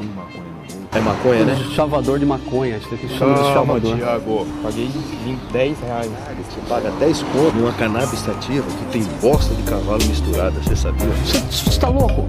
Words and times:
fuma 0.00 0.22
maconha 0.22 0.44
no 0.44 0.74
mundo. 0.74 0.88
É 0.92 1.00
maconha, 1.00 1.44
né? 1.44 1.64
Chavador 1.74 2.18
de 2.18 2.26
maconha, 2.26 2.76
acho 2.76 2.88
que 2.88 3.08
chama 3.08 3.34
de 3.34 3.52
chavador. 3.52 3.96
Thiago. 3.96 4.46
Paguei 4.62 4.88
20, 5.24 5.38
10 5.52 5.78
reais. 5.80 6.10
Você 6.10 6.60
paga 6.68 6.90
10 6.92 7.22
conto 7.22 7.56
numa 7.56 7.72
cannabis 7.72 8.18
sativa 8.20 8.66
que 8.66 8.84
tem 8.92 9.02
bosta 9.20 9.54
de 9.54 9.62
cavalo 9.62 10.04
misturada, 10.06 10.52
você 10.62 10.74
sabia? 10.74 11.06
Você 11.06 11.78
tá 11.78 11.88
louco? 11.88 12.26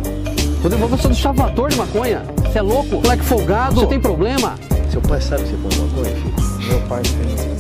Rodrigo, 0.61 0.87
você 0.87 1.07
é 1.07 1.09
um 1.09 1.13
chavador 1.13 1.69
de 1.69 1.77
maconha? 1.77 2.23
Você 2.43 2.59
é 2.59 2.61
louco? 2.61 2.95
Moleque 3.01 3.23
folgado? 3.23 3.75
Você 3.81 3.87
tem 3.87 3.99
problema? 3.99 4.55
Seu 4.91 5.01
pai 5.01 5.21
sabe 5.21 5.43
que 5.43 5.49
você 5.49 5.57
fuma 5.57 5.87
maconha, 5.87 6.15
filho? 6.15 6.67
Meu 6.67 6.81
pai 6.87 7.01
fez. 7.03 7.50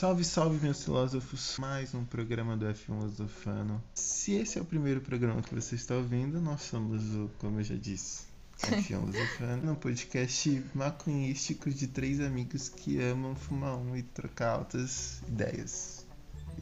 Salve, 0.00 0.24
salve, 0.24 0.58
meus 0.64 0.82
filósofos! 0.82 1.58
Mais 1.58 1.94
um 1.94 2.06
programa 2.06 2.56
do 2.56 2.64
F1 2.64 2.74
Filosofano. 2.74 3.84
Se 3.94 4.32
esse 4.32 4.58
é 4.58 4.62
o 4.62 4.64
primeiro 4.64 5.02
programa 5.02 5.42
que 5.42 5.54
você 5.54 5.74
está 5.74 5.94
ouvindo, 5.94 6.40
nós 6.40 6.62
somos 6.62 7.02
o, 7.14 7.30
como 7.36 7.60
eu 7.60 7.64
já 7.64 7.74
disse, 7.74 8.22
F1 8.62 8.82
Filosofano, 8.82 9.72
um 9.72 9.74
podcast 9.74 10.64
maconhístico 10.74 11.68
de 11.68 11.86
três 11.86 12.18
amigos 12.18 12.70
que 12.70 12.98
amam 12.98 13.36
fumar 13.36 13.76
um 13.76 13.94
e 13.94 14.02
trocar 14.02 14.52
altas 14.52 15.20
ideias. 15.28 16.06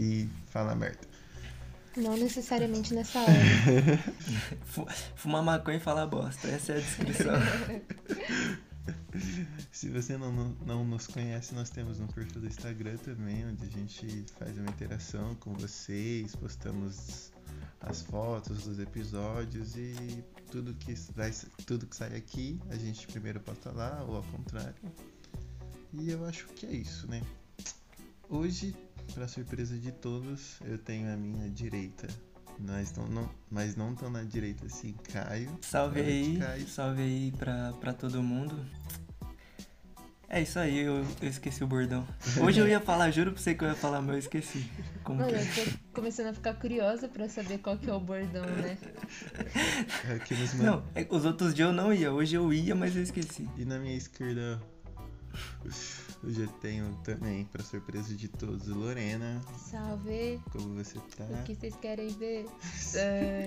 E 0.00 0.28
falar 0.48 0.74
merda. 0.74 1.06
Não 1.96 2.16
necessariamente 2.16 2.92
nessa. 2.92 3.20
Fu- 4.66 4.88
Fumar 5.14 5.44
maconha 5.44 5.77
e 5.77 5.80
falar 5.80 6.08
bosta. 6.08 6.48
Essa 6.48 6.72
é 6.72 6.78
a 6.78 6.80
descrição. 6.80 7.34
Se 9.73 9.88
você 9.88 10.16
não, 10.16 10.33
não, 10.66 10.84
nos 10.84 11.06
conhece, 11.06 11.55
nós 11.55 11.70
temos 11.70 12.01
um 12.01 12.06
perfil 12.06 12.41
do 12.41 12.47
Instagram 12.47 12.97
também, 12.98 13.47
onde 13.47 13.64
a 13.64 13.70
gente 13.70 14.24
faz 14.38 14.56
uma 14.59 14.70
interação 14.70 15.34
com 15.37 15.52
vocês, 15.55 16.34
postamos 16.34 17.33
as 17.80 18.03
fotos 18.03 18.64
dos 18.64 18.78
episódios 18.78 19.77
e 19.77 20.25
tudo 20.50 20.75
que, 20.75 20.95
vai, 21.14 21.30
tudo 21.67 21.86
que 21.86 21.95
sai 21.95 22.17
aqui 22.17 22.61
a 22.70 22.77
gente 22.77 23.06
primeiro 23.06 23.41
posta 23.41 23.70
lá, 23.70 24.05
ou 24.06 24.17
ao 24.17 24.22
contrário. 24.25 24.75
E 25.92 26.11
eu 26.11 26.25
acho 26.27 26.47
que 26.48 26.67
é 26.67 26.73
isso, 26.73 27.08
né? 27.08 27.23
Hoje, 28.28 28.75
para 29.14 29.27
surpresa 29.27 29.77
de 29.78 29.91
todos, 29.91 30.58
eu 30.62 30.77
tenho 30.78 31.12
a 31.12 31.17
minha 31.17 31.48
direita. 31.48 32.06
Nós 32.61 32.92
não, 32.97 33.06
não, 33.09 33.31
mas 33.51 33.77
não 33.77 33.95
tão 33.95 34.11
na 34.11 34.23
direita 34.25 34.67
assim, 34.67 34.95
Caio. 35.12 35.48
Salve 35.62 36.03
noite, 36.03 36.12
aí, 36.12 36.39
Caio. 36.39 36.69
salve 36.69 37.03
aí 37.03 37.33
pra, 37.39 37.73
pra 37.81 37.92
todo 37.92 38.23
mundo. 38.23 38.67
É 40.31 40.42
isso 40.42 40.59
aí, 40.59 40.77
eu, 40.81 40.97
eu 41.23 41.29
esqueci 41.29 41.64
o 41.64 41.67
bordão. 41.67 42.06
Hoje 42.42 42.61
eu 42.61 42.69
ia 42.69 42.81
falar, 42.81 43.11
juro 43.11 43.33
pra 43.33 43.41
você 43.41 43.55
que 43.55 43.64
eu 43.64 43.69
ia 43.69 43.75
falar, 43.75 44.03
mas 44.03 44.11
eu 44.12 44.19
esqueci. 44.19 44.70
Como 45.03 45.20
Mano, 45.20 45.31
que 45.33 45.36
é? 45.61 45.62
eu 45.62 45.67
tô 45.73 45.79
começando 45.95 46.27
a 46.27 46.34
ficar 46.34 46.53
curiosa 46.55 47.09
pra 47.09 47.29
saber 47.31 47.59
qual 47.59 47.79
que 47.79 47.89
é 47.89 47.95
o 47.95 48.01
bordão, 48.01 48.45
né? 48.45 48.77
Aqui 50.14 50.34
nos 50.34 50.53
man- 50.55 50.64
Não, 50.64 50.84
é 50.95 51.03
que 51.05 51.14
os 51.14 51.25
outros 51.25 51.55
dias 51.55 51.69
eu 51.69 51.75
não 51.75 51.95
ia, 51.95 52.12
hoje 52.12 52.34
eu 52.36 52.53
ia, 52.53 52.75
mas 52.75 52.95
eu 52.95 53.03
esqueci. 53.03 53.48
E 53.56 53.64
na 53.64 53.79
minha 53.79 53.97
esquerda, 53.97 54.61
hoje 56.24 56.42
eu 56.42 56.48
tenho 56.61 56.98
também, 57.05 57.44
pra 57.47 57.62
surpresa 57.62 58.14
de 58.14 58.28
todos, 58.28 58.66
Lorena. 58.69 59.41
Salve! 59.56 60.41
Como 60.50 60.74
você 60.74 60.98
tá? 61.16 61.24
O 61.24 61.44
que 61.44 61.55
vocês 61.55 61.74
querem 61.77 62.08
ver? 62.08 62.47
É, 62.94 63.44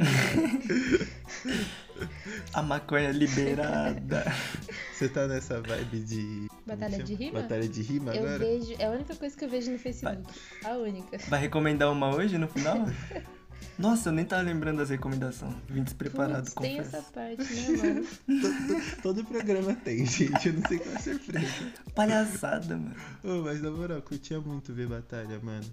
A 2.53 2.61
maconha 2.61 3.11
liberada. 3.11 4.23
Você 4.93 5.09
tá 5.09 5.27
nessa 5.27 5.59
vibe 5.61 5.99
de. 6.01 6.47
Batalha 6.65 7.03
de 7.03 7.13
rima? 7.15 7.41
Batalha 7.41 7.67
de 7.67 7.81
rima 7.81 8.13
eu 8.13 8.23
agora? 8.23 8.37
vejo. 8.39 8.75
É 8.77 8.85
a 8.85 8.91
única 8.91 9.15
coisa 9.15 9.35
que 9.35 9.45
eu 9.45 9.49
vejo 9.49 9.71
no 9.71 9.79
Facebook. 9.79 10.21
A 10.63 10.73
única. 10.73 11.17
Vai 11.27 11.39
recomendar 11.39 11.91
uma 11.91 12.15
hoje 12.15 12.37
no 12.37 12.47
final? 12.47 12.77
Nossa, 13.77 14.09
eu 14.09 14.13
nem 14.13 14.25
tava 14.25 14.41
lembrando 14.43 14.77
das 14.77 14.89
recomendações. 14.89 15.55
Vim 15.69 15.83
despreparado, 15.83 16.43
Putz, 16.51 16.53
tem 16.53 16.79
essa 16.79 17.01
parte, 17.01 17.43
né, 17.43 17.77
mano? 17.77 18.07
Todo 19.01 19.23
programa 19.25 19.73
tem, 19.75 20.05
gente. 20.05 20.47
Eu 20.49 20.53
não 20.53 20.67
sei 20.67 20.77
qual 20.79 20.93
é 20.93 20.97
a 20.97 20.99
surpresa. 21.01 21.47
Palhaçada, 21.95 22.77
mano. 22.77 22.95
Ô, 23.23 23.41
mas 23.43 23.61
na 23.61 23.71
moral, 23.71 24.01
curtia 24.01 24.39
muito 24.39 24.73
ver 24.73 24.87
batalha, 24.87 25.39
mano. 25.41 25.65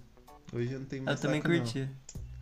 Hoje 0.51 0.71
eu 0.73 0.79
não 0.79 0.85
tenho 0.87 1.01
Eu 1.01 1.05
mais 1.05 1.19
também 1.19 1.41
saco, 1.41 1.53
não. 1.53 1.59
curti. 1.61 1.89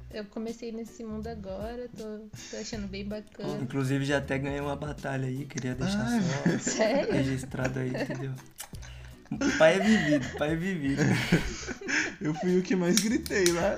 Eu 0.09 0.23
comecei 0.25 0.71
nesse 0.71 1.03
mundo 1.03 1.27
agora, 1.27 1.89
tô, 1.97 2.03
tô 2.49 2.57
achando 2.57 2.87
bem 2.87 3.05
bacana. 3.05 3.59
Inclusive 3.61 4.05
já 4.05 4.19
até 4.19 4.37
ganhei 4.39 4.61
uma 4.61 4.75
batalha 4.77 5.27
aí, 5.27 5.45
queria 5.45 5.75
deixar 5.75 6.01
Ah, 6.07 6.21
só 6.53 6.57
Sério? 6.71 7.11
registrado 7.13 7.77
aí, 7.79 7.89
entendeu? 7.89 8.31
O 9.29 9.57
pai 9.57 9.75
é 9.75 9.79
vivido, 9.79 10.25
o 10.33 10.37
pai 10.37 10.51
é 10.51 10.55
vivido. 10.55 11.01
Eu 12.21 12.33
fui 12.35 12.57
o 12.57 12.63
que 12.63 12.73
mais 12.77 12.95
gritei 13.01 13.51
lá. 13.51 13.77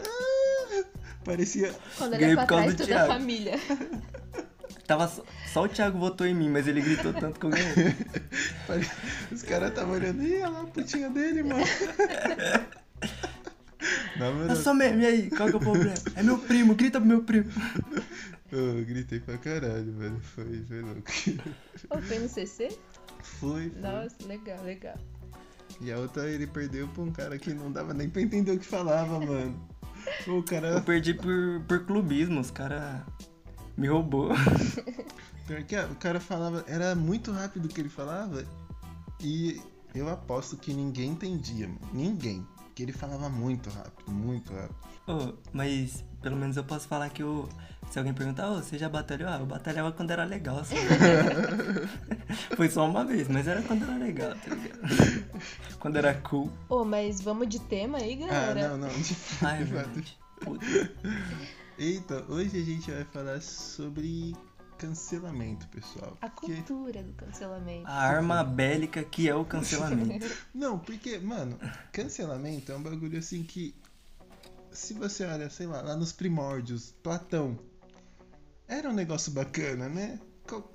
Parecia. 1.24 1.74
Quando 1.97 2.12
Ganhei 2.12 2.35
olha 2.35 2.35
pra 2.35 2.46
trás, 2.46 2.75
toda 2.75 3.03
a 3.03 3.07
família. 3.07 3.59
Tava 4.90 5.07
só, 5.07 5.24
só 5.53 5.63
o 5.66 5.69
Thiago 5.69 6.00
votou 6.00 6.25
em 6.25 6.34
mim, 6.34 6.50
mas 6.50 6.68
ele 6.68 6.81
gritou 6.81 7.13
tanto 7.13 7.40
que 7.40 7.46
eu 7.46 7.52
ganhei. 7.52 7.96
Os 9.31 9.44
caras 9.44 9.69
estavam 9.69 9.94
olhando. 9.94 10.24
Ih, 10.24 10.41
olha 10.41 10.50
lá 10.50 10.62
a 10.62 10.66
putinha 10.66 11.12
dele, 11.12 11.44
mano. 11.44 11.63
Na 14.18 14.31
moral, 14.31 14.56
sou 14.56 14.74
meme, 14.74 15.03
e 15.03 15.06
aí? 15.06 15.29
Qual 15.29 15.47
que 15.47 15.53
é 15.53 15.58
o 15.58 15.59
problema? 15.59 15.94
É 16.16 16.24
meu 16.24 16.40
primo, 16.40 16.74
grita 16.74 17.00
pro 17.00 17.08
meu 17.08 17.24
primo. 17.24 17.52
eu 18.52 18.84
gritei 18.84 19.19
pra 19.19 19.38
caralho, 19.38 19.94
mano. 19.94 20.19
Foi, 20.22 20.66
foi 20.68 20.81
louco. 20.81 21.03
Ô, 21.91 22.02
foi 22.02 22.19
no 22.19 22.28
CC? 22.28 22.75
Foi, 23.22 23.69
foi. 23.69 23.81
Nossa, 23.81 24.16
legal, 24.28 24.63
legal. 24.63 24.97
E 25.79 25.91
a 25.91 26.00
outra 26.00 26.28
ele 26.28 26.47
perdeu 26.47 26.88
pra 26.88 27.03
um 27.03 27.12
cara 27.12 27.38
que 27.38 27.53
não 27.53 27.72
dava 27.72 27.94
nem 27.94 28.09
pra 28.09 28.22
entender 28.22 28.52
o 28.52 28.59
que 28.59 28.66
falava, 28.66 29.19
mano. 29.19 29.69
O 30.27 30.31
Eu 30.37 30.43
cara. 30.43 30.81
perdi 30.81 31.13
por, 31.13 31.61
por 31.67 31.85
clubismo, 31.85 32.39
os 32.39 32.51
caras 32.51 33.01
me 33.77 33.87
roubou. 33.87 34.29
Pior 35.47 35.63
que 35.63 35.75
o 35.75 35.95
cara 35.95 36.19
falava. 36.19 36.63
Era 36.67 36.95
muito 36.95 37.31
rápido 37.31 37.65
o 37.65 37.67
que 37.67 37.81
ele 37.81 37.89
falava. 37.89 38.43
E 39.19 39.61
eu 39.95 40.07
aposto 40.09 40.57
que 40.57 40.73
ninguém 40.73 41.11
entendia. 41.11 41.69
Ninguém. 41.91 42.45
Que 42.75 42.83
ele 42.83 42.93
falava 42.93 43.29
muito 43.29 43.69
rápido, 43.69 44.11
muito 44.11 44.53
rápido. 44.53 44.75
Ô, 45.07 45.33
mas 45.51 46.05
pelo 46.22 46.35
menos 46.35 46.57
eu 46.57 46.63
posso 46.63 46.88
falar 46.88 47.09
que 47.09 47.22
eu. 47.24 47.47
Se 47.91 47.97
alguém 47.97 48.13
perguntar, 48.13 48.50
ô, 48.52 48.56
você 48.62 48.78
já 48.78 48.88
batalhou? 48.88 49.28
Ah, 49.30 49.40
eu 49.40 49.46
batalhava 49.46 49.91
quando 49.91 50.12
era 50.12 50.24
legal, 50.24 50.59
assim. 50.59 50.75
Foi 52.56 52.69
só 52.69 52.85
uma 52.88 53.03
vez, 53.06 53.28
mas 53.28 53.47
era 53.47 53.62
quando 53.63 53.84
era 53.84 53.96
legal, 53.97 54.35
tá 54.35 54.53
ligado? 54.53 55.50
Quando 55.79 55.96
era 55.97 56.13
cool. 56.16 56.52
Ô, 56.68 56.84
mas 56.84 57.22
vamos 57.22 57.47
de 57.47 57.59
tema 57.59 57.97
aí, 57.97 58.22
Ah, 58.25 58.28
galera? 58.28 58.69
não, 58.69 58.78
não. 58.78 58.90
De 58.90 59.16
Ai, 59.41 59.66
fato. 59.66 59.90
verdade. 59.90 60.18
Puta. 60.41 60.66
Eita, 61.78 62.25
hoje 62.28 62.58
a 62.62 62.63
gente 62.66 62.91
vai 62.91 63.06
falar 63.06 63.41
sobre 63.41 64.35
cancelamento, 64.78 65.68
pessoal. 65.69 66.18
A 66.22 66.29
Porque- 66.29 66.53
cultura 66.56 67.02
do 67.03 67.13
cancelamento. 67.13 67.88
A 67.88 67.94
arma 67.94 68.44
bélica 68.44 69.03
que 69.03 69.28
é 69.28 69.35
o 69.35 69.44
cancelamento. 69.46 70.25
Não, 70.53 70.78
porque, 70.79 71.18
mano, 71.19 71.58
cancelamento 71.91 72.72
é 72.72 72.75
um 72.75 72.81
bagulho 72.84 73.18
assim 73.18 73.44
que. 73.44 73.74
Se 74.72 74.94
você 74.94 75.25
olha, 75.25 75.50
sei 75.50 75.68
lá, 75.68 75.81
lá 75.81 75.96
nos 75.96 76.12
primórdios, 76.12 76.94
Platão. 77.03 77.57
Era 78.68 78.90
um 78.90 78.94
negócio 78.94 79.31
bacana, 79.31 79.90
né? 79.90 80.19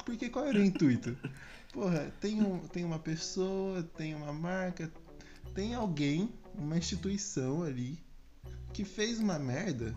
Porque 0.04 0.28
qual 0.28 0.46
era 0.46 0.58
o 0.58 0.64
intuito? 0.64 1.16
Porra, 1.72 2.12
tem, 2.20 2.40
um, 2.40 2.58
tem 2.68 2.84
uma 2.84 2.98
pessoa, 2.98 3.82
tem 3.96 4.14
uma 4.14 4.32
marca, 4.32 4.90
tem 5.54 5.74
alguém, 5.74 6.32
uma 6.54 6.76
instituição 6.76 7.62
ali, 7.62 7.98
que 8.72 8.84
fez 8.84 9.18
uma 9.18 9.38
merda 9.38 9.94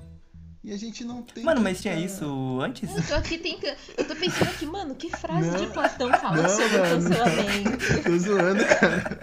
e 0.63 0.73
a 0.73 0.77
gente 0.77 1.03
não 1.03 1.21
tem. 1.21 1.43
Mano, 1.43 1.61
mas 1.61 1.81
tinha 1.81 1.95
isso 1.95 2.59
antes? 2.59 2.93
Eu 2.93 3.07
tô 3.07 3.13
aqui 3.15 3.37
tentando. 3.37 3.77
Eu 3.95 4.05
tô 4.05 4.15
pensando 4.15 4.49
aqui, 4.49 4.65
mano, 4.65 4.95
que 4.95 5.09
frase 5.09 5.49
Não. 5.49 5.59
de 5.59 5.67
Platão 5.67 6.09
fala 6.11 6.41
Não, 6.41 6.49
sobre 6.49 6.77
mano, 6.77 7.09
não. 7.09 7.09
cancelamento? 7.09 8.03
Tô 8.03 8.17
zoando, 8.19 8.65
cara. 8.65 9.19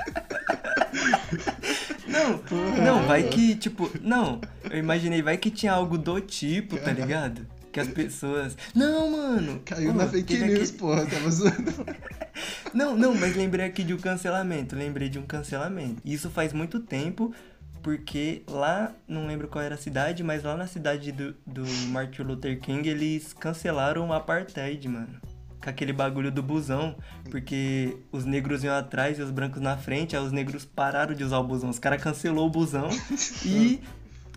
Não, 2.09 2.83
não, 2.83 3.07
vai 3.07 3.25
que, 3.25 3.57
tipo, 3.57 3.91
não, 4.01 4.41
eu 4.75 4.81
imaginei, 4.81 5.23
vai 5.23 5.37
que 5.37 5.51
tinha 5.51 5.73
algo 5.73 5.97
do 5.99 6.21
tipo, 6.21 6.77
tá 6.79 6.93
ligado? 6.93 7.47
Que 7.73 7.81
as 7.81 7.89
pessoas. 7.89 8.57
Não, 8.75 9.11
mano! 9.11 9.61
Caiu 9.65 9.91
Ô, 9.91 9.95
na 9.95 10.07
fake 10.07 10.37
news, 10.39 10.69
aquele- 10.71 10.79
porra, 10.79 11.07
tava 11.07 11.31
zoando. 11.31 11.73
Não, 12.75 12.97
não, 12.97 13.15
mas 13.15 13.37
lembrei 13.37 13.65
aqui 13.67 13.85
de 13.85 13.95
um 13.95 13.97
cancelamento. 13.99 14.75
Lembrei 14.75 15.09
de 15.09 15.19
um 15.21 15.23
cancelamento. 15.23 16.01
Isso 16.05 16.29
faz 16.29 16.53
muito 16.53 16.81
tempo, 16.81 17.33
porque 17.81 18.43
lá, 18.49 18.91
não 19.07 19.27
lembro 19.29 19.47
qual 19.47 19.63
era 19.65 19.77
a 19.77 19.79
cidade, 19.79 20.25
mas 20.25 20.43
lá 20.43 20.57
na 20.57 20.67
cidade 20.67 21.13
do, 21.13 21.37
do 21.47 21.65
Martin 21.91 22.23
Luther 22.23 22.59
King, 22.61 22.89
eles 22.89 23.33
cancelaram 23.33 24.09
o 24.09 24.13
apartheid, 24.13 24.89
mano. 24.89 25.21
Com 25.63 25.71
aquele 25.71 25.93
bagulho 25.93 26.33
do 26.33 26.43
busão, 26.43 26.97
porque 27.31 27.97
os 28.11 28.25
negros 28.25 28.65
iam 28.65 28.75
atrás 28.75 29.19
e 29.21 29.23
os 29.23 29.31
brancos 29.31 29.63
na 29.63 29.77
frente, 29.77 30.17
aí 30.17 30.23
os 30.23 30.33
negros 30.33 30.65
pararam 30.65 31.15
de 31.15 31.23
usar 31.23 31.39
o 31.39 31.45
busão. 31.45 31.71
Os 31.71 31.79
caras 31.79 32.03
cancelou 32.03 32.49
o 32.49 32.51
busão 32.51 32.89
e 33.47 33.81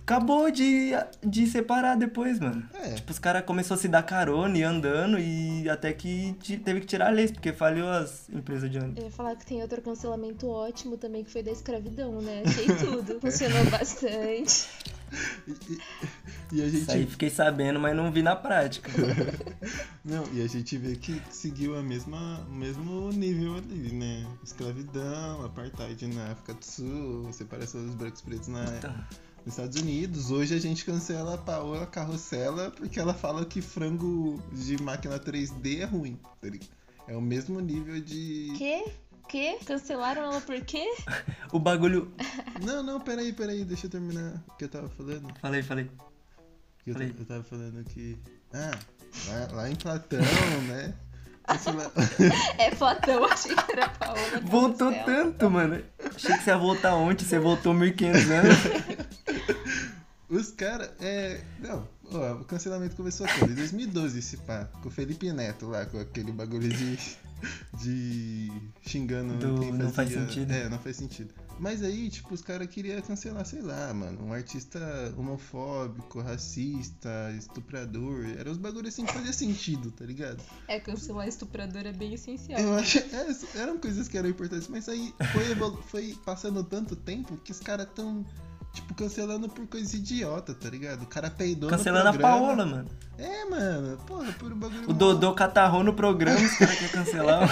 acabou 0.07 0.49
de, 0.49 0.91
de 1.21 1.45
separar 1.47 1.97
depois, 1.97 2.39
mano. 2.39 2.65
É. 2.73 2.93
Tipo, 2.93 3.11
os 3.11 3.19
caras 3.19 3.43
começaram 3.43 3.77
a 3.77 3.81
se 3.81 3.89
dar 3.89 4.03
carona 4.03 4.57
e 4.57 4.63
andando 4.63 5.19
e 5.19 5.69
até 5.69 5.91
que 5.91 6.33
teve 6.63 6.79
que 6.79 6.85
tirar 6.85 7.07
a 7.07 7.09
lei, 7.09 7.27
porque 7.27 7.51
falhou 7.51 7.89
as 7.89 8.29
empresas 8.29 8.71
de 8.71 8.77
ônibus. 8.77 8.99
Eu 8.99 9.03
ia 9.03 9.11
falar 9.11 9.35
que 9.35 9.45
tem 9.45 9.61
outro 9.61 9.81
cancelamento 9.81 10.47
ótimo 10.47 10.95
também, 10.95 11.25
que 11.25 11.31
foi 11.31 11.43
da 11.43 11.51
escravidão, 11.51 12.21
né? 12.21 12.41
Achei 12.45 12.67
tudo. 12.67 13.19
Funcionou 13.21 13.65
bastante. 13.69 14.69
E 16.53 16.61
a 16.61 16.65
Isso 16.65 16.89
aí 16.91 16.99
gente. 17.01 17.11
fiquei 17.11 17.29
sabendo, 17.29 17.77
mas 17.77 17.95
não 17.95 18.09
vi 18.09 18.21
na 18.21 18.35
prática. 18.35 18.89
Não, 20.03 20.23
e 20.33 20.41
a 20.41 20.47
gente 20.47 20.77
vê 20.77 20.95
que 20.95 21.21
seguiu 21.29 21.77
a 21.77 21.83
mesma, 21.83 22.39
o 22.47 22.53
mesmo 22.53 23.09
nível 23.09 23.55
ali, 23.55 23.91
né? 23.93 24.25
Escravidão, 24.41 25.45
apartheid 25.45 26.07
na 26.07 26.31
África 26.31 26.53
do 26.53 26.63
Sul, 26.63 27.27
separação 27.33 27.85
dos 27.85 27.95
brancos 27.95 28.21
e 28.21 28.23
pretos 28.23 28.47
na, 28.47 28.63
Então, 28.77 28.95
nos 29.47 29.53
Estados 29.53 29.81
Unidos. 29.81 30.29
Hoje 30.29 30.53
a 30.53 30.59
gente 30.59 30.83
cancela 30.83 31.35
a 31.35 31.37
Paola 31.37 31.85
Carrossela 31.85 32.69
porque 32.71 32.99
ela 32.99 33.13
fala 33.13 33.45
que 33.45 33.61
frango 33.61 34.41
de 34.51 34.81
máquina 34.83 35.17
3D 35.17 35.79
é 35.79 35.85
ruim. 35.85 36.19
tá 36.41 36.49
ligado? 36.49 36.67
É 37.07 37.15
o 37.15 37.21
mesmo 37.21 37.61
nível 37.61 37.99
de. 38.01 38.51
Quê? 38.57 38.83
Quê? 39.29 39.57
Cancelaram 39.65 40.23
ela 40.23 40.41
por 40.41 40.59
quê? 40.61 40.85
o 41.53 41.59
bagulho. 41.59 42.11
Não, 42.61 42.83
não, 42.83 42.99
peraí, 42.99 43.31
peraí, 43.31 43.63
deixa 43.63 43.85
eu 43.87 43.89
terminar 43.91 44.43
o 44.49 44.55
que 44.57 44.65
eu 44.65 44.69
tava 44.69 44.89
falando. 44.89 45.33
Falei, 45.39 45.63
falei. 45.63 45.89
Eu, 46.85 46.93
Falei. 46.93 47.15
eu 47.17 47.25
tava 47.25 47.43
falando 47.43 47.83
que. 47.85 48.17
Ah, 48.53 48.77
lá, 49.29 49.47
lá 49.53 49.69
em 49.69 49.75
Platão, 49.75 50.19
né? 50.67 50.93
Cancela- 51.45 51.91
É 52.59 52.71
Platão, 52.71 53.23
achei 53.23 53.55
que 53.55 53.71
era 53.71 53.87
Paola. 53.87 54.19
Voltou 54.43 54.91
tanto, 55.05 55.49
mano. 55.49 55.81
Achei 56.13 56.35
que 56.37 56.43
você 56.43 56.49
ia 56.49 56.57
voltar 56.57 56.95
ontem, 56.95 57.23
você 57.25 57.39
voltou 57.39 57.73
1500 57.73 58.31
anos. 58.31 58.55
Os 60.29 60.51
caras, 60.51 60.89
é. 60.99 61.41
Não, 61.59 61.87
ó, 62.11 62.33
o 62.33 62.43
cancelamento 62.45 62.95
começou 62.95 63.25
quando? 63.39 63.51
Em 63.51 63.55
2012, 63.55 64.19
esse 64.19 64.37
pá. 64.37 64.65
Com 64.81 64.89
o 64.89 64.91
Felipe 64.91 65.31
Neto 65.31 65.67
lá, 65.67 65.85
com 65.85 65.97
aquele 65.99 66.31
bagulho 66.31 66.67
de. 66.69 66.97
de. 67.81 68.51
xingando 68.81 69.35
Do 69.37 69.59
quem 69.61 69.71
não 69.71 69.89
faz 69.91 70.09
fazia- 70.11 70.27
sentido. 70.27 70.51
É, 70.51 70.67
não 70.69 70.79
faz 70.79 70.95
sentido. 70.97 71.33
Mas 71.59 71.81
aí, 71.81 72.09
tipo, 72.09 72.33
os 72.35 72.41
caras 72.41 72.67
queriam 72.67 73.01
cancelar, 73.01 73.43
sei 73.45 73.61
lá, 73.61 73.91
mano, 73.91 74.25
um 74.25 74.33
artista 74.33 74.79
homofóbico, 75.17 76.19
racista, 76.21 77.09
estuprador. 77.37 78.25
Eram 78.37 78.51
os 78.51 78.57
bagulhos 78.59 78.93
assim 78.93 79.05
que 79.05 79.13
fazia 79.13 79.33
sentido, 79.33 79.89
tá 79.91 80.05
ligado? 80.05 80.43
É, 80.67 80.79
cancelar 80.79 81.27
estuprador 81.27 81.85
é 81.85 81.91
bem 81.93 82.13
essencial. 82.13 82.59
Eu 82.59 82.73
acho. 82.75 82.99
é, 82.99 83.59
eram 83.59 83.79
coisas 83.79 84.07
que 84.07 84.17
eram 84.17 84.29
importantes, 84.29 84.67
mas 84.67 84.87
aí 84.87 85.13
foi, 85.33 85.55
foi 85.87 86.17
passando 86.23 86.63
tanto 86.63 86.95
tempo 86.95 87.37
que 87.37 87.51
os 87.51 87.59
caras 87.59 87.87
tão. 87.95 88.23
Tipo, 88.77 88.93
cancelando 88.93 89.49
por 89.49 89.65
coisa 89.65 89.95
idiota, 89.95 90.53
tá 90.53 90.69
ligado? 90.69 91.01
O 91.01 91.07
cara 91.07 91.31
peidou 91.31 91.67
Cancelando 91.67 92.11
no 92.11 92.19
a. 92.19 92.21
Paola, 92.21 92.63
mano. 92.63 92.87
É, 93.17 93.45
mano. 93.45 93.97
Porra, 94.05 94.31
por 94.33 94.53
um 94.53 94.59
bagulho. 94.59 94.87
O 94.87 94.93
Dodô 94.93 95.33
catarrou 95.33 95.83
no 95.83 95.95
programa, 95.95 96.39
os 96.39 96.55
caras 96.57 96.75
querem 96.75 96.91
cancelar. 96.91 97.49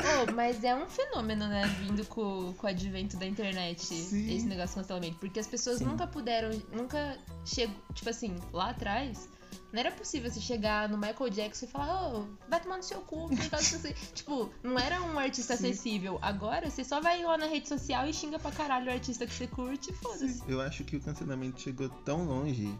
Oh, 0.00 0.32
mas 0.32 0.64
é 0.64 0.74
um 0.74 0.88
fenômeno, 0.88 1.46
né? 1.48 1.66
Vindo 1.80 2.02
com, 2.06 2.54
com 2.54 2.66
o 2.66 2.70
advento 2.70 3.18
da 3.18 3.26
internet, 3.26 3.84
Sim. 3.84 4.34
esse 4.34 4.46
negócio 4.46 4.70
de 4.70 4.74
cancelamento. 4.76 5.18
Porque 5.18 5.38
as 5.38 5.46
pessoas 5.46 5.80
Sim. 5.80 5.84
nunca 5.84 6.06
puderam, 6.06 6.50
nunca 6.72 7.18
chegou, 7.44 7.76
tipo 7.92 8.08
assim, 8.08 8.36
lá 8.50 8.70
atrás, 8.70 9.28
não 9.72 9.80
era 9.80 9.90
possível 9.90 10.30
você 10.30 10.40
chegar 10.40 10.88
no 10.88 10.96
Michael 10.96 11.30
Jackson 11.30 11.66
e 11.66 11.68
falar, 11.68 12.08
ô, 12.08 12.26
vai 12.48 12.60
tomar 12.60 12.78
no 12.78 12.82
seu 12.82 13.00
cu. 13.00 13.28
Tipo, 14.14 14.50
não 14.62 14.78
era 14.78 15.02
um 15.02 15.18
artista 15.18 15.56
Sim. 15.56 15.70
acessível. 15.70 16.18
Agora, 16.22 16.70
você 16.70 16.82
só 16.82 17.00
vai 17.00 17.22
lá 17.22 17.36
na 17.36 17.46
rede 17.46 17.68
social 17.68 18.06
e 18.06 18.14
xinga 18.14 18.38
pra 18.38 18.50
caralho 18.50 18.86
o 18.86 18.92
artista 18.92 19.26
que 19.26 19.34
você 19.34 19.46
curte 19.46 19.90
e 19.90 19.94
foda-se. 19.94 20.42
Eu 20.48 20.60
acho 20.60 20.84
que 20.84 20.96
o 20.96 21.00
cancelamento 21.00 21.60
chegou 21.60 21.88
tão 21.88 22.24
longe 22.24 22.74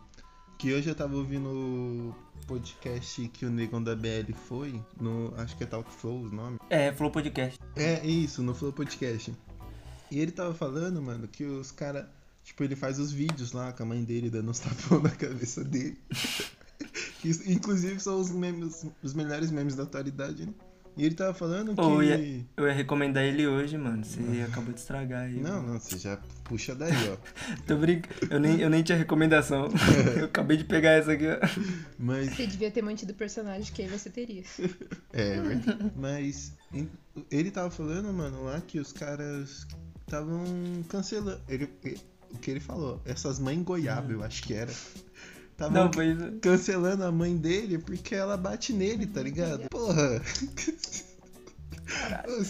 que 0.58 0.72
hoje 0.72 0.88
eu 0.88 0.94
tava 0.94 1.14
ouvindo 1.14 1.48
o 1.48 2.14
podcast 2.46 3.28
que 3.28 3.46
o 3.46 3.50
Negão 3.50 3.82
da 3.82 3.94
BL 3.94 4.32
foi, 4.48 4.82
no. 5.00 5.32
Acho 5.36 5.56
que 5.56 5.62
é 5.62 5.66
Talk 5.66 5.90
Flow 5.90 6.22
o 6.22 6.28
nome. 6.30 6.58
É, 6.68 6.92
Flow 6.92 7.10
Podcast. 7.10 7.58
É, 7.76 8.04
isso, 8.04 8.42
no 8.42 8.54
Flow 8.54 8.72
Podcast. 8.72 9.32
E 10.10 10.18
ele 10.18 10.32
tava 10.32 10.52
falando, 10.52 11.00
mano, 11.00 11.28
que 11.28 11.44
os 11.44 11.70
caras. 11.70 12.06
Tipo, 12.42 12.64
ele 12.64 12.74
faz 12.74 12.98
os 12.98 13.12
vídeos 13.12 13.52
lá 13.52 13.72
com 13.72 13.82
a 13.82 13.86
mãe 13.86 14.02
dele 14.02 14.30
dando 14.30 14.50
uns 14.50 14.58
tapão 14.58 15.00
na 15.00 15.10
cabeça 15.10 15.62
dele. 15.62 15.98
que, 17.20 17.30
inclusive 17.52 18.00
são 18.00 18.20
os 18.20 18.30
memes, 18.30 18.86
os 19.02 19.14
melhores 19.14 19.50
memes 19.50 19.74
da 19.76 19.82
atualidade, 19.84 20.46
né? 20.46 20.52
E 20.96 21.04
ele 21.04 21.14
tava 21.14 21.32
falando 21.32 21.68
que. 21.68 21.76
Pô, 21.76 22.02
eu 22.02 22.02
ia, 22.02 22.44
eu 22.56 22.66
ia 22.66 22.72
recomendar 22.72 23.22
ele 23.22 23.46
hoje, 23.46 23.78
mano. 23.78 24.04
Você 24.04 24.20
acabou 24.42 24.74
de 24.74 24.80
estragar 24.80 25.26
aí. 25.26 25.40
Não, 25.40 25.62
mano. 25.62 25.74
não, 25.74 25.78
você 25.80 25.96
já 25.96 26.16
puxa 26.42 26.74
daí, 26.74 26.92
ó. 27.08 27.16
Tô 27.68 27.76
brincando. 27.76 28.16
Eu 28.34 28.40
nem, 28.40 28.60
eu 28.60 28.68
nem 28.68 28.82
tinha 28.82 28.98
recomendação. 28.98 29.68
eu 30.18 30.24
acabei 30.24 30.56
de 30.56 30.64
pegar 30.64 30.90
essa 30.90 31.12
aqui, 31.12 31.24
ó. 31.28 31.38
Mas. 31.96 32.34
Você 32.34 32.48
devia 32.48 32.68
ter 32.68 32.82
mantido 32.82 33.12
o 33.12 33.14
personagem 33.14 33.72
que 33.72 33.82
aí 33.82 33.88
você 33.88 34.10
teria. 34.10 34.42
É, 35.12 35.40
verdade. 35.40 35.92
Mas 35.96 36.52
ele 37.30 37.50
tava 37.52 37.70
falando, 37.70 38.12
mano, 38.12 38.42
lá 38.44 38.60
que 38.60 38.80
os 38.80 38.92
caras 38.92 39.68
estavam 40.00 40.44
cancelando. 40.88 41.40
Ele, 41.48 41.70
ele- 41.84 42.00
o 42.32 42.38
que 42.38 42.50
ele 42.50 42.60
falou, 42.60 43.00
essas 43.04 43.38
mães 43.38 43.62
goiaba, 43.62 44.12
eu 44.12 44.22
acho 44.24 44.42
que 44.42 44.52
era. 44.52 44.72
Pois 45.90 46.20
é. 46.20 46.30
cancelando 46.40 47.04
a 47.04 47.10
mãe 47.10 47.36
dele 47.36 47.78
porque 47.78 48.14
ela 48.14 48.36
bate 48.36 48.72
nele, 48.72 49.06
tá 49.06 49.20
ligado? 49.20 49.68
Porra. 49.68 50.22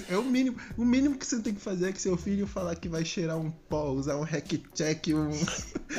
É 0.09 0.17
o 0.17 0.25
mínimo. 0.25 0.57
O 0.77 0.85
mínimo 0.85 1.17
que 1.17 1.27
você 1.27 1.41
tem 1.41 1.55
que 1.55 1.61
fazer 1.61 1.89
é 1.89 1.93
que 1.93 2.01
seu 2.01 2.17
filho 2.17 2.47
falar 2.47 2.75
que 2.75 2.89
vai 2.89 3.05
cheirar 3.05 3.39
um 3.39 3.51
pó, 3.51 3.91
usar 3.91 4.17
um 4.17 4.23
hack 4.23 4.61
check, 4.75 5.09
um. 5.09 5.31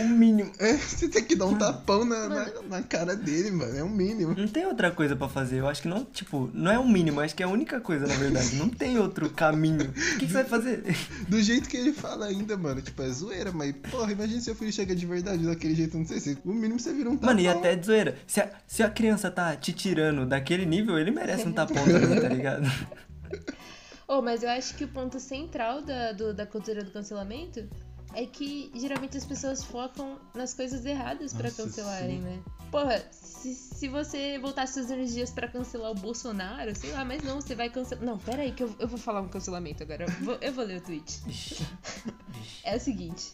O 0.02 0.08
mínimo. 0.08 0.52
É, 0.60 0.78
você 0.78 1.08
tem 1.08 1.24
que 1.24 1.36
dar 1.36 1.46
um 1.46 1.58
tapão 1.58 2.06
na, 2.06 2.28
na, 2.28 2.62
na 2.70 2.84
cara 2.84 3.16
dele, 3.16 3.52
mano. 3.52 3.78
É 3.78 3.84
o 3.84 3.90
mínimo. 3.90 4.36
Não 4.36 4.48
tem 4.48 4.66
outra 4.66 4.92
coisa 4.92 5.16
pra 5.16 5.28
fazer. 5.28 5.60
Eu 5.60 5.68
acho 5.68 5.82
que 5.82 5.88
não, 5.88 6.04
tipo, 6.06 6.50
não 6.54 6.72
é 6.72 6.78
o 6.78 6.88
mínimo, 6.88 7.20
acho 7.20 7.36
que 7.36 7.44
é 7.44 7.46
a 7.46 7.50
única 7.50 7.80
coisa, 7.80 8.06
na 8.06 8.16
verdade. 8.16 8.56
Não 8.56 8.70
tem 8.70 9.00
outro 9.00 9.30
caminho. 9.30 9.90
O 9.90 9.94
que, 9.94 10.26
que 10.26 10.28
você 10.28 10.34
vai 10.34 10.46
fazer? 10.46 10.84
Do 11.28 11.42
jeito 11.42 11.70
que 11.70 11.78
ele 11.78 11.94
fala 11.94 12.26
ainda, 12.26 12.58
mano, 12.58 12.82
tipo, 12.82 13.02
é 13.02 13.10
zoeira, 13.10 13.52
mas, 13.52 13.74
porra, 13.90 14.12
imagina 14.12 14.40
se 14.40 14.46
seu 14.46 14.56
filho 14.56 14.72
chega 14.72 14.96
de 14.96 15.06
verdade 15.06 15.46
daquele 15.46 15.76
jeito, 15.76 15.98
não 15.98 16.06
sei 16.06 16.20
se. 16.20 16.38
O 16.44 16.54
mínimo 16.54 16.80
você 16.80 16.94
vira 16.94 17.10
um 17.10 17.16
tapão. 17.16 17.30
Mano, 17.30 17.40
e 17.40 17.48
até 17.48 17.76
de 17.76 17.86
zoeira. 17.86 18.18
Se 18.28 18.42
a, 18.42 18.52
se 18.68 18.84
a 18.84 18.90
criança 18.90 19.32
tá 19.32 19.56
te 19.56 19.74
tirando 19.74 20.26
daquele 20.26 20.66
nível, 20.66 20.98
ele 20.98 21.12
merece 21.12 21.48
um 21.48 21.52
tapão 21.52 21.84
também, 21.84 22.22
tá 22.22 22.30
ligado? 22.30 22.64
Oh, 24.12 24.24
mas 24.24 24.42
eu 24.42 24.50
acho 24.50 24.74
que 24.76 24.84
o 24.86 24.88
ponto 24.88 25.20
central 25.20 25.84
da, 25.84 26.12
do- 26.14 26.34
da 26.34 26.44
cultura 26.44 26.84
do 26.84 26.90
cancelamento 26.90 27.70
é 28.16 28.26
que 28.26 28.72
geralmente 28.74 29.16
as 29.16 29.24
pessoas 29.24 29.64
focam 29.64 30.18
nas 30.34 30.52
coisas 30.56 30.84
erradas 30.84 31.32
pra 31.32 31.44
Nossa, 31.44 31.62
cancelarem, 31.64 32.18
sim. 32.18 32.24
né? 32.24 32.42
Porra, 32.72 33.04
se, 33.12 33.54
se 33.54 33.88
você 33.88 34.40
voltasse 34.40 34.74
suas 34.74 34.90
energias 34.90 35.30
pra 35.30 35.48
cancelar 35.48 35.92
o 35.92 35.94
Bolsonaro, 35.94 36.76
sei 36.76 36.92
lá, 36.92 37.06
mas 37.06 37.22
não, 37.24 37.40
você 37.40 37.54
vai 37.54 37.70
cancelar. 37.70 38.04
Não, 38.04 38.18
pera 38.18 38.42
aí 38.42 38.52
que 38.52 38.64
eu, 38.64 38.76
eu 38.80 38.88
vou 38.88 38.98
falar 38.98 39.22
um 39.22 39.28
cancelamento 39.28 39.84
agora. 39.84 40.06
Eu 40.06 40.26
vou, 40.26 40.38
eu 40.42 40.54
vou 40.54 40.66
ler 40.66 40.78
o 40.80 40.82
tweet. 40.82 41.22
É 42.64 42.76
o 42.76 42.80
seguinte. 42.80 43.34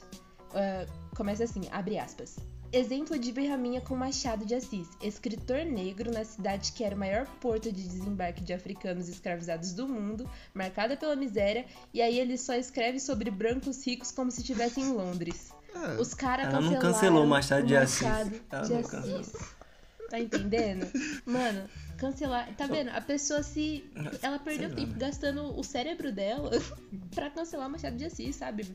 ah, 0.53 0.85
começa 1.15 1.45
assim, 1.45 1.61
abre 1.71 1.97
aspas. 1.97 2.35
Exemplo 2.75 3.17
de 3.17 3.31
Berraminha 3.31 3.79
com 3.79 3.95
Machado 3.95 4.45
de 4.45 4.53
Assis, 4.53 4.89
escritor 5.01 5.63
negro 5.63 6.11
na 6.11 6.25
cidade 6.25 6.73
que 6.73 6.83
era 6.83 6.93
o 6.93 6.99
maior 6.99 7.25
porto 7.39 7.71
de 7.71 7.81
desembarque 7.81 8.43
de 8.43 8.51
africanos 8.51 9.07
escravizados 9.07 9.71
do 9.71 9.87
mundo, 9.87 10.29
marcada 10.53 10.97
pela 10.97 11.15
miséria, 11.15 11.65
e 11.93 12.01
aí 12.01 12.19
ele 12.19 12.37
só 12.37 12.53
escreve 12.53 12.99
sobre 12.99 13.31
brancos 13.31 13.81
ricos 13.87 14.11
como 14.11 14.29
se 14.29 14.41
estivesse 14.41 14.81
em 14.81 14.91
Londres. 14.91 15.53
Ah, 15.73 15.95
Os 15.97 16.13
caras 16.13 16.47
Ela 16.47 16.59
não 16.59 16.73
cancelaram 16.73 16.91
cancelou 16.91 17.25
Machado 17.25 17.65
de 17.65 17.77
Assis. 17.77 18.01
Machado 18.01 18.41
Ela 18.51 18.61
de 18.63 18.69
não 18.73 18.79
Assis. 18.79 18.91
cancelou. 18.91 19.25
Tá 20.09 20.19
entendendo? 20.19 20.87
Mano, 21.25 21.69
cancelar. 21.97 22.53
Tá 22.55 22.67
vendo? 22.67 22.89
A 22.89 23.01
pessoa 23.01 23.41
se. 23.41 23.83
Ela 24.21 24.37
perdeu 24.37 24.69
tempo 24.69 24.89
mano. 24.89 24.99
gastando 24.99 25.57
o 25.59 25.63
cérebro 25.63 26.11
dela 26.11 26.51
pra 27.15 27.29
cancelar 27.29 27.67
o 27.67 27.71
Machado 27.71 27.97
de 27.97 28.05
Assis, 28.05 28.35
sabe? 28.35 28.67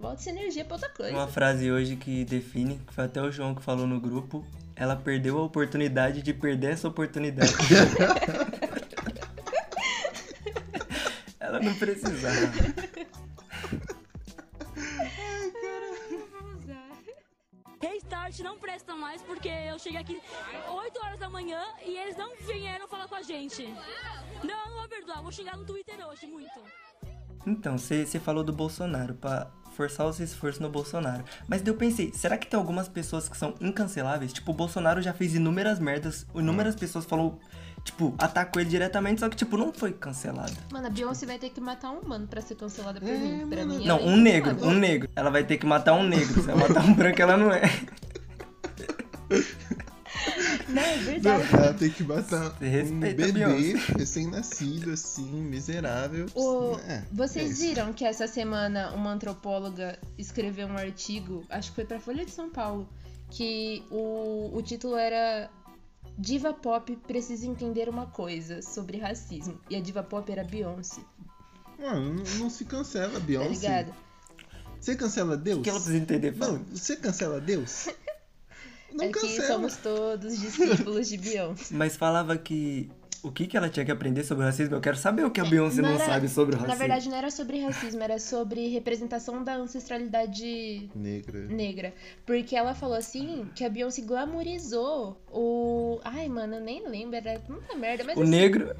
Volta 0.00 0.22
essa 0.22 0.30
energia 0.30 0.64
pra 0.64 0.76
outra 0.76 0.88
coisa. 0.88 1.12
Uma 1.12 1.28
frase 1.28 1.70
hoje 1.70 1.94
que 1.94 2.24
define, 2.24 2.78
que 2.86 2.94
foi 2.94 3.04
até 3.04 3.20
o 3.20 3.30
João 3.30 3.54
que 3.54 3.62
falou 3.62 3.86
no 3.86 4.00
grupo. 4.00 4.42
Ela 4.74 4.96
perdeu 4.96 5.36
a 5.38 5.42
oportunidade 5.42 6.22
de 6.22 6.32
perder 6.32 6.72
essa 6.72 6.88
oportunidade. 6.88 7.52
Ela 11.38 11.60
não 11.60 11.74
precisava. 11.74 12.50
Restart 17.82 18.38
não 18.40 18.58
presta 18.58 18.94
mais 18.94 19.20
porque 19.20 19.48
eu 19.48 19.78
cheguei 19.78 20.00
aqui 20.00 20.18
8 20.66 20.98
horas 21.04 21.18
da 21.18 21.28
manhã 21.28 21.62
e 21.84 21.94
eles 21.98 22.16
não 22.16 22.34
vieram 22.36 22.88
falar 22.88 23.06
com 23.06 23.16
a 23.16 23.22
gente. 23.22 23.66
Não, 24.42 24.64
eu 24.64 24.70
não 24.70 24.78
vou 24.78 24.88
perdoar, 24.88 25.20
vou 25.20 25.30
xingar 25.30 25.58
no 25.58 25.64
Twitter 25.66 25.94
hoje 26.08 26.26
muito. 26.26 26.58
Então, 27.46 27.76
você 27.78 28.04
falou 28.22 28.44
do 28.44 28.52
Bolsonaro, 28.52 29.14
pra 29.14 29.48
forçar 29.76 30.06
os 30.06 30.20
esforços 30.20 30.60
no 30.60 30.68
Bolsonaro. 30.68 31.24
Mas 31.48 31.62
daí 31.62 31.72
eu 31.72 31.76
pensei, 31.76 32.12
será 32.12 32.36
que 32.36 32.46
tem 32.46 32.58
algumas 32.58 32.86
pessoas 32.88 33.28
que 33.28 33.36
são 33.36 33.54
incanceláveis? 33.60 34.32
Tipo, 34.32 34.50
o 34.50 34.54
Bolsonaro 34.54 35.00
já 35.00 35.12
fez 35.12 35.34
inúmeras 35.34 35.78
merdas, 35.78 36.26
inúmeras 36.34 36.74
pessoas 36.76 37.06
falou, 37.06 37.38
tipo, 37.82 38.14
atacou 38.18 38.60
ele 38.60 38.68
diretamente, 38.68 39.20
só 39.20 39.28
que, 39.30 39.36
tipo, 39.36 39.56
não 39.56 39.72
foi 39.72 39.92
cancelada. 39.92 40.52
Mano, 40.70 40.86
a 40.86 40.90
Beyoncé 40.90 41.24
vai 41.24 41.38
ter 41.38 41.48
que 41.50 41.60
matar 41.62 41.90
um 41.92 42.00
humano 42.00 42.26
pra 42.26 42.42
ser 42.42 42.56
cancelada 42.56 43.00
por 43.00 43.08
É, 43.08 43.16
mim. 43.16 43.46
Pra 43.48 43.64
mim 43.64 43.86
Não, 43.86 43.98
é 43.98 44.02
um 44.02 44.16
negro, 44.18 44.66
um 44.66 44.74
negro. 44.74 45.08
Ela 45.16 45.30
vai 45.30 45.44
ter 45.44 45.56
que 45.56 45.64
matar 45.64 45.94
um 45.94 46.02
negro. 46.02 46.42
Se 46.42 46.50
ela 46.50 46.68
matar 46.68 46.84
um 46.84 46.92
branco, 46.92 47.22
ela 47.22 47.36
não 47.38 47.50
é. 47.50 47.62
Não, 50.72 50.82
é 50.82 50.96
Não, 50.96 51.02
verdade. 51.04 51.54
ela 51.54 51.74
tem 51.74 51.90
que 51.90 52.02
matar 52.04 52.56
um 52.90 53.00
bebê 53.00 53.32
recém-nascido, 53.96 54.92
assim, 54.92 55.24
miserável. 55.42 56.26
O- 56.34 56.76
É, 56.86 56.94
é 56.96 57.04
Vocês 57.12 57.52
isso. 57.52 57.60
viram 57.62 57.92
que 57.92 58.04
essa 58.04 58.26
semana 58.26 58.92
uma 58.92 59.10
antropóloga 59.12 59.98
escreveu 60.18 60.66
um 60.68 60.76
artigo, 60.76 61.44
acho 61.50 61.70
que 61.70 61.74
foi 61.76 61.84
pra 61.84 61.98
Folha 62.00 62.24
de 62.24 62.30
São 62.30 62.50
Paulo, 62.50 62.88
que 63.30 63.84
o, 63.90 64.50
o 64.54 64.62
título 64.62 64.96
era 64.96 65.50
Diva 66.18 66.52
Pop 66.52 66.94
precisa 67.06 67.46
entender 67.46 67.88
uma 67.88 68.06
coisa 68.06 68.60
sobre 68.62 68.98
racismo. 68.98 69.58
E 69.70 69.76
a 69.76 69.80
diva 69.80 70.02
pop 70.02 70.30
era 70.30 70.44
Beyoncé, 70.44 71.00
Mano, 71.78 72.14
não, 72.14 72.24
não 72.40 72.50
se 72.50 72.64
cancela, 72.64 73.14
tá 73.14 73.20
Beyoncé. 73.20 73.48
ligado? 73.48 73.94
Você 74.80 74.96
cancela 74.96 75.36
Deus? 75.36 75.58
O 75.60 75.62
que 75.62 75.70
ela 75.70 75.78
precisa 75.78 75.98
entender? 76.02 76.34
Não, 76.36 76.58
você 76.64 76.96
cancela 76.96 77.40
Deus? 77.40 77.88
Não 79.00 79.08
é 79.08 79.12
que 79.12 79.20
cancela. 79.20 79.46
somos 79.48 79.76
todos 79.76 80.38
discípulos 80.38 81.08
de 81.08 81.16
Beyoncé. 81.16 81.74
Mas 81.76 81.96
falava 81.96 82.36
que. 82.36 82.88
O 83.22 83.30
que, 83.30 83.46
que 83.46 83.54
ela 83.54 83.68
tinha 83.68 83.84
que 83.84 83.90
aprender 83.92 84.24
sobre 84.24 84.44
o 84.44 84.46
racismo? 84.46 84.76
Eu 84.76 84.80
quero 84.80 84.96
saber 84.96 85.26
o 85.26 85.30
que 85.30 85.42
a 85.42 85.44
Beyoncé 85.44 85.82
não, 85.82 85.90
era- 85.90 86.06
sabe 86.06 86.26
sobre 86.26 86.54
o 86.54 86.58
racismo. 86.58 86.72
Na 86.72 86.78
verdade, 86.78 87.08
não 87.10 87.16
era 87.18 87.30
sobre 87.30 87.60
racismo, 87.60 88.02
era 88.02 88.18
sobre 88.18 88.68
representação 88.68 89.44
da 89.44 89.56
ancestralidade 89.56 90.88
Negra. 90.94 91.40
negra. 91.46 91.94
Porque 92.24 92.56
ela 92.56 92.74
falou 92.74 92.96
assim 92.96 93.46
que 93.54 93.62
a 93.62 93.68
Beyoncé 93.68 94.00
glamorizou 94.00 95.20
o. 95.30 96.00
Ai, 96.02 96.28
mano, 96.30 96.54
eu 96.54 96.60
nem 96.62 96.88
lembro, 96.88 97.14
era 97.16 97.38
muita 97.46 97.74
merda. 97.76 98.04
Mas 98.04 98.16
o 98.16 98.22
assim, 98.22 98.30
negro. 98.30 98.74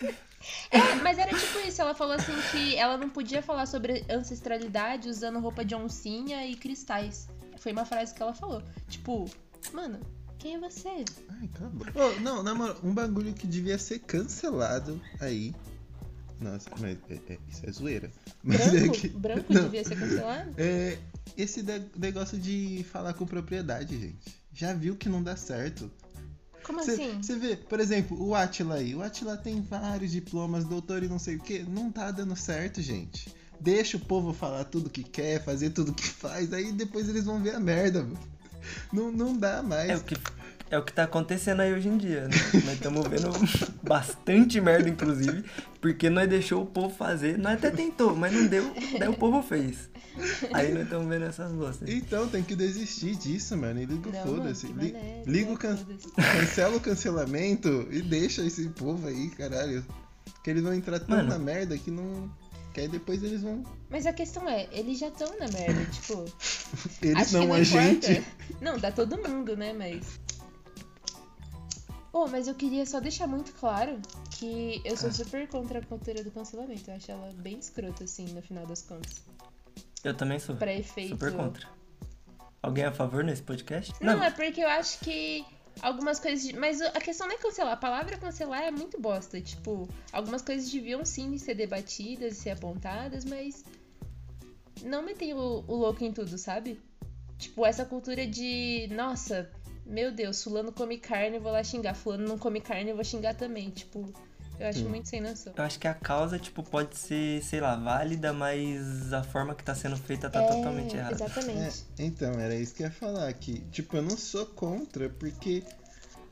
É, 0.70 0.94
mas 1.02 1.18
era 1.18 1.36
tipo 1.36 1.58
isso, 1.66 1.82
ela 1.82 1.92
falou 1.92 2.14
assim 2.14 2.32
que 2.52 2.76
ela 2.76 2.96
não 2.96 3.08
podia 3.10 3.42
falar 3.42 3.66
sobre 3.66 4.04
ancestralidade 4.08 5.08
usando 5.08 5.40
roupa 5.40 5.64
de 5.64 5.74
oncinha 5.74 6.46
e 6.46 6.54
cristais. 6.54 7.28
Foi 7.56 7.72
uma 7.72 7.84
frase 7.84 8.14
que 8.14 8.22
ela 8.22 8.32
falou. 8.32 8.62
Tipo, 8.88 9.24
mano, 9.72 10.00
quem 10.38 10.54
é 10.54 10.58
você? 10.60 11.04
Ai, 11.28 11.50
acabou. 11.54 11.86
Ô, 11.94 12.20
não, 12.20 12.42
na 12.42 12.54
moral, 12.54 12.76
um 12.82 12.92
bagulho 12.92 13.32
que 13.34 13.46
devia 13.46 13.78
ser 13.78 14.00
cancelado 14.00 15.00
aí. 15.20 15.54
Nossa, 16.40 16.68
mas 16.78 16.98
é- 17.08 17.32
é- 17.32 17.38
isso 17.48 17.64
é 17.64 17.72
zoeira. 17.72 18.10
Mas 18.42 18.60
é 18.60 18.70
Branco? 18.80 18.92
que. 18.94 19.08
Branco 19.08 19.52
não, 19.52 19.62
devia 19.64 19.84
ser 19.84 19.98
cancelado? 19.98 20.54
É, 20.58 20.98
esse 21.36 21.64
negócio 21.96 22.38
de 22.38 22.84
falar 22.90 23.14
com 23.14 23.26
propriedade, 23.26 23.98
gente. 23.98 24.36
Já 24.52 24.72
viu 24.74 24.96
que 24.96 25.08
não 25.08 25.22
dá 25.22 25.36
certo. 25.36 25.90
Como 26.62 26.80
assim? 26.80 27.22
Você 27.22 27.36
vê, 27.36 27.56
por 27.56 27.78
exemplo, 27.80 28.20
o 28.20 28.34
Atila 28.34 28.76
aí. 28.76 28.94
O 28.94 29.02
Atila 29.02 29.36
tem 29.36 29.60
vários 29.62 30.10
diplomas, 30.10 30.64
doutor 30.64 31.02
e 31.02 31.08
não 31.08 31.18
sei 31.18 31.36
o 31.36 31.40
que. 31.40 31.60
Não 31.60 31.90
tá 31.92 32.10
dando 32.10 32.34
certo, 32.34 32.82
gente. 32.82 33.32
Deixa 33.60 33.96
o 33.96 34.00
povo 34.00 34.32
falar 34.32 34.64
tudo 34.64 34.90
que 34.90 35.02
quer, 35.02 35.42
fazer 35.42 35.70
tudo 35.70 35.94
que 35.94 36.06
faz, 36.06 36.52
aí 36.52 36.72
depois 36.72 37.08
eles 37.08 37.24
vão 37.24 37.42
ver 37.42 37.54
a 37.54 37.60
merda, 37.60 38.02
mano. 38.02 38.18
Não, 38.92 39.10
não 39.10 39.36
dá 39.36 39.62
mais. 39.62 39.90
É 39.90 39.96
o, 39.96 40.00
que, 40.00 40.16
é 40.70 40.78
o 40.78 40.82
que 40.84 40.92
tá 40.92 41.04
acontecendo 41.04 41.60
aí 41.60 41.72
hoje 41.72 41.88
em 41.88 41.96
dia, 41.96 42.22
né? 42.22 42.36
Nós 42.64 42.74
estamos 42.74 43.06
vendo 43.06 43.30
bastante 43.82 44.60
merda, 44.60 44.88
inclusive, 44.88 45.44
porque 45.80 46.10
nós 46.10 46.28
deixou 46.28 46.62
o 46.62 46.66
povo 46.66 46.94
fazer. 46.94 47.38
Nós 47.38 47.54
até 47.54 47.70
tentou, 47.70 48.14
mas 48.16 48.32
não 48.32 48.46
deu, 48.46 48.74
daí 48.98 49.08
o 49.08 49.14
povo 49.14 49.42
fez. 49.42 49.88
Aí 50.52 50.72
nós 50.72 50.84
estamos 50.84 51.06
vendo 51.08 51.24
essas 51.24 51.52
bostas. 51.52 51.88
Então 51.88 52.28
tem 52.28 52.42
que 52.42 52.56
desistir 52.56 53.16
disso, 53.16 53.56
mano. 53.56 53.80
E 53.80 53.84
liga 53.84 54.08
o 54.08 54.12
foda-se. 54.12 54.66
liga 55.26 55.52
o 55.52 55.58
can... 55.58 55.76
foda-se. 55.76 56.10
cancela 56.12 56.76
o 56.76 56.80
cancelamento 56.80 57.86
e 57.90 58.00
deixa 58.00 58.42
esse 58.42 58.68
povo 58.70 59.06
aí, 59.06 59.28
caralho. 59.30 59.84
Que 60.42 60.50
eles 60.50 60.62
vão 60.62 60.72
entrar 60.72 60.98
tão 61.00 61.16
Mano. 61.16 61.28
na 61.28 61.38
merda 61.38 61.76
que 61.76 61.90
não. 61.90 62.30
Que 62.76 62.82
aí 62.82 62.88
depois 62.88 63.22
eles 63.22 63.40
vão. 63.40 63.62
Mas 63.88 64.04
a 64.04 64.12
questão 64.12 64.46
é, 64.46 64.68
eles 64.70 64.98
já 64.98 65.08
estão 65.08 65.26
na 65.38 65.48
merda, 65.48 65.82
tipo. 65.90 66.26
Eles 67.00 67.32
não, 67.32 67.46
não 67.46 67.54
a 67.54 67.60
importa. 67.60 68.12
gente. 68.12 68.26
Não, 68.60 68.78
tá 68.78 68.92
todo 68.92 69.16
mundo, 69.26 69.56
né? 69.56 69.72
Mas. 69.72 70.20
Oh, 72.12 72.26
mas 72.26 72.46
eu 72.46 72.54
queria 72.54 72.84
só 72.84 73.00
deixar 73.00 73.26
muito 73.26 73.52
claro 73.54 73.98
que 74.32 74.82
eu 74.84 74.92
Ah. 74.92 74.96
sou 74.98 75.10
super 75.10 75.48
contra 75.48 75.78
a 75.78 75.82
cultura 75.82 76.22
do 76.22 76.30
cancelamento. 76.30 76.90
Eu 76.90 76.96
acho 76.96 77.10
ela 77.10 77.32
bem 77.38 77.58
escrota, 77.58 78.04
assim, 78.04 78.26
no 78.34 78.42
final 78.42 78.66
das 78.66 78.82
contas. 78.82 79.22
Eu 80.04 80.12
também 80.14 80.38
sou. 80.38 80.54
Pra 80.56 80.74
efeito. 80.74 81.12
Super 81.14 81.32
contra. 81.32 81.66
Alguém 82.62 82.84
a 82.84 82.92
favor 82.92 83.24
nesse 83.24 83.42
podcast? 83.42 83.90
Não, 84.02 84.22
é 84.22 84.30
porque 84.30 84.60
eu 84.60 84.68
acho 84.68 84.98
que 85.00 85.46
algumas 85.82 86.18
coisas. 86.18 86.50
Mas 86.52 86.80
a 86.80 87.00
questão 87.00 87.26
não 87.26 87.34
é 87.34 87.38
cancelar. 87.38 87.72
A 87.72 87.76
palavra 87.76 88.16
cancelar 88.16 88.62
é 88.62 88.70
muito 88.70 89.00
bosta. 89.00 89.40
Tipo, 89.40 89.88
algumas 90.12 90.42
coisas 90.42 90.70
deviam 90.70 91.04
sim 91.04 91.36
ser 91.38 91.54
debatidas 91.54 92.36
e 92.36 92.40
ser 92.40 92.50
apontadas, 92.50 93.24
mas. 93.24 93.64
Não 94.82 95.02
meter 95.02 95.34
o, 95.34 95.64
o 95.66 95.74
louco 95.74 96.04
em 96.04 96.12
tudo, 96.12 96.36
sabe? 96.36 96.80
Tipo, 97.38 97.64
essa 97.66 97.84
cultura 97.84 98.26
de. 98.26 98.88
Nossa, 98.92 99.50
meu 99.84 100.10
Deus, 100.10 100.42
Fulano 100.42 100.72
come 100.72 100.98
carne, 100.98 101.38
vou 101.38 101.52
lá 101.52 101.62
xingar. 101.62 101.94
Fulano 101.94 102.26
não 102.26 102.38
come 102.38 102.60
carne, 102.60 102.90
eu 102.90 102.96
vou 102.96 103.04
xingar 103.04 103.34
também. 103.34 103.70
Tipo, 103.70 104.12
eu 104.58 104.66
acho 104.68 104.88
muito 104.88 105.08
sem 105.08 105.20
noção. 105.20 105.52
Eu 105.56 105.64
acho 105.64 105.78
que 105.78 105.86
a 105.88 105.94
causa, 105.94 106.38
tipo, 106.38 106.62
pode 106.62 106.96
ser, 106.96 107.42
sei 107.42 107.60
lá, 107.60 107.76
válida, 107.76 108.32
mas 108.32 109.12
a 109.12 109.22
forma 109.22 109.54
que 109.54 109.62
tá 109.64 109.74
sendo 109.74 109.96
feita 109.96 110.28
tá 110.30 110.42
É, 110.42 110.46
totalmente 110.46 110.96
errada. 110.96 111.12
É, 111.12 111.14
Exatamente. 111.14 111.84
então, 111.98 112.32
era 112.40 112.54
isso 112.54 112.74
que 112.74 112.82
eu 112.82 112.86
ia 112.86 112.92
falar. 112.92 113.32
Que, 113.34 113.60
tipo, 113.70 113.96
eu 113.96 114.02
não 114.02 114.16
sou 114.16 114.46
contra, 114.46 115.08
porque 115.08 115.62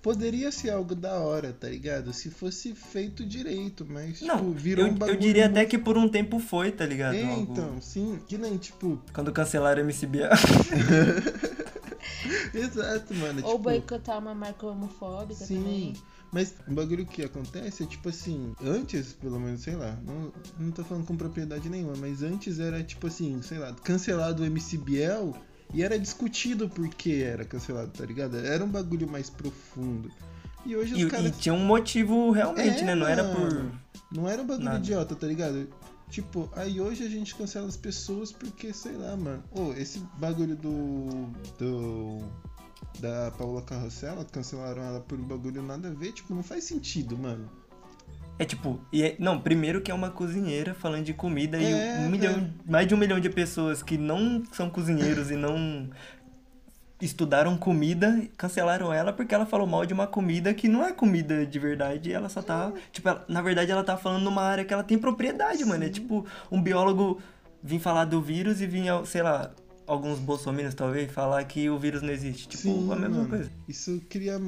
poderia 0.03 0.53
ser 0.53 0.71
algo 0.71 0.95
da 0.95 1.15
hora, 1.19 1.53
tá 1.53 1.69
ligado? 1.69 2.13
Se 2.13 2.31
fosse 2.31 2.75
feito 2.75 3.25
direito, 3.25 3.87
mas, 3.89 4.21
Não, 4.21 4.37
tipo, 4.37 4.51
virou 4.53 4.87
eu, 4.87 4.93
um 4.93 4.95
bagulho. 4.95 5.17
eu 5.17 5.21
diria 5.21 5.47
até 5.47 5.65
que 5.65 5.79
por 5.79 5.97
um 5.97 6.09
tempo 6.09 6.39
foi, 6.39 6.71
tá 6.73 6.85
ligado? 6.85 7.15
É, 7.15 7.25
Algo- 7.25 7.53
então, 7.53 7.81
sim. 7.81 8.19
Que 8.29 8.37
nem, 8.37 8.57
tipo. 8.59 9.01
Quando 9.15 9.33
cancelaram 9.33 9.81
o 9.83 9.85
MC 9.87 10.07
Biel. 10.07 10.29
Exato, 12.55 13.15
mano. 13.15 13.41
Ou 13.45 13.53
tipo, 13.53 13.59
boicotar 13.65 14.19
uma 14.19 14.35
marca 14.35 14.67
homofóbica 14.67 15.45
Sim, 15.45 15.57
também. 15.63 15.93
Mas 16.35 16.53
um 16.69 16.75
bagulho 16.75 17.07
que 17.07 17.23
acontece 17.23 17.85
é 17.85 17.87
tipo 17.87 18.09
assim, 18.09 18.53
antes, 18.63 19.13
pelo 19.15 19.39
menos, 19.41 19.61
sei 19.63 19.77
lá, 19.77 19.97
não, 20.05 20.33
não 20.59 20.71
tô 20.73 20.83
falando 20.85 21.07
com 21.07 21.17
propriedade 21.17 21.69
nenhuma, 21.71 21.95
mas 21.97 22.23
antes 22.23 22.59
era 22.59 22.83
tipo 22.83 23.07
assim, 23.07 23.41
sei 23.41 23.59
lá, 23.59 23.73
cancelado 23.85 24.43
o 24.43 24.47
MC 24.47 24.77
Biel 24.77 25.33
e 25.73 25.83
era 25.83 25.99
discutido 25.99 26.69
por 26.69 26.89
que 26.89 27.23
era 27.23 27.45
cancelado, 27.45 27.91
tá 27.93 28.05
ligado? 28.05 28.37
Era 28.37 28.65
um 28.65 28.69
bagulho 28.69 29.09
mais 29.09 29.31
profundo. 29.31 30.11
E 30.67 30.75
hoje 30.77 30.95
os 30.95 31.01
E, 31.03 31.07
caras. 31.09 31.27
e 31.27 31.31
tinha 31.33 31.55
um 31.55 31.65
motivo 31.65 32.31
realmente, 32.31 32.81
É, 32.81 32.85
né? 32.85 32.95
Não 32.95 33.07
era 33.07 33.23
por. 33.25 33.71
Não 34.13 34.29
era 34.29 34.43
um 34.43 34.47
bagulho 34.47 34.65
Nada. 34.65 34.79
idiota, 34.79 35.15
tá 35.15 35.27
ligado? 35.27 35.69
Tipo, 36.11 36.49
aí 36.55 36.81
hoje 36.81 37.05
a 37.05 37.09
gente 37.09 37.35
cancela 37.35 37.67
as 37.67 37.77
pessoas 37.77 38.31
porque, 38.33 38.73
sei 38.73 38.93
lá, 38.97 39.17
mano. 39.17 39.43
Ô, 39.51 39.73
esse 39.75 39.99
bagulho 40.19 40.57
do. 40.57 41.29
do. 41.59 42.19
Da 43.01 43.31
Paula 43.37 43.61
Carrossela, 43.63 44.25
cancelaram 44.25 44.83
ela 44.83 45.01
por 45.01 45.19
um 45.19 45.25
bagulho 45.25 45.63
nada 45.63 45.89
a 45.89 45.91
ver, 45.91 46.13
tipo, 46.13 46.35
não 46.35 46.43
faz 46.43 46.65
sentido, 46.65 47.19
mano. 47.19 47.51
É 48.39 48.45
tipo, 48.45 48.81
e 48.93 49.03
é- 49.03 49.17
não, 49.19 49.39
primeiro 49.41 49.81
que 49.81 49.91
é 49.91 49.95
uma 49.95 50.11
cozinheira 50.11 50.75
falando 50.75 51.05
de 51.05 51.15
comida 51.15 51.57
É, 51.61 51.63
e 52.03 52.07
um 52.07 52.11
milhão, 52.11 52.51
mais 52.67 52.87
de 52.87 52.95
um 52.95 52.97
milhão 52.99 53.21
de 53.21 53.31
pessoas 53.31 53.83
que 53.83 53.97
não 53.97 54.43
são 54.53 54.69
cozinheiros 54.71 55.31
e 55.31 55.37
não 55.37 55.89
estudaram 57.01 57.57
comida, 57.57 58.23
cancelaram 58.37 58.93
ela 58.93 59.13
porque 59.13 59.35
ela 59.35 59.45
falou 59.45 59.67
mal 59.67 59.85
de 59.85 59.93
uma 59.93 60.07
comida 60.07 60.55
que 60.55 60.69
não 60.69 60.83
é 60.85 60.93
comida 60.93 61.45
de 61.45 61.59
verdade, 61.59 62.13
ela 62.13 62.29
só 62.29 62.41
tá, 62.41 62.73
tipo, 62.93 63.09
ela- 63.09 63.25
na 63.29 63.43
verdade 63.43 63.71
ela 63.71 63.85
tá 63.85 63.97
falando 63.97 64.23
numa 64.23 64.43
área 64.43 64.65
que 64.65 64.73
ela 64.73 64.83
tem 64.85 64.97
propriedade, 64.99 65.65
mano, 65.65 65.85
é 65.85 65.89
tipo 65.89 66.25
um 66.51 66.63
biólogo 66.63 67.21
vir 67.63 67.79
falar 67.79 68.05
do 68.05 68.21
vírus 68.23 68.61
e 68.61 68.67
vir, 68.67 68.85
sei 69.07 69.23
lá, 69.23 69.51
alguns 69.87 70.19
bolsominions 70.19 70.75
talvez 70.75 71.11
falar 71.11 71.45
que 71.45 71.69
o 71.69 71.79
vírus 71.79 72.03
não 72.03 72.11
existe, 72.11 72.49
tipo, 72.49 72.63
Sim, 72.63 72.93
a 72.93 72.97
mesma 72.97 73.17
mano. 73.17 73.29
coisa. 73.29 73.51
Isso 73.69 74.01
cria. 74.09 74.41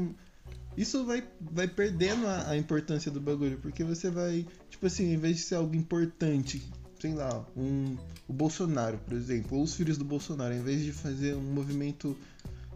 Isso 0.76 1.04
vai, 1.04 1.24
vai 1.40 1.66
perdendo 1.66 2.26
a, 2.26 2.50
a 2.50 2.56
importância 2.56 3.10
do 3.10 3.20
bagulho, 3.20 3.58
porque 3.58 3.82
você 3.82 4.10
vai. 4.10 4.46
Tipo 4.70 4.86
assim, 4.86 5.12
em 5.12 5.16
vez 5.16 5.36
de 5.36 5.42
ser 5.42 5.54
algo 5.54 5.74
importante, 5.74 6.62
sei 7.00 7.14
lá, 7.14 7.46
um, 7.56 7.96
o 8.28 8.32
Bolsonaro, 8.32 8.98
por 8.98 9.14
exemplo, 9.14 9.56
ou 9.56 9.64
os 9.64 9.74
filhos 9.74 9.96
do 9.96 10.04
Bolsonaro, 10.04 10.54
em 10.54 10.62
vez 10.62 10.82
de 10.82 10.92
fazer 10.92 11.34
um 11.34 11.52
movimento 11.54 12.16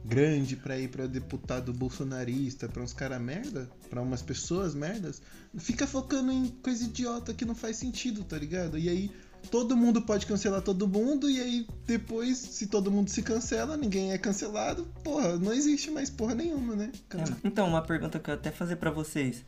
grande 0.03 0.57
pra 0.57 0.79
ir 0.79 0.89
pra 0.89 1.07
deputado 1.07 1.75
bolsonarista, 1.75 2.69
pra 2.69 2.83
uns 2.83 2.95
cara 2.95 3.19
merda, 3.19 3.71
pra 3.91 4.01
umas 4.01 4.23
pessoas 4.23 4.75
merdas, 4.75 5.21
fica 5.59 5.87
focando 5.87 6.33
em 6.33 6.49
coisa 6.63 6.85
idiota 6.85 7.35
que 7.35 7.45
não 7.45 7.55
faz 7.55 7.77
sentido, 7.77 8.25
tá 8.25 8.39
ligado? 8.39 8.79
E 8.79 8.89
aí 8.89 9.11
todo 9.51 9.77
mundo 9.77 10.03
pode 10.03 10.27
cancelar 10.27 10.63
todo 10.63 10.87
mundo, 10.89 11.29
e 11.31 11.41
aí 11.41 11.67
depois, 11.87 12.37
se 12.39 12.67
todo 12.67 12.91
mundo 12.91 13.09
se 13.11 13.23
cancela, 13.23 13.77
ninguém 13.77 14.13
é 14.13 14.19
cancelado, 14.19 14.85
porra, 15.05 15.37
não 15.37 15.53
existe 15.53 15.91
mais 15.91 16.11
porra 16.11 16.35
nenhuma, 16.35 16.75
né? 16.77 16.91
É, 17.15 17.47
Então, 17.47 17.67
uma 17.69 17.83
pergunta 17.83 18.19
que 18.19 18.31
eu 18.31 18.35
até 18.35 18.51
fazer 18.51 18.77
pra 18.77 18.91
vocês. 18.91 19.45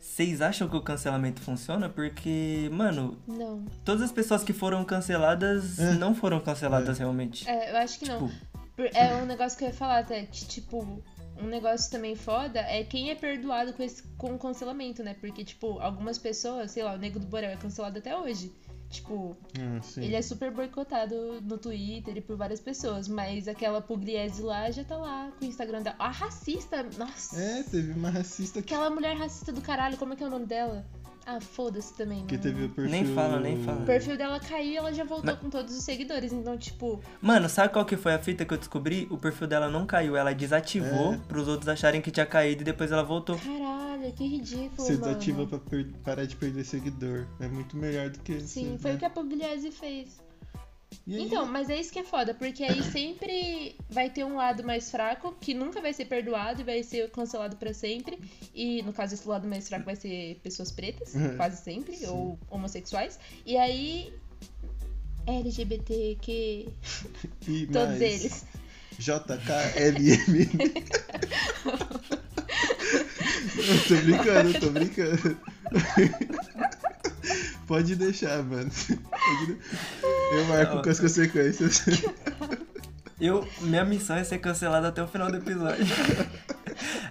Vocês 0.00 0.40
acham 0.40 0.68
que 0.68 0.76
o 0.76 0.80
cancelamento 0.80 1.40
funciona? 1.40 1.88
Porque, 1.88 2.68
mano, 2.72 3.18
Não. 3.26 3.64
todas 3.84 4.02
as 4.02 4.12
pessoas 4.12 4.44
que 4.44 4.52
foram 4.52 4.84
canceladas 4.84 5.78
É. 5.78 5.92
não 5.94 6.14
foram 6.14 6.40
canceladas 6.40 6.98
realmente. 6.98 7.48
É, 7.48 7.72
eu 7.72 7.76
acho 7.78 7.98
que 7.98 8.06
não. 8.08 8.28
Tipo, 8.28 8.48
Por- 8.76 8.90
É 8.94 9.16
um 9.20 9.26
negócio 9.26 9.58
que 9.58 9.64
eu 9.64 9.68
ia 9.68 9.74
falar 9.74 9.98
até, 9.98 10.22
que, 10.24 10.46
tipo, 10.46 11.02
um 11.36 11.46
negócio 11.48 11.90
também 11.90 12.14
foda 12.14 12.60
é 12.60 12.84
quem 12.84 13.10
é 13.10 13.14
perdoado 13.16 13.72
com, 13.72 13.82
esse, 13.82 14.04
com 14.16 14.36
o 14.36 14.38
cancelamento, 14.38 15.02
né? 15.02 15.16
Porque, 15.20 15.44
tipo, 15.44 15.80
algumas 15.80 16.16
pessoas, 16.16 16.70
sei 16.70 16.84
lá, 16.84 16.94
o 16.94 16.96
Nego 16.96 17.18
do 17.18 17.26
Borel 17.26 17.50
é 17.50 17.56
cancelado 17.56 17.98
até 17.98 18.16
hoje. 18.16 18.52
Tipo, 18.90 19.36
Ah, 19.58 19.80
ele 19.98 20.14
é 20.14 20.22
super 20.22 20.50
boicotado 20.50 21.40
no 21.42 21.58
Twitter 21.58 22.16
e 22.16 22.20
por 22.22 22.36
várias 22.36 22.58
pessoas, 22.60 23.06
mas 23.06 23.46
aquela 23.46 23.82
Pugliese 23.82 24.40
lá 24.42 24.70
já 24.70 24.82
tá 24.82 24.96
lá 24.96 25.30
com 25.38 25.44
o 25.44 25.48
Instagram 25.48 25.82
dela. 25.82 25.96
A 25.98 26.08
racista, 26.08 26.82
nossa. 26.96 27.38
É, 27.38 27.62
teve 27.64 27.92
uma 27.92 28.08
racista 28.10 28.62
que, 28.62 28.72
Aquela 28.72 28.88
mulher 28.90 29.14
racista 29.16 29.52
do 29.52 29.60
caralho, 29.60 29.98
como 29.98 30.14
é 30.14 30.16
que 30.16 30.24
é 30.24 30.26
o 30.26 30.30
nome 30.30 30.46
dela? 30.46 30.86
Ah, 31.30 31.40
foda-se 31.42 31.92
também. 31.92 32.24
que 32.24 32.36
não- 32.36 32.42
teve 32.42 32.64
o 32.64 32.68
perfil... 32.70 32.90
Nem 32.90 33.04
fala, 33.14 33.38
nem 33.38 33.62
fala. 33.62 33.82
O 33.82 33.84
perfil 33.84 34.16
dela 34.16 34.40
caiu 34.40 34.72
e 34.72 34.76
ela 34.78 34.92
já 34.94 35.04
voltou 35.04 35.36
com 35.36 35.50
todos 35.50 35.76
os 35.76 35.84
seguidores. 35.84 36.32
Então, 36.32 36.56
tipo, 36.56 36.98
Mano, 37.20 37.50
sabe 37.50 37.70
qual 37.70 37.84
que 37.84 37.98
foi 37.98 38.14
a 38.14 38.18
fita 38.18 38.46
que 38.46 38.54
eu 38.54 38.56
descobri? 38.56 39.06
O 39.10 39.18
perfil 39.18 39.46
dela 39.46 39.68
não 39.68 39.84
caiu, 39.84 40.16
ela 40.16 40.32
desativou 40.34 41.12
É. 41.12 41.18
pros 41.28 41.46
outros 41.46 41.68
acharem 41.68 42.00
que 42.00 42.10
tinha 42.10 42.24
caído 42.24 42.62
e 42.62 42.64
depois 42.64 42.90
ela 42.90 43.02
voltou. 43.02 43.36
caralho, 43.38 44.10
que 44.14 44.26
ridículo, 44.26 44.70
Você 44.76 44.92
mano. 44.94 45.04
desativa 45.04 45.46
pra 45.46 45.58
per- 45.58 45.92
parar 46.02 46.24
de 46.24 46.34
perder 46.34 46.64
seguidor. 46.64 47.26
É 47.40 47.46
muito 47.46 47.76
melhor 47.76 48.08
do 48.08 48.18
que... 48.20 48.40
Sim, 48.40 48.70
você- 48.72 48.78
foi 48.78 48.90
né? 48.92 48.96
o 48.96 48.98
que 48.98 49.04
a 49.04 49.10
Pugliese 49.10 49.70
fez. 49.70 50.18
Então, 51.06 51.46
mas 51.46 51.70
é 51.70 51.80
isso 51.80 51.90
que 51.92 51.98
é 51.98 52.04
foda, 52.04 52.34
porque 52.34 52.62
aí 52.62 52.82
sempre 52.82 53.74
vai 53.88 54.10
ter 54.10 54.24
um 54.24 54.36
lado 54.36 54.62
mais 54.62 54.90
fraco 54.90 55.34
que 55.40 55.54
nunca 55.54 55.80
vai 55.80 55.92
ser 55.94 56.04
perdoado 56.04 56.60
e 56.60 56.64
vai 56.64 56.82
ser 56.82 57.10
cancelado 57.10 57.56
pra 57.56 57.72
sempre. 57.72 58.18
E 58.54 58.82
no 58.82 58.92
caso, 58.92 59.14
esse 59.14 59.26
lado 59.26 59.48
mais 59.48 59.68
fraco 59.68 59.84
vai 59.86 59.96
ser 59.96 60.38
pessoas 60.42 60.70
pretas, 60.70 61.14
Uhum. 61.14 61.36
quase 61.36 61.62
sempre, 61.62 61.98
ou 62.06 62.38
homossexuais. 62.50 63.18
E 63.46 63.56
aí. 63.56 64.12
LGBTQ, 65.26 66.68
e 67.46 67.66
todos 67.72 67.88
mais 67.88 68.00
eles. 68.02 68.44
JKLM. 68.98 70.48
Tô 73.88 73.96
brincando, 73.96 74.60
tô 74.60 74.70
brincando. 74.70 75.38
Pode 77.68 77.94
deixar, 77.94 78.42
mano. 78.42 78.70
Eu 80.32 80.44
marco 80.46 80.82
com 80.82 80.90
as 80.90 80.98
consequências. 80.98 81.82
Eu, 83.20 83.46
minha 83.60 83.84
missão 83.84 84.16
é 84.16 84.24
ser 84.24 84.38
cancelado 84.38 84.86
até 84.86 85.02
o 85.02 85.06
final 85.08 85.30
do 85.30 85.36
episódio. 85.36 85.84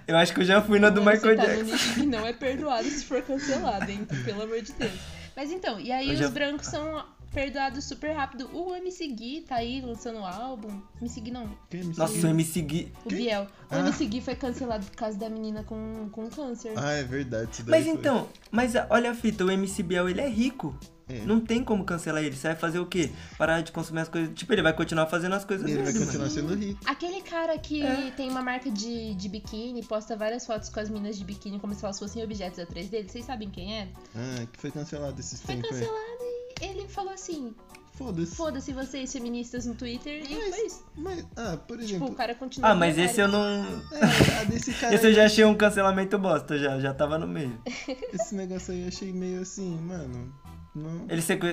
Eu 0.06 0.16
acho 0.16 0.32
que 0.34 0.40
eu 0.40 0.44
já 0.44 0.60
fui 0.62 0.78
na 0.78 0.88
do 0.90 1.00
Michael 1.00 1.36
tá 1.36 1.44
Jackson. 1.44 2.02
não 2.06 2.26
é 2.26 2.32
perdoado 2.32 2.88
se 2.88 3.04
for 3.04 3.22
cancelado, 3.22 3.90
hein? 3.90 4.06
Pelo 4.24 4.42
amor 4.42 4.60
de 4.62 4.72
Deus. 4.72 4.92
Mas 5.36 5.50
então, 5.50 5.78
e 5.78 5.92
aí 5.92 6.08
Eu 6.08 6.14
os 6.14 6.18
já- 6.20 6.28
brancos 6.30 6.66
são 6.66 7.04
perdoados 7.32 7.84
super 7.84 8.12
rápido. 8.12 8.48
O 8.52 8.74
MC 8.74 9.06
Gui 9.08 9.40
tá 9.48 9.56
aí 9.56 9.80
lançando 9.80 10.18
álbum. 10.18 10.80
MC 11.00 11.20
Gui 11.20 11.30
não, 11.30 11.48
Quem 11.70 11.84
me 11.84 11.94
Nossa, 11.96 12.12
segue? 12.14 12.26
o 12.26 12.30
MC 12.30 12.60
Gui. 12.62 12.92
o 13.04 13.08
Biel. 13.08 13.42
O 13.42 13.46
Ah. 13.74 13.78
MC 13.80 14.06
Gui 14.06 14.20
foi 14.20 14.34
cancelado 14.34 14.84
por 14.86 14.96
causa 14.96 15.18
da 15.18 15.28
menina 15.28 15.62
com, 15.64 16.08
com 16.10 16.28
câncer. 16.28 16.72
Ah, 16.76 16.92
é 16.92 17.02
verdade. 17.04 17.50
Isso 17.52 17.62
daí 17.64 17.80
Mas 17.80 17.84
foi. 17.90 17.94
então, 18.00 18.28
mas 18.50 18.74
a- 18.76 18.86
olha 18.90 19.10
a 19.10 19.14
fita, 19.14 19.44
o 19.44 19.50
MC 19.50 19.82
Biel, 19.82 20.08
ele 20.08 20.20
é 20.20 20.28
rico. 20.28 20.76
É. 21.10 21.20
Não 21.24 21.40
tem 21.40 21.64
como 21.64 21.84
cancelar 21.86 22.22
ele. 22.22 22.36
Você 22.36 22.48
vai 22.48 22.56
fazer 22.56 22.78
o 22.80 22.84
quê? 22.84 23.10
Parar 23.38 23.62
de 23.62 23.72
consumir 23.72 24.00
as 24.02 24.10
coisas. 24.10 24.30
Tipo, 24.34 24.52
ele 24.52 24.60
vai 24.60 24.74
continuar 24.74 25.06
fazendo 25.06 25.34
as 25.36 25.42
coisas 25.42 25.66
Ele 25.66 25.82
vai 25.82 25.90
dele, 25.90 26.04
continuar 26.04 26.28
mano. 26.28 26.34
sendo 26.34 26.54
rico. 26.54 26.80
Aquele 26.84 27.22
cara 27.22 27.56
que 27.56 27.80
É. 27.82 28.10
tem 28.10 28.28
uma 28.28 28.42
marca 28.42 28.70
de, 28.70 29.14
de 29.14 29.26
biquíni, 29.26 29.82
posta 29.82 30.14
várias 30.18 30.44
fotos 30.44 30.68
com 30.68 30.78
as 30.80 30.90
minas 30.90 31.16
de 31.16 31.24
biquíni 31.24 31.58
como 31.58 31.74
se 31.74 31.82
elas 31.82 31.98
fossem 31.98 32.22
objetos 32.22 32.58
atrás 32.58 32.90
dele. 32.90 33.08
Vocês 33.08 33.24
sabem 33.24 33.48
quem 33.48 33.74
é? 33.78 33.88
Ah, 34.14 34.44
que 34.52 34.60
foi 34.60 34.70
cancelado 34.70 35.18
esses 35.18 35.40
Foi 35.40 35.54
tempos 35.54 35.70
aí. 35.72 35.80
cancelado 35.80 36.27
ele 36.60 36.86
falou 36.88 37.12
assim: 37.12 37.54
Foda-se. 37.94 38.34
foda-se 38.36 38.72
vocês 38.72 39.12
feministas 39.12 39.66
no 39.66 39.74
Twitter. 39.74 40.22
E 40.30 40.34
Mas- 40.36 40.54
foi 40.54 40.66
isso. 40.66 40.84
Mas, 40.96 41.26
ah, 41.36 41.56
por 41.56 41.76
Tipo, 41.78 41.88
exemplo. 41.90 42.08
o 42.10 42.14
cara 42.14 42.34
continua. 42.34 42.70
Ah, 42.70 42.74
mas 42.74 42.96
esse 42.98 43.20
eu 43.20 43.28
não. 43.28 43.44
É, 43.92 44.40
a 44.40 44.44
desse 44.44 44.72
cara. 44.74 44.94
Esse 44.94 45.06
eu 45.08 45.12
já 45.14 45.26
achei 45.26 45.44
um 45.44 45.54
cancelamento 45.56 46.18
bosta, 46.18 46.58
já, 46.58 46.78
já 46.78 46.94
tava 46.94 47.18
no 47.18 47.26
meio. 47.26 47.60
Esse 48.14 48.34
negócio 48.34 48.72
aí 48.72 48.82
eu 48.82 48.88
achei 48.88 49.12
meio 49.12 49.40
assim, 49.42 49.76
mano. 49.78 50.32
Não. 50.74 51.06
Ele 51.08 51.20
sequ... 51.22 51.44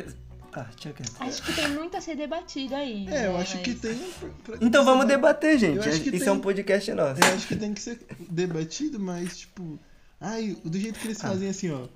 Ah, 0.58 0.68
tinha 0.76 0.94
que... 0.94 1.04
Acho 1.20 1.44
que 1.44 1.52
tem 1.54 1.68
muito 1.70 1.98
a 1.98 2.02
ser 2.02 2.16
debatido 2.16 2.76
aí. 2.76 3.06
É, 3.10 3.26
eu 3.28 3.34
né, 3.34 3.42
acho 3.42 3.58
que 3.62 3.72
mas- 3.72 3.80
tem. 3.82 3.96
pra- 3.98 4.30
pra- 4.56 4.58
Então 4.62 4.86
vamos 4.86 5.06
debater, 5.06 5.60
gente. 5.60 5.78
Eu 5.78 5.84
acho 5.92 6.00
que 6.02 6.10
Isso 6.12 6.20
tem- 6.20 6.28
é 6.28 6.32
um 6.32 6.40
podcast 6.40 6.94
nosso. 6.94 7.20
Eu 7.22 7.34
acho 7.34 7.46
que 7.48 7.56
tem 7.58 7.74
que 7.74 7.82
ser 7.82 8.00
debatido, 8.30 8.98
mas, 9.00 9.38
tipo. 9.40 9.78
Ai, 10.22 10.56
do 10.64 10.80
jeito 10.80 10.98
que 10.98 11.08
eles 11.08 11.20
Ah. 11.26 11.28
fazem 11.30 11.50
assim, 11.50 11.72
ó. 11.72 11.88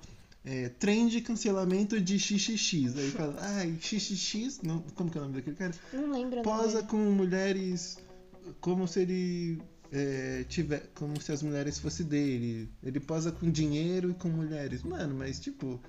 É, 0.44 0.70
trend 0.70 1.10
de 1.10 1.20
cancelamento 1.20 2.00
de 2.00 2.18
XXX. 2.18 2.96
Aí 2.96 3.10
fala, 3.10 3.36
ai, 3.40 3.76
XXX. 3.80 4.62
Não, 4.62 4.80
como 4.94 5.10
que 5.10 5.18
é 5.18 5.20
o 5.20 5.24
nome 5.24 5.36
daquele 5.36 5.56
cara? 5.56 5.74
Não 5.92 6.10
lembro. 6.10 6.42
Posa 6.42 6.82
com 6.82 6.96
mulheres 6.96 7.98
como 8.60 8.88
se 8.88 9.00
ele. 9.00 9.62
é, 9.92 10.44
tiver, 10.48 10.88
como 10.94 11.20
se 11.20 11.32
as 11.32 11.42
mulheres 11.42 11.78
fossem 11.78 12.06
dele. 12.06 12.70
Ele 12.82 13.00
posa 13.00 13.30
com 13.32 13.50
dinheiro 13.50 14.10
e 14.10 14.14
com 14.14 14.28
mulheres. 14.28 14.82
Mano, 14.82 15.14
mas 15.14 15.38
tipo, 15.38 15.80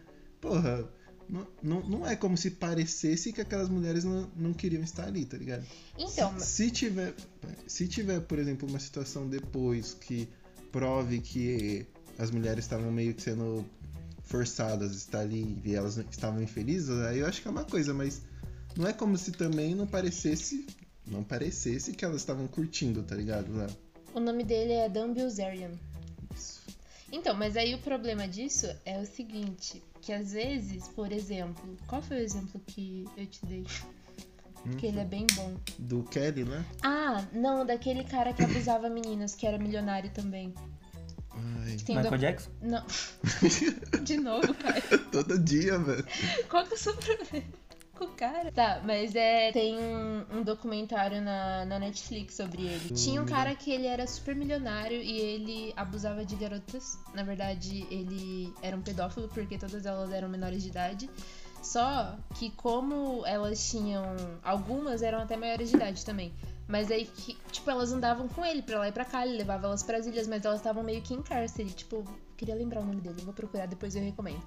porra, 0.42 0.90
não, 1.30 1.48
não, 1.64 1.82
não 1.88 2.08
é 2.08 2.16
como 2.16 2.36
se 2.36 2.52
parecesse 2.52 3.32
que 3.32 3.40
aquelas 3.40 3.70
mulheres 3.70 4.04
não, 4.04 4.30
não 4.36 4.54
queriam 4.54 4.84
estar 4.84 5.06
ali, 5.06 5.24
tá 5.26 5.38
ligado? 5.38 5.66
Então, 5.98 6.38
se, 6.40 6.66
se 6.66 6.72
tiver, 6.72 7.14
se 7.66 7.88
tiver, 7.88 8.20
por 8.22 8.38
exemplo, 8.38 8.68
uma 8.68 8.80
situação 8.80 9.30
depois 9.30 9.94
que 9.94 10.28
prove 10.72 11.20
que 11.22 11.86
as 12.18 12.32
mulheres 12.32 12.66
estavam 12.66 12.92
meio 12.92 13.14
que 13.14 13.22
sendo 13.22 13.66
forçadas 14.32 14.96
estar 14.96 15.20
ali 15.20 15.62
e 15.66 15.76
elas 15.76 15.98
estavam 15.98 16.42
infelizes, 16.42 16.90
aí 17.02 17.20
eu 17.20 17.28
acho 17.28 17.42
que 17.42 17.48
é 17.48 17.52
uma 17.52 17.66
coisa, 17.66 17.94
mas 17.94 18.22
não 18.78 18.88
é 18.88 18.94
como 18.94 19.18
se 19.18 19.34
também 19.34 19.76
não 19.76 19.86
parecesse, 19.86 20.66
não 21.06 21.22
parecesse 21.22 21.92
que 21.92 22.06
elas 22.06 22.22
estavam 22.22 22.48
curtindo, 22.48 23.04
tá 23.04 23.14
ligado? 23.14 23.54
Lá. 23.54 23.68
o 24.14 24.20
nome 24.20 24.44
dele 24.46 24.72
é 24.72 24.88
Dan 24.88 25.14
Bilzerian. 25.14 25.72
Isso. 26.34 26.62
Então, 27.12 27.36
mas 27.36 27.58
aí 27.58 27.76
o 27.76 27.80
problema 27.80 28.26
disso 28.26 28.68
é 28.86 28.98
o 29.00 29.06
seguinte, 29.06 29.84
que 30.02 30.14
às 30.14 30.32
vezes, 30.32 30.88
por 30.88 31.12
exemplo, 31.12 31.78
qual 31.86 32.02
foi 32.02 32.18
o 32.18 32.24
exemplo 32.24 32.62
que 32.66 33.06
eu 33.18 33.26
te 33.26 33.46
dei? 33.46 33.66
Que 34.78 34.86
ele 34.86 35.00
é 35.00 35.06
bem 35.06 35.26
bom. 35.34 35.56
Do 35.78 36.04
Kelly, 36.04 36.46
né? 36.46 36.64
Ah, 36.84 37.26
não, 37.34 37.66
daquele 37.66 38.04
cara 38.04 38.32
que 38.32 38.44
abusava 38.44 38.90
meninas, 38.90 39.34
que 39.34 39.46
era 39.46 39.58
milionário 39.58 40.12
também. 40.12 40.54
Ai, 41.36 41.78
Tem 41.86 41.96
Michael 41.96 42.12
doc- 42.12 42.20
Jackson? 42.20 42.50
Não. 42.62 42.86
De 44.04 44.18
novo, 44.18 44.54
cara. 44.54 44.82
todo 45.12 45.40
dia, 45.40 45.78
velho. 45.80 46.06
Qual 46.50 46.66
que 46.66 46.74
é 46.74 46.76
o 46.76 46.80
seu 46.80 46.94
problema 46.96 47.46
com 47.94 48.06
o 48.06 48.10
cara? 48.10 48.52
Tá, 48.52 48.82
mas 48.84 49.16
é. 49.16 49.52
Tem 49.52 49.78
um, 49.78 50.26
um 50.32 50.44
documentário 50.44 51.22
na, 51.22 51.66
na 51.66 51.80
Netflix 51.80 52.36
sobre 52.36 52.64
ele. 52.64 52.94
Tinha 52.94 53.22
um 53.22 53.26
cara 53.26 53.56
que 53.56 53.72
ele 53.72 53.88
era 53.88 54.06
super 54.08 54.36
milionário 54.36 55.02
e 55.02 55.20
ele 55.20 55.74
abusava 55.76 56.26
de 56.26 56.36
garotas. 56.36 56.98
Na 57.14 57.24
verdade, 57.24 57.86
ele 57.92 58.54
era 58.62 58.76
um 58.76 58.82
pedófilo 58.82 59.28
porque 59.30 59.58
todas 59.58 59.86
elas 59.86 60.12
eram 60.12 60.28
menores 60.30 60.64
de 60.64 60.70
idade. 60.70 61.10
Só 61.62 62.18
que 62.36 62.50
como 62.52 63.24
elas 63.26 63.70
tinham. 63.70 64.04
Algumas 64.44 65.02
eram 65.04 65.20
até 65.20 65.38
maiores 65.38 65.70
de 65.70 65.76
idade 65.76 66.04
também. 66.04 66.34
Mas 66.68 66.90
aí 66.90 67.06
que, 67.06 67.38
tipo, 67.52 67.70
elas 67.70 67.92
andavam 67.92 68.28
com 68.28 68.46
ele 68.46 68.62
pra 68.62 68.80
lá 68.80 68.88
e 68.88 68.92
pra 68.92 69.04
cá, 69.06 69.26
ele 69.26 69.38
levava 69.38 69.68
elas 69.68 69.84
pras 69.84 70.08
ilhas, 70.08 70.28
mas 70.28 70.46
elas 70.46 70.60
estavam 70.60 70.84
meio 70.84 71.02
que 71.02 71.14
em 71.14 71.22
cárcere. 71.22 71.70
Tipo, 71.70 72.04
queria 72.38 72.56
lembrar 72.56 72.82
o 72.82 72.86
nome 72.86 73.02
dele, 73.02 73.20
eu 73.20 73.26
vou 73.26 73.34
procurar 73.34 73.66
depois 73.66 73.96
eu 73.96 74.02
recomendo. 74.02 74.42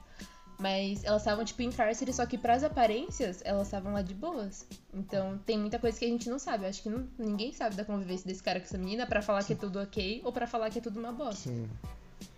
Mas 0.59 1.03
elas 1.05 1.22
estavam, 1.22 1.44
tipo, 1.44 1.61
em 1.62 1.70
cárcere, 1.72 2.12
só 2.12 2.24
que 2.24 2.38
pras 2.38 2.62
aparências, 2.62 3.42
elas 3.44 3.66
estavam 3.66 3.92
lá 3.92 4.03
de 4.03 4.14
boas. 4.14 4.66
Então, 4.94 5.37
tem 5.44 5.59
muita 5.59 5.79
coisa 5.81 5.98
que 5.98 6.05
a 6.05 6.09
gente 6.09 6.31
não 6.31 6.38
sabe. 6.38 6.64
Eu 6.64 6.68
acho 6.70 6.83
que 6.83 6.88
não- 6.88 7.09
ninguém 7.18 7.53
sabe 7.53 7.74
da 7.74 7.85
convivência 7.85 8.24
desse 8.27 8.42
cara 8.42 8.61
com 8.61 8.66
essa 8.66 8.79
menina 8.79 9.05
pra 9.05 9.20
falar 9.20 9.42
que 9.42 9.53
é 9.53 9.57
tudo 9.57 9.81
ok 9.81 10.22
ou 10.24 10.33
pra 10.33 10.46
falar 10.46 10.70
que 10.70 10.79
é 10.79 10.83
tudo 10.83 11.00
uma 11.00 11.12
bosta. 11.12 11.50
Sim. 11.50 11.68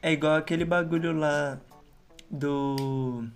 É 0.03 0.13
igual 0.13 0.35
aquele 0.35 0.65
bagulho 0.65 1.13
lá 1.13 1.61
do. 2.31 3.29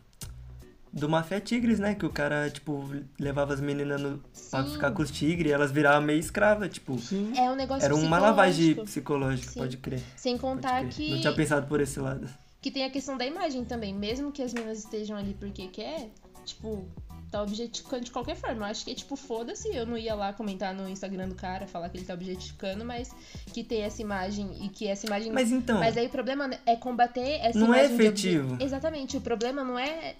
Do 0.92 1.09
Mafia 1.09 1.40
Tigres, 1.40 1.79
né? 1.79 1.94
Que 1.94 2.05
o 2.05 2.11
cara, 2.11 2.50
tipo, 2.50 2.88
levava 3.18 3.55
as 3.55 3.61
meninas 3.61 4.00
no... 4.00 4.20
pra 4.50 4.64
ficar 4.64 4.90
com 4.90 5.03
os 5.03 5.11
tigres 5.11 5.50
e 5.50 5.55
elas 5.55 5.70
viravam 5.70 6.03
meio 6.03 6.18
escrava, 6.18 6.68
tipo. 6.68 6.98
Sim. 6.98 7.33
É 7.37 7.48
um 7.50 7.55
negócio 7.55 7.85
Era 7.85 7.94
uma 7.94 8.18
lavagem 8.18 8.74
psicológica, 8.74 9.53
Sim. 9.53 9.61
pode 9.61 9.76
crer. 9.76 10.00
Sem 10.16 10.37
contar 10.37 10.81
crer. 10.81 10.92
que, 10.92 11.11
Não 11.12 11.20
tinha 11.20 11.33
pensado 11.33 11.66
por 11.68 11.81
esse 11.81 12.00
lado. 12.00 12.29
que 12.61 12.70
tem 12.70 12.85
a 12.85 12.90
questão 12.90 13.16
da 13.16 13.24
imagem 13.24 13.64
também. 13.64 13.94
Mesmo 13.94 14.33
que 14.33 14.42
as 14.42 14.53
meninas 14.53 14.79
estejam 14.81 15.16
ali 15.16 15.33
porque 15.38 15.68
quer, 15.68 16.09
tipo, 16.44 16.85
tá 17.31 17.40
objetificando 17.40 18.05
de 18.05 18.11
qualquer 18.11 18.35
forma. 18.35 18.66
Eu 18.66 18.70
acho 18.70 18.85
que 18.85 18.90
é 18.90 18.94
tipo, 18.94 19.14
foda-se, 19.14 19.68
eu 19.72 19.87
não 19.87 19.96
ia 19.96 20.16
lá 20.16 20.33
comentar 20.33 20.74
no 20.74 20.88
Instagram 20.88 21.29
do 21.29 21.37
cara, 21.37 21.68
falar 21.68 21.88
que 21.88 21.98
ele 21.98 22.05
tá 22.05 22.14
objetificando, 22.14 22.85
mas 22.85 23.14
que 23.53 23.62
tem 23.62 23.83
essa 23.83 24.03
imagem 24.03 24.64
e 24.64 24.68
que 24.68 24.88
essa 24.88 25.07
imagem. 25.07 25.31
Mas 25.31 25.53
então. 25.53 25.79
Mas 25.79 25.96
aí 25.96 26.07
o 26.07 26.11
problema 26.11 26.50
é 26.66 26.74
combater 26.74 27.38
essa 27.42 27.57
Não 27.59 27.72
é 27.72 27.87
imagem 27.87 27.96
de 27.96 28.09
obje- 28.09 28.29
efetivo. 28.31 28.57
Exatamente. 28.61 29.16
O 29.16 29.20
problema 29.20 29.62
não 29.62 29.79
é, 29.79 30.16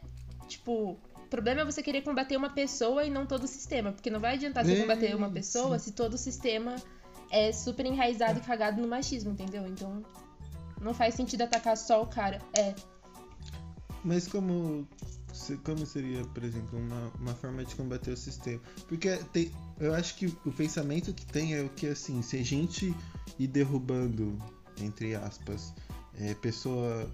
tipo. 0.51 0.99
O 1.17 1.31
problema 1.31 1.61
é 1.61 1.65
você 1.65 1.81
querer 1.81 2.03
combater 2.03 2.37
uma 2.37 2.51
pessoa 2.51 3.05
e 3.05 3.11
não 3.11 3.25
todo 3.25 3.45
o 3.45 3.47
sistema. 3.47 3.93
Porque 3.93 4.11
não 4.11 4.19
vai 4.19 4.35
adiantar 4.35 4.65
você 4.65 4.81
combater 4.81 5.15
uma 5.15 5.31
pessoa 5.31 5.79
se 5.79 5.93
todo 5.93 6.15
o 6.15 6.19
sistema 6.19 6.75
é 7.31 7.53
super 7.53 7.87
enraizado 7.87 8.41
e 8.41 8.43
cagado 8.43 8.83
no 8.83 8.89
machismo, 8.89 9.31
entendeu? 9.31 9.67
Então. 9.67 10.03
Não 10.81 10.95
faz 10.95 11.15
sentido 11.15 11.43
atacar 11.43 11.77
só 11.77 12.03
o 12.03 12.07
cara. 12.07 12.41
É. 12.57 12.75
Mas 14.03 14.27
como, 14.27 14.89
como 15.63 15.85
seria, 15.85 16.25
por 16.25 16.43
exemplo, 16.43 16.79
uma, 16.79 17.13
uma 17.21 17.35
forma 17.35 17.65
de 17.65 17.75
combater 17.75 18.11
o 18.13 18.17
sistema? 18.17 18.61
Porque 18.89 19.17
tem, 19.33 19.53
eu 19.79 19.95
acho 19.95 20.17
que 20.17 20.27
o 20.27 20.53
pensamento 20.53 21.13
que 21.13 21.27
tem 21.27 21.55
é 21.55 21.63
o 21.63 21.69
que, 21.69 21.87
assim, 21.87 22.23
se 22.23 22.39
a 22.39 22.43
gente 22.43 22.95
ir 23.39 23.47
derrubando, 23.47 24.39
entre 24.81 25.15
aspas, 25.15 25.75
é, 26.19 26.35
pessoa 26.35 27.11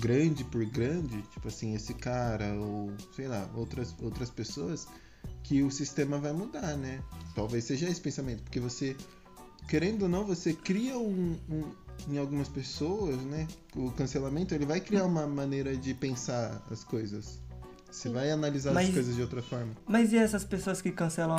grande 0.00 0.44
por 0.44 0.64
grande, 0.64 1.22
tipo 1.22 1.48
assim, 1.48 1.74
esse 1.74 1.94
cara 1.94 2.54
ou 2.54 2.92
sei 3.14 3.28
lá, 3.28 3.48
outras, 3.54 3.94
outras 4.02 4.30
pessoas, 4.30 4.86
que 5.42 5.62
o 5.62 5.70
sistema 5.70 6.18
vai 6.18 6.32
mudar, 6.32 6.76
né? 6.76 7.02
Talvez 7.34 7.64
seja 7.64 7.88
esse 7.88 8.00
pensamento, 8.00 8.42
porque 8.42 8.58
você, 8.60 8.96
querendo 9.68 10.02
ou 10.04 10.08
não, 10.08 10.24
você 10.24 10.52
cria 10.52 10.98
um, 10.98 11.36
um 11.48 11.64
em 12.08 12.18
algumas 12.18 12.48
pessoas, 12.48 13.16
né? 13.22 13.46
O 13.76 13.90
cancelamento 13.92 14.54
ele 14.54 14.66
vai 14.66 14.80
criar 14.80 15.04
uma 15.04 15.26
maneira 15.26 15.76
de 15.76 15.94
pensar 15.94 16.60
as 16.70 16.82
coisas. 16.82 17.40
Você 17.90 18.08
vai 18.08 18.30
analisar 18.30 18.72
Mas- 18.72 18.88
as 18.88 18.94
coisas 18.94 19.14
de 19.14 19.20
outra 19.22 19.42
forma. 19.42 19.72
Mas 19.86 20.12
e 20.12 20.16
essas 20.16 20.44
pessoas 20.44 20.80
que 20.82 20.90
cancelam 20.90 21.36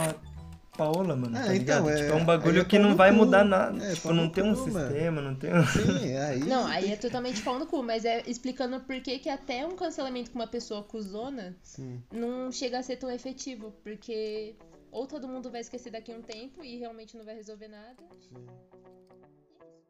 Paola, 0.77 1.15
mano? 1.15 1.37
É, 1.37 1.45
tá 1.45 1.55
então, 1.55 1.85
ligado? 1.85 1.89
é- 1.89 1.95
tipo, 1.97 2.11
é 2.11 2.15
um 2.15 2.25
bagulho 2.25 2.61
é 2.61 2.65
que 2.65 2.79
não 2.79 2.95
vai 2.95 3.11
cu. 3.11 3.17
mudar 3.17 3.43
nada. 3.45 3.83
É, 3.85 3.93
tipo, 3.93 4.11
não 4.11 4.27
tem 4.29 4.43
um 4.43 4.55
cu, 4.55 4.71
mano. 4.71 4.87
sistema, 4.89 5.21
não 5.21 5.35
tem 5.35 5.53
um. 5.55 5.65
Sim, 5.67 6.17
aí. 6.17 6.39
Não, 6.39 6.65
aí 6.65 6.91
é 6.91 6.95
totalmente 6.95 7.41
pau 7.43 7.59
no 7.59 7.67
cu, 7.67 7.83
mas 7.83 8.05
é 8.05 8.23
explicando 8.25 8.79
por 8.79 8.99
que 9.01 9.19
que 9.19 9.29
até 9.29 9.65
um 9.67 9.75
cancelamento 9.75 10.31
com 10.31 10.39
uma 10.39 10.47
pessoa 10.47 10.83
cuzona 10.83 11.55
Sim. 11.61 12.01
não 12.11 12.51
chega 12.51 12.79
a 12.79 12.83
ser 12.83 12.97
tão 12.97 13.09
efetivo, 13.11 13.71
porque 13.83 14.55
ou 14.91 15.05
todo 15.07 15.27
mundo 15.27 15.51
vai 15.51 15.61
esquecer 15.61 15.91
daqui 15.91 16.11
a 16.11 16.15
um 16.15 16.21
tempo 16.21 16.63
e 16.63 16.77
realmente 16.77 17.15
não 17.17 17.23
vai 17.25 17.35
resolver 17.35 17.67
nada. 17.67 17.95
sim. 18.19 18.45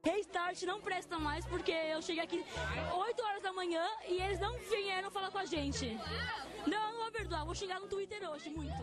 Restart 0.05 0.61
não 0.63 0.81
presta 0.81 1.17
mais 1.17 1.45
porque 1.45 1.71
eu 1.71 2.01
cheguei 2.01 2.21
aqui 2.23 2.43
8 2.93 3.23
horas 3.23 3.41
da 3.41 3.53
manhã 3.53 3.81
e 4.09 4.21
eles 4.21 4.37
não 4.37 4.53
vieram 4.69 5.09
falar 5.09 5.31
com 5.31 5.37
a 5.37 5.45
gente. 5.45 5.97
Não, 6.67 6.91
não 6.91 7.03
vou 7.03 7.11
perdoar, 7.11 7.45
vou 7.45 7.55
xingar 7.55 7.79
no 7.79 7.87
Twitter 7.87 8.19
hoje 8.29 8.49
muito. 8.49 8.73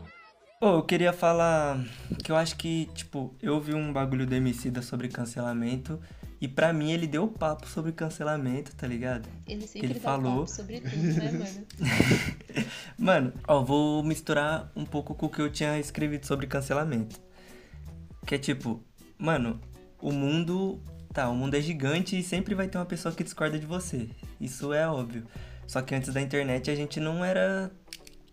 Ô, 0.63 0.75
eu 0.75 0.83
queria 0.83 1.11
falar 1.11 1.83
que 2.23 2.31
eu 2.31 2.37
acho 2.37 2.55
que, 2.57 2.85
tipo, 2.95 3.35
eu 3.41 3.59
vi 3.59 3.73
um 3.73 3.91
bagulho 3.95 4.27
do 4.27 4.35
Emicida 4.35 4.83
sobre 4.83 5.09
cancelamento 5.09 5.99
e 6.39 6.47
pra 6.47 6.71
mim 6.71 6.93
ele 6.93 7.07
deu 7.07 7.27
papo 7.27 7.67
sobre 7.67 7.93
cancelamento, 7.93 8.77
tá 8.77 8.87
ligado? 8.87 9.27
Ele 9.47 9.67
sempre 9.67 9.87
Ele 9.87 9.95
dá 9.95 10.01
falou. 10.01 10.41
papo 10.41 10.51
sobre 10.51 10.81
tudo, 10.81 10.97
né, 10.97 11.33
mano? 11.33 11.67
Mano, 12.99 13.33
ó, 13.49 13.63
vou 13.65 14.03
misturar 14.03 14.71
um 14.77 14.85
pouco 14.85 15.15
com 15.15 15.25
o 15.25 15.29
que 15.31 15.41
eu 15.41 15.51
tinha 15.51 15.79
escrevido 15.79 16.27
sobre 16.27 16.47
cancelamento. 16.47 17.19
Que 18.27 18.35
é 18.35 18.39
tipo, 18.39 18.85
mano, 19.19 19.59
o 19.99 20.13
mundo. 20.13 20.79
Tá, 21.11 21.29
o 21.31 21.35
mundo 21.35 21.55
é 21.57 21.61
gigante 21.63 22.19
e 22.19 22.23
sempre 22.23 22.55
vai 22.55 22.69
ter 22.69 22.77
uma 22.77 22.85
pessoa 22.85 23.15
que 23.15 23.25
discorda 23.25 23.59
de 23.59 23.65
você. 23.65 24.11
Isso 24.39 24.75
é 24.75 24.87
óbvio. 24.87 25.25
Só 25.67 25.81
que 25.81 25.95
antes 25.95 26.13
da 26.13 26.21
internet 26.21 26.71
a 26.71 26.75
gente 26.75 27.01
não 27.01 27.25
era 27.25 27.71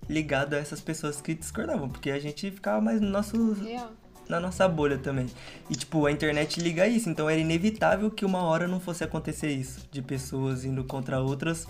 ligado 0.10 0.54
a 0.54 0.58
essas 0.58 0.80
pessoas 0.80 1.22
que 1.22 1.34
discordavam, 1.34 1.90
porque 1.90 2.12
a 2.12 2.20
gente 2.20 2.50
ficava 2.52 2.82
mais 2.82 3.02
no 3.02 3.10
nosso 3.10 3.54
Real. 3.54 3.92
na 4.30 4.40
nossa 4.40 4.68
bolha 4.68 4.98
também. 4.98 5.28
E, 5.70 5.76
tipo, 5.76 6.06
a 6.06 6.12
internet 6.12 6.60
liga 6.60 6.88
isso, 6.88 7.10
então 7.10 7.30
era 7.30 7.40
inevitável 7.40 8.10
que 8.10 8.26
uma 8.26 8.42
hora 8.44 8.68
não 8.68 8.80
fosse 8.80 9.04
acontecer 9.04 9.50
isso, 9.50 9.88
de 9.92 10.02
pessoas 10.02 10.66
indo 10.66 10.84
contra 10.84 11.20
outras, 11.20 11.68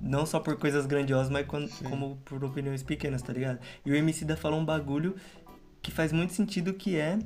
não 0.00 0.24
só 0.24 0.38
por 0.38 0.56
coisas 0.56 0.86
grandiosas, 0.86 1.30
mas 1.30 1.46
como 1.46 2.16
por 2.24 2.44
opiniões 2.44 2.82
pequenas, 2.82 3.22
tá 3.22 3.32
ligado? 3.32 3.58
E 3.84 3.90
o 3.90 3.94
Emicida 3.94 4.36
falou 4.36 4.60
um 4.60 4.64
bagulho 4.64 5.16
que 5.82 5.90
faz 5.90 6.12
muito 6.12 6.32
sentido, 6.32 6.72
que 6.72 6.96
é 6.96 7.18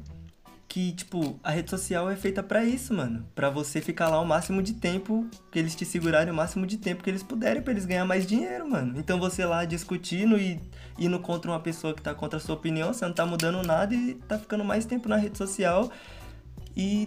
que, 0.72 0.90
tipo, 0.92 1.38
a 1.44 1.50
rede 1.50 1.68
social 1.68 2.08
é 2.08 2.16
feita 2.16 2.42
pra 2.42 2.64
isso, 2.64 2.94
mano. 2.94 3.26
Pra 3.34 3.50
você 3.50 3.78
ficar 3.78 4.08
lá 4.08 4.18
o 4.18 4.24
máximo 4.24 4.62
de 4.62 4.72
tempo, 4.72 5.26
que 5.50 5.58
eles 5.58 5.74
te 5.74 5.84
segurarem 5.84 6.32
o 6.32 6.34
máximo 6.34 6.66
de 6.66 6.78
tempo 6.78 7.04
que 7.04 7.10
eles 7.10 7.22
puderem, 7.22 7.60
pra 7.60 7.72
eles 7.74 7.84
ganhar 7.84 8.06
mais 8.06 8.26
dinheiro, 8.26 8.70
mano. 8.70 8.98
Então 8.98 9.20
você 9.20 9.44
lá 9.44 9.66
discutindo 9.66 10.38
e 10.38 10.58
indo 10.98 11.20
contra 11.20 11.50
uma 11.50 11.60
pessoa 11.60 11.92
que 11.92 12.00
tá 12.00 12.14
contra 12.14 12.38
a 12.38 12.40
sua 12.40 12.54
opinião, 12.54 12.90
você 12.90 13.04
não 13.04 13.12
tá 13.12 13.26
mudando 13.26 13.62
nada 13.62 13.94
e 13.94 14.14
tá 14.14 14.38
ficando 14.38 14.64
mais 14.64 14.86
tempo 14.86 15.10
na 15.10 15.16
rede 15.16 15.36
social 15.36 15.92
e 16.74 17.06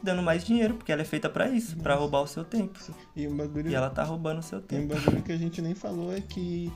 dando 0.00 0.22
mais 0.22 0.44
dinheiro, 0.44 0.74
porque 0.74 0.92
ela 0.92 1.02
é 1.02 1.04
feita 1.04 1.28
pra 1.28 1.48
isso, 1.48 1.76
pra 1.78 1.96
roubar 1.96 2.20
o 2.20 2.28
seu 2.28 2.44
tempo. 2.44 2.78
E 3.16 3.26
um 3.26 3.36
bagulho. 3.36 3.68
E 3.68 3.74
ela 3.74 3.90
tá 3.90 4.04
roubando 4.04 4.38
o 4.38 4.42
seu 4.42 4.60
Tem 4.60 4.84
um 4.84 4.86
tempo. 4.86 5.00
bagulho 5.00 5.20
que 5.20 5.32
a 5.32 5.36
gente 5.36 5.60
nem 5.60 5.74
falou 5.74 6.14
é 6.14 6.20
que. 6.20 6.72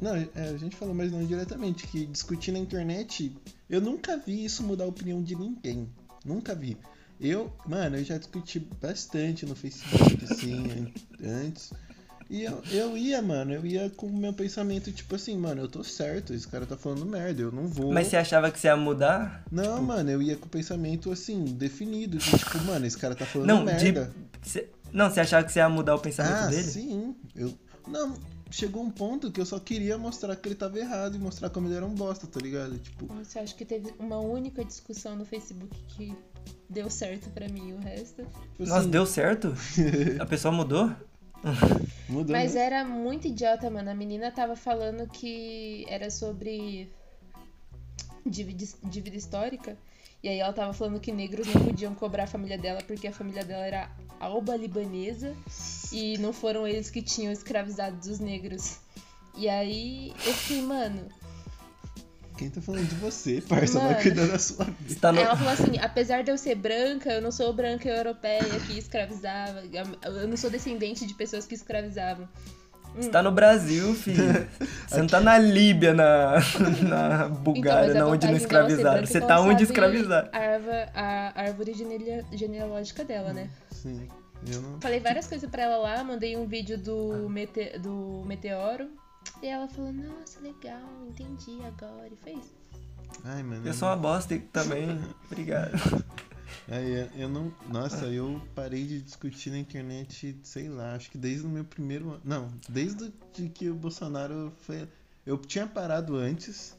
Não, 0.00 0.14
é, 0.14 0.28
a 0.34 0.56
gente 0.58 0.76
falou, 0.76 0.94
mas 0.94 1.10
não 1.10 1.24
diretamente, 1.24 1.86
que 1.86 2.04
discutir 2.06 2.52
na 2.52 2.58
internet, 2.58 3.34
eu 3.68 3.80
nunca 3.80 4.16
vi 4.18 4.44
isso 4.44 4.62
mudar 4.62 4.84
a 4.84 4.88
opinião 4.88 5.22
de 5.22 5.34
ninguém. 5.34 5.88
Nunca 6.24 6.54
vi. 6.54 6.76
Eu, 7.18 7.50
mano, 7.66 7.96
eu 7.96 8.04
já 8.04 8.18
discuti 8.18 8.58
bastante 8.80 9.46
no 9.46 9.56
Facebook, 9.56 10.18
assim, 10.22 10.66
an- 10.70 11.26
antes. 11.46 11.72
E 12.28 12.42
eu, 12.42 12.60
eu 12.72 12.96
ia, 12.98 13.22
mano, 13.22 13.52
eu 13.54 13.64
ia 13.64 13.88
com 13.88 14.06
o 14.08 14.12
meu 14.16 14.32
pensamento, 14.34 14.90
tipo 14.92 15.14
assim, 15.14 15.36
mano, 15.38 15.62
eu 15.62 15.68
tô 15.68 15.82
certo, 15.84 16.34
esse 16.34 16.46
cara 16.46 16.66
tá 16.66 16.76
falando 16.76 17.06
merda, 17.06 17.40
eu 17.40 17.52
não 17.52 17.68
vou. 17.68 17.92
Mas 17.92 18.08
você 18.08 18.16
achava 18.16 18.50
que 18.50 18.58
você 18.58 18.66
ia 18.66 18.76
mudar? 18.76 19.44
Não, 19.50 19.80
mano, 19.80 20.10
eu 20.10 20.20
ia 20.20 20.36
com 20.36 20.46
o 20.46 20.48
pensamento 20.48 21.10
assim, 21.12 21.44
definido, 21.44 22.18
de, 22.18 22.30
tipo, 22.36 22.58
mano, 22.64 22.84
esse 22.84 22.98
cara 22.98 23.14
tá 23.14 23.24
falando 23.24 23.46
Não, 23.46 23.58
de. 23.60 23.64
merda. 23.92 24.12
cê- 24.42 24.68
Não, 24.92 25.08
você 25.08 25.20
achava 25.20 25.46
que 25.46 25.52
você 25.52 25.60
ia 25.60 25.68
mudar 25.68 25.94
o 25.94 26.00
pensamento 26.00 26.34
Ah, 26.42 26.46
dele? 26.48 26.64
sim. 26.64 27.14
Eu... 27.36 27.54
Não, 27.86 28.14
chegou 28.50 28.82
um 28.82 28.90
ponto 28.90 29.30
que 29.30 29.40
eu 29.40 29.46
só 29.46 29.58
queria 29.58 29.98
mostrar 29.98 30.36
que 30.36 30.48
ele 30.48 30.54
tava 30.54 30.78
errado 30.78 31.16
e 31.16 31.18
mostrar 31.18 31.50
como 31.50 31.68
ele 31.68 31.76
era 31.76 31.84
um 31.86 31.94
bosta, 31.94 32.26
tá 32.26 32.40
ligado? 32.40 32.78
Tipo, 32.78 33.06
Você 33.06 33.38
acha 33.38 33.54
que 33.54 33.64
teve 33.64 33.92
uma 33.98 34.18
única 34.18 34.64
discussão 34.64 35.16
no 35.16 35.24
Facebook 35.24 35.76
que 35.88 36.16
deu 36.68 36.88
certo 36.90 37.28
pra 37.30 37.48
mim 37.48 37.70
e 37.70 37.72
o 37.74 37.78
resto? 37.78 38.22
tipo 38.24 38.60
Nossa, 38.60 38.78
assim, 38.80 38.90
deu 38.90 39.06
certo? 39.06 39.54
A 40.20 40.26
pessoa 40.26 40.52
mudou? 40.52 40.90
mudou, 42.08 42.32
Mas 42.34 42.54
né? 42.54 42.60
era 42.66 42.84
muito 42.84 43.28
idiota, 43.28 43.68
mano. 43.70 43.90
A 43.90 43.94
menina 43.94 44.30
tava 44.30 44.56
falando 44.56 45.06
que 45.08 45.84
era 45.88 46.10
sobre 46.10 46.90
dívida, 48.28 48.64
dívida 48.84 49.16
histórica. 49.16 49.76
E 50.22 50.28
aí 50.28 50.38
ela 50.38 50.52
tava 50.52 50.72
falando 50.72 50.98
que 50.98 51.12
negros 51.12 51.46
não 51.46 51.64
podiam 51.64 51.94
cobrar 51.94 52.24
a 52.24 52.26
família 52.26 52.58
dela 52.58 52.80
porque 52.86 53.06
a 53.06 53.12
família 53.12 53.44
dela 53.44 53.64
era 53.64 53.90
alba 54.18 54.56
libanesa 54.56 55.36
e 55.92 56.18
não 56.18 56.32
foram 56.32 56.66
eles 56.66 56.90
que 56.90 57.02
tinham 57.02 57.32
escravizado 57.32 57.98
os 58.10 58.18
negros. 58.18 58.78
E 59.36 59.48
aí 59.48 60.12
eu 60.24 60.32
fiquei, 60.32 60.62
mano. 60.62 61.06
Quem 62.36 62.50
tá 62.50 62.60
falando 62.60 62.86
de 62.86 62.94
você, 62.96 63.40
parça? 63.40 63.78
Mano. 63.78 63.94
Vai 63.94 64.02
cuidar 64.02 64.26
da 64.26 64.38
sua 64.38 64.64
vida. 64.64 65.00
Tá 65.00 65.12
no... 65.12 65.20
Ela 65.20 65.36
falou 65.36 65.52
assim: 65.52 65.78
apesar 65.78 66.22
de 66.22 66.30
eu 66.30 66.36
ser 66.36 66.54
branca, 66.54 67.10
eu 67.12 67.22
não 67.22 67.32
sou 67.32 67.52
branca 67.52 67.88
europeia 67.88 68.42
que 68.66 68.78
escravizava. 68.78 69.62
Eu 70.02 70.28
não 70.28 70.36
sou 70.36 70.50
descendente 70.50 71.06
de 71.06 71.14
pessoas 71.14 71.46
que 71.46 71.54
escravizavam. 71.54 72.28
Você 72.96 73.10
tá 73.10 73.22
no 73.22 73.30
Brasil, 73.32 73.92
filho. 73.96 74.48
Você 74.86 74.98
não 75.00 75.06
tá 75.06 75.20
na 75.20 75.38
Líbia, 75.38 75.92
na, 75.94 76.34
na 76.88 77.28
Bulgária, 77.28 77.90
Então, 77.90 77.94
mas 77.94 77.96
a 77.96 77.98
na 78.00 78.06
onde 78.06 78.26
não 78.26 78.36
escravizaram. 78.36 79.06
Você 79.06 79.18
então 79.18 79.28
tá 79.28 79.34
ela 79.34 79.44
onde 79.46 79.62
escravizaram. 79.64 80.28
A, 80.32 80.38
árvore- 80.38 80.90
a 80.94 81.32
árvore 81.42 81.74
genea- 81.74 82.24
genealógica 82.32 83.04
dela, 83.04 83.32
né? 83.32 83.48
Sim. 83.70 84.08
Eu 84.50 84.60
não. 84.62 84.80
Falei 84.80 85.00
várias 85.00 85.26
coisas 85.26 85.48
pra 85.50 85.62
ela 85.64 85.76
lá, 85.78 86.04
mandei 86.04 86.36
um 86.36 86.46
vídeo 86.46 86.78
do, 86.78 87.28
mete- 87.28 87.78
do 87.78 88.22
meteoro. 88.26 88.88
E 89.42 89.46
ela 89.48 89.66
falou, 89.68 89.92
nossa, 89.92 90.38
legal, 90.40 90.80
entendi 91.08 91.58
agora. 91.66 92.08
E 92.12 92.16
foi 92.22 92.32
isso. 92.34 92.54
Ai, 93.24 93.42
mano. 93.42 93.62
Eu 93.66 93.74
sou 93.74 93.88
uma 93.88 93.96
bosta 93.96 94.38
também. 94.52 95.00
Obrigado. 95.30 95.72
Aí, 96.68 97.08
eu- 97.16 97.28
não. 97.28 97.52
Nossa, 97.68 98.06
eu 98.06 98.40
parei 98.54 98.84
de 98.84 99.00
discutir 99.02 99.50
na 99.50 99.58
internet, 99.58 100.36
sei 100.42 100.68
lá, 100.68 100.94
acho 100.94 101.10
que 101.10 101.18
desde 101.18 101.46
o 101.46 101.48
meu 101.48 101.64
primeiro 101.64 102.10
ano. 102.10 102.20
Não, 102.24 102.48
desde 102.68 103.12
de 103.34 103.48
que 103.48 103.68
o 103.70 103.74
Bolsonaro 103.74 104.52
foi. 104.62 104.86
Eu 105.24 105.36
tinha 105.38 105.66
parado 105.66 106.16
antes. 106.16 106.76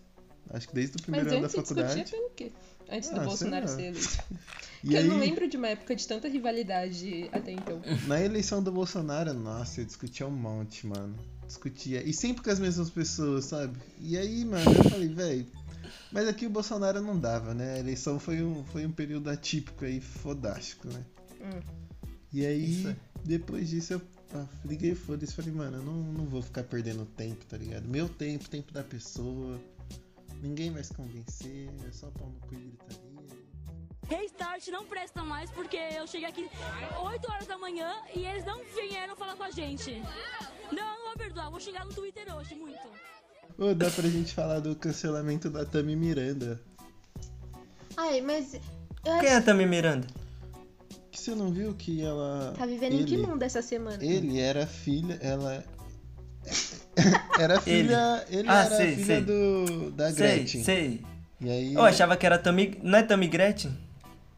Acho 0.50 0.70
que 0.70 0.74
desde 0.76 0.98
o 0.98 1.02
primeiro 1.02 1.26
Mas 1.26 1.34
ano 1.34 1.42
da 1.42 1.48
antes 1.48 1.56
você 1.56 1.62
discutia 1.74 1.88
faculdade. 1.90 2.12
pelo 2.12 2.30
quê? 2.30 2.52
Antes 2.90 3.10
Ah, 3.12 3.20
do 3.20 3.26
Bolsonaro 3.26 3.68
ser 3.68 3.82
eleito. 3.88 4.18
E 4.84 4.92
Porque 4.92 4.96
eu 4.98 5.04
não 5.06 5.16
aí- 5.16 5.22
lembro 5.22 5.50
de 5.50 5.58
uma 5.58 5.68
época 5.70 5.96
de 5.96 6.08
tanta 6.08 6.28
rivalidade 6.30 7.28
até 7.34 7.52
então. 7.52 7.82
Na 8.06 8.22
eleição 8.24 8.62
do 8.62 8.72
Bolsonaro, 8.72 9.34
nossa, 9.34 9.82
eu 9.82 9.86
discutia 9.86 10.28
um 10.28 10.32
monte, 10.32 10.86
mano. 10.86 11.16
Discutia. 11.48 12.04
E 12.08 12.14
sempre 12.14 12.44
com 12.44 12.50
as 12.52 12.60
mesmas 12.60 12.90
pessoas, 12.90 13.46
sabe? 13.46 13.76
E 14.00 14.16
aí, 14.18 14.46
mano, 14.46 14.72
eu 14.72 14.84
falei, 14.90 15.08
velho. 15.10 15.48
Mas 16.12 16.28
aqui 16.28 16.46
o 16.46 16.50
Bolsonaro 16.50 17.02
não 17.02 17.20
dava, 17.20 17.54
né? 17.54 17.76
A 17.76 17.80
eleição 17.80 18.20
foi 18.20 18.42
um, 18.42 18.64
foi 18.66 18.86
um 18.86 18.92
período 18.92 19.30
atípico 19.30 19.86
aí, 19.86 20.00
fodástico, 20.00 20.88
né? 20.88 21.06
Hum. 21.42 21.60
E 22.32 22.46
aí, 22.46 22.82
Isso 22.82 22.90
é. 22.90 22.96
depois 23.24 23.70
disso, 23.70 23.94
eu 23.94 24.02
ah, 24.34 24.46
liguei 24.66 24.96
foda-se. 24.96 25.34
Falei, 25.34 25.52
mano, 25.52 25.78
eu 25.78 25.84
não, 25.84 25.94
não 25.94 26.26
vou 26.26 26.42
ficar 26.42 26.64
perdendo 26.64 27.06
tempo, 27.06 27.46
tá 27.46 27.58
ligado? 27.58 27.88
Meu 27.88 28.08
tempo, 28.10 28.50
tempo 28.50 28.74
da 28.74 28.84
pessoa. 28.84 29.60
Ninguém 30.42 30.72
vai 30.72 30.84
se 30.84 30.94
convencer, 30.94 31.70
é 31.88 31.92
só 31.92 32.12
pau 32.12 32.30
no 32.30 32.40
cu 32.42 32.54
e 32.54 32.58
gritaria. 32.58 33.08
Restart 34.08 34.68
não 34.68 34.86
presta 34.86 35.24
mais 35.24 35.50
porque 35.52 35.78
eu 35.78 36.08
cheguei 36.08 36.30
aqui 36.30 36.50
8 37.04 37.32
horas 37.32 37.48
da 37.48 37.58
manhã 37.58 37.94
e 38.16 38.26
eles 38.26 38.46
não 38.46 38.64
vieram 38.64 39.16
falar 39.16 39.36
com 39.36 39.44
a 39.44 39.52
gente. 39.52 40.02
Não, 40.72 40.92
eu 40.92 41.00
não 41.00 41.06
vou 41.08 41.18
perdoar, 41.18 41.50
vou 41.50 41.60
xingar 41.60 41.86
no 41.86 41.94
Twitter 41.94 42.34
hoje 42.34 42.56
muito. 42.56 42.88
Ô, 43.58 43.74
dá 43.74 43.90
pra 43.90 44.08
gente 44.08 44.34
falar 44.34 44.60
do 44.60 44.76
cancelamento 44.76 45.50
da 45.50 45.66
Tami 45.66 45.96
Miranda. 45.96 46.62
Ai, 47.96 48.22
mas 48.22 48.54
eu 48.54 48.60
Quem 49.04 49.14
acho 49.14 49.26
é 49.26 49.36
a 49.36 49.42
Tami 49.42 49.66
Miranda? 49.66 50.06
Que 51.12 51.20
você 51.20 51.34
não 51.34 51.52
viu 51.52 51.74
que 51.74 52.02
ela. 52.04 52.54
tá 52.58 52.66
vivendo 52.66 52.94
em 52.94 53.06
que 53.06 53.16
ele- 53.16 53.26
mundo 53.26 53.42
essa 53.42 53.62
semana? 53.62 53.98
Ele 54.04 54.40
era 54.40 54.68
filha, 54.68 55.18
ela 55.22 55.64
era 57.40 57.60
filha, 57.60 58.26
ele, 58.30 58.48
Ah, 58.48 58.66
era 58.66 58.76
sei, 58.78 58.96
filha 58.96 59.06
sei. 59.06 59.22
do 59.22 59.92
da 59.92 60.12
Sei, 60.12 60.16
Gretchen. 60.38 60.64
sei. 60.64 61.02
E 61.42 61.50
aí 61.50 61.74
Eu 61.74 61.84
achava 61.84 62.16
que 62.16 62.26
era 62.26 62.38
Tami. 62.38 62.78
Não 62.84 63.00
é 63.00 63.04
Tami 63.04 63.28
Gretchen? 63.28 63.76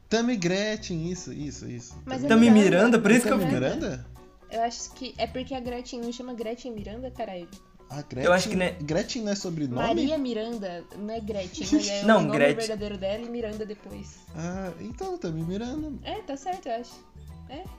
Tammy 0.10 0.36
Gretchen, 0.38 1.12
isso, 1.12 1.32
isso, 1.32 1.70
isso. 1.70 1.96
Mas 2.06 2.24
é 2.24 2.28
Tami 2.28 2.50
Miranda. 2.50 2.78
Miranda, 2.78 3.00
por 3.00 3.12
isso 3.12 3.28
que 3.28 3.32
eu. 3.34 3.38
Tammy 3.40 3.52
Miranda? 3.52 4.06
Eu 4.50 4.62
acho 4.64 4.92
que 4.94 5.14
é 5.20 5.28
porque 5.28 5.54
a 5.54 5.60
Gretchen 5.60 6.02
não 6.02 6.12
chama 6.12 6.34
Gretchen 6.34 6.74
Miranda, 6.74 7.12
caralho. 7.12 7.48
Ah, 7.90 8.04
Gretchen, 8.08 8.24
Eu 8.26 8.34
acho 8.34 8.50
que 8.50 8.56
né- 8.56 8.76
Gretchen 8.82 9.24
não 9.24 9.32
é 9.32 9.36
sobrenome? 9.36 9.76
Maria 9.82 10.18
Miranda, 10.18 10.84
não 10.98 11.14
é 11.14 11.20
Gretchen, 11.20 11.68
mas 11.74 11.88
é 11.90 12.04
Não, 12.04 12.18
o 12.20 12.22
nome 12.22 12.34
Gretchen. 12.38 12.56
verdadeiro 12.58 12.98
dela 12.98 13.24
e 13.24 13.30
Miranda 13.30 13.66
depois. 13.66 14.18
Ah, 14.36 14.72
então, 14.80 15.18
Tammy 15.18 15.42
Miranda. 15.44 15.92
É, 16.04 16.16
tá 16.22 16.38
certo, 16.38 16.68
eu 16.68 16.74
acho. 16.80 17.10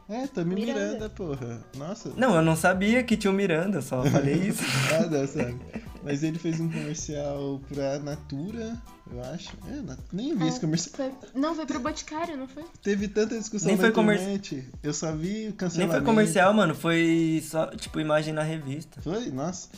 É, 0.08 0.26
Tammy 0.26 0.56
Miranda. 0.56 0.80
Miranda, 0.80 1.10
porra. 1.10 1.64
Nossa. 1.76 2.12
Não, 2.16 2.34
eu 2.34 2.42
não 2.42 2.56
sabia 2.56 3.04
que 3.04 3.16
tinha 3.16 3.30
o 3.30 3.34
Miranda, 3.34 3.80
só 3.80 4.02
falei 4.04 4.34
isso. 4.50 4.64
Nada, 4.90 5.24
sabe? 5.28 5.56
Mas 6.02 6.24
ele 6.24 6.40
fez 6.40 6.58
um 6.58 6.68
comercial 6.68 7.60
pra 7.68 8.00
Natura, 8.00 8.76
eu 9.12 9.22
acho. 9.32 9.50
É, 9.68 9.96
nem 10.12 10.36
vi 10.36 10.48
esse 10.48 10.56
Ah, 10.56 10.60
comercial. 10.62 10.94
foi- 10.96 11.40
Não, 11.40 11.54
foi 11.54 11.66
pro 11.66 11.78
Boticário, 11.78 12.36
não 12.36 12.48
foi? 12.48 12.64
Teve 12.82 13.06
tanta 13.06 13.38
discussão 13.38 13.68
Nem 13.68 13.76
na 13.76 13.82
foi 13.84 13.92
comer- 13.92 14.14
internet. 14.16 14.64
Eu 14.82 14.92
só 14.92 15.12
vi 15.12 15.28
o 15.28 15.42
Nem 15.42 15.52
cancelamento. 15.52 15.92
foi 15.98 16.04
comercial, 16.04 16.52
mano, 16.52 16.74
foi 16.74 17.40
só, 17.46 17.66
tipo, 17.68 18.00
imagem 18.00 18.34
na 18.34 18.42
revista. 18.42 19.00
Foi? 19.02 19.30
Nossa. 19.30 19.68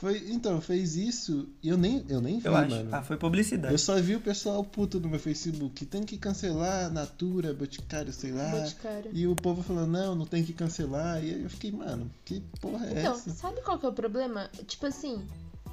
Foi, 0.00 0.16
então, 0.30 0.60
fez 0.62 0.96
isso 0.96 1.46
e 1.62 1.68
eu 1.68 1.76
nem, 1.76 2.02
eu 2.08 2.20
nem 2.22 2.38
vi, 2.38 2.46
Eu 2.46 2.56
acho. 2.56 2.70
mano. 2.74 2.88
Ah, 2.90 3.02
foi 3.02 3.18
publicidade. 3.18 3.74
Eu 3.74 3.78
só 3.78 4.00
vi 4.00 4.16
o 4.16 4.20
pessoal 4.20 4.64
puto 4.64 4.98
no 4.98 5.08
meu 5.10 5.18
Facebook. 5.20 5.84
Tem 5.84 6.02
que 6.04 6.16
cancelar 6.16 6.90
Natura, 6.90 7.52
Boticário, 7.52 8.10
sei 8.12 8.32
lá. 8.32 8.48
Boticário. 8.50 9.10
E 9.12 9.26
o 9.26 9.36
povo 9.36 9.62
falando, 9.62 9.90
não, 9.90 10.14
não 10.14 10.24
tem 10.26 10.42
que 10.42 10.54
cancelar. 10.54 11.22
E 11.22 11.34
aí 11.34 11.42
eu 11.42 11.50
fiquei, 11.50 11.70
mano, 11.70 12.10
que 12.24 12.40
porra 12.60 12.86
é 12.86 13.00
Então, 13.00 13.12
essa? 13.12 13.30
sabe 13.30 13.60
qual 13.60 13.78
que 13.78 13.84
é 13.84 13.88
o 13.90 13.92
problema? 13.92 14.48
Tipo 14.66 14.86
assim, 14.86 15.22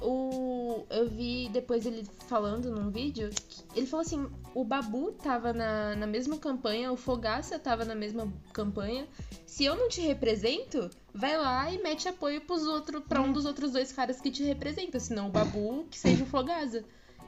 o 0.02 0.84
eu 0.90 1.08
vi 1.08 1.48
depois 1.52 1.84
ele 1.86 2.04
falando 2.28 2.70
num 2.70 2.90
vídeo, 2.90 3.30
que 3.48 3.62
ele 3.74 3.86
falou 3.86 4.04
assim, 4.04 4.26
o 4.54 4.64
Babu 4.64 5.12
tava 5.12 5.52
na, 5.52 5.96
na 5.96 6.06
mesma 6.06 6.36
campanha, 6.36 6.92
o 6.92 6.96
Fogaça 6.96 7.58
tava 7.58 7.84
na 7.84 7.94
mesma 7.94 8.30
campanha. 8.52 9.06
Se 9.46 9.64
eu 9.64 9.74
não 9.74 9.88
te 9.88 10.00
represento, 10.02 10.88
vai 11.18 11.36
lá 11.36 11.70
e 11.70 11.82
mete 11.82 12.08
apoio 12.08 12.40
pros 12.40 12.62
outro, 12.62 13.00
pra 13.00 13.20
um 13.20 13.32
dos 13.32 13.44
outros 13.44 13.72
dois 13.72 13.90
caras 13.90 14.20
que 14.20 14.30
te 14.30 14.44
representam, 14.44 15.00
senão 15.00 15.28
o 15.28 15.30
Babu 15.30 15.84
que 15.90 15.98
seja 15.98 16.22
o 16.22 16.26
Fogaça. 16.26 16.84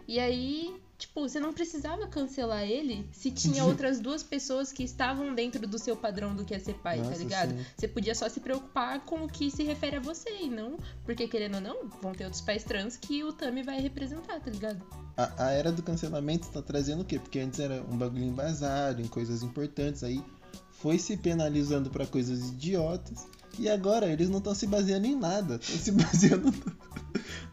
E 0.06 0.18
aí, 0.18 0.80
tipo, 0.96 1.28
você 1.28 1.40
não 1.40 1.52
precisava 1.52 2.06
cancelar 2.06 2.62
ele 2.62 3.08
se 3.12 3.32
tinha 3.32 3.64
outras 3.66 3.98
duas 3.98 4.22
pessoas 4.22 4.72
que 4.72 4.84
estavam 4.84 5.34
dentro 5.34 5.66
do 5.66 5.78
seu 5.78 5.96
padrão 5.96 6.34
do 6.34 6.44
que 6.44 6.54
é 6.54 6.58
ser 6.60 6.74
pai, 6.74 6.98
tá 6.98 7.04
Nossa, 7.04 7.18
ligado? 7.18 7.50
sim. 7.50 7.66
Você 7.76 7.88
podia 7.88 8.14
só 8.14 8.28
se 8.28 8.38
preocupar 8.38 9.00
com 9.00 9.24
o 9.24 9.28
que 9.28 9.50
se 9.50 9.64
refere 9.64 9.96
a 9.96 10.00
você 10.00 10.30
e 10.40 10.48
não, 10.48 10.78
porque 11.04 11.26
querendo 11.26 11.56
ou 11.56 11.60
não, 11.60 11.88
vão 12.00 12.12
ter 12.12 12.24
outros 12.24 12.42
pais 12.42 12.62
trans 12.62 12.96
que 12.96 13.24
o 13.24 13.32
Tami 13.32 13.64
vai 13.64 13.80
representar, 13.80 14.40
tá 14.40 14.50
ligado? 14.50 14.80
A, 15.16 15.46
a 15.46 15.50
era 15.50 15.72
do 15.72 15.82
cancelamento 15.82 16.48
tá 16.48 16.62
trazendo 16.62 17.02
o 17.02 17.04
quê? 17.04 17.18
Porque 17.18 17.40
antes 17.40 17.58
era 17.58 17.82
um 17.82 17.96
bagulho 17.96 18.24
embasado, 18.24 19.02
em 19.02 19.08
coisas 19.08 19.42
importantes, 19.42 20.04
aí 20.04 20.22
foi 20.70 20.98
se 20.98 21.16
penalizando 21.16 21.90
pra 21.90 22.06
coisas 22.06 22.50
idiotas. 22.50 23.26
E 23.58 23.68
agora 23.68 24.06
eles 24.06 24.28
não 24.28 24.38
estão 24.38 24.54
se 24.54 24.66
baseando 24.66 25.06
em 25.06 25.14
nada, 25.16 25.58
estão 25.60 25.76
se 25.78 25.92
baseando 25.92 26.50
no, 26.52 26.72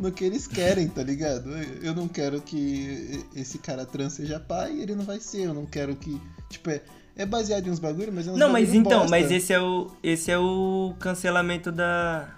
no 0.07 0.11
que 0.11 0.23
eles 0.23 0.47
querem, 0.47 0.87
tá 0.87 1.03
ligado? 1.03 1.49
Eu- 1.81 1.95
não 1.95 2.07
quero 2.07 2.41
que 2.41 3.25
esse 3.35 3.57
cara 3.57 3.85
trans 3.85 4.13
seja 4.13 4.39
pai, 4.39 4.79
ele 4.79 4.95
não 4.95 5.03
vai 5.03 5.19
ser. 5.19 5.41
Eu 5.47 5.53
não 5.53 5.65
quero 5.65 5.95
que. 5.95 6.21
Tipo, 6.49 6.69
é, 6.69 6.81
é 7.15 7.25
baseado 7.25 7.67
em 7.67 7.71
uns 7.71 7.79
bagulho, 7.79 8.11
mas 8.13 8.27
é 8.27 8.31
uns 8.31 8.37
Não, 8.37 8.49
mas 8.49 8.73
então, 8.73 8.99
bosta. 8.99 9.09
mas 9.09 9.31
esse 9.31 9.51
é 9.51 9.59
o 9.59 9.91
esse 10.03 10.31
é 10.31 10.37
o 10.37 10.93
cancelamento 10.99 11.71
da 11.71 12.33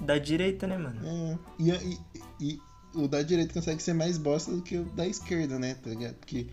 da 0.00 0.18
direita, 0.18 0.66
né, 0.66 0.76
mano? 0.76 1.00
É, 1.06 1.38
e, 1.58 1.70
e, 1.70 1.98
e 2.40 2.60
o 2.94 3.06
da 3.06 3.22
direita 3.22 3.52
consegue 3.54 3.82
ser 3.82 3.92
mais 3.92 4.18
bosta 4.18 4.50
do 4.50 4.60
que 4.62 4.76
o 4.78 4.84
da 4.86 5.06
esquerda, 5.06 5.58
né? 5.58 5.74
Tá 5.74 5.90
ligado? 5.90 6.14
Porque. 6.14 6.46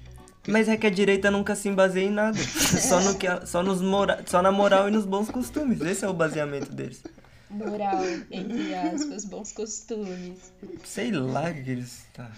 Mas 0.48 0.68
é 0.68 0.76
que 0.76 0.88
a 0.88 0.90
direita 0.90 1.30
nunca 1.30 1.56
se 1.56 1.70
baseia 1.72 2.08
em 2.08 2.12
nada. 2.12 2.38
Só, 2.42 3.00
no 3.00 3.16
que, 3.16 3.28
só, 3.46 3.62
nos 3.62 3.82
mora, 3.82 4.24
só 4.26 4.42
na 4.42 4.52
moral 4.52 4.88
e 4.88 4.92
nos 4.92 5.06
bons 5.06 5.30
costumes. 5.30 5.80
Esse 5.82 6.04
é 6.04 6.08
o 6.08 6.14
baseamento 6.14 6.74
deles. 6.74 7.04
Moral, 7.50 8.02
entre 8.32 8.74
aspas, 8.74 9.26
bons 9.26 9.52
costumes. 9.52 10.52
Sei 10.84 11.12
lá 11.12 11.50
o 11.50 11.54
que 11.54 11.70
eles. 11.70 12.06
Tá. 12.14 12.32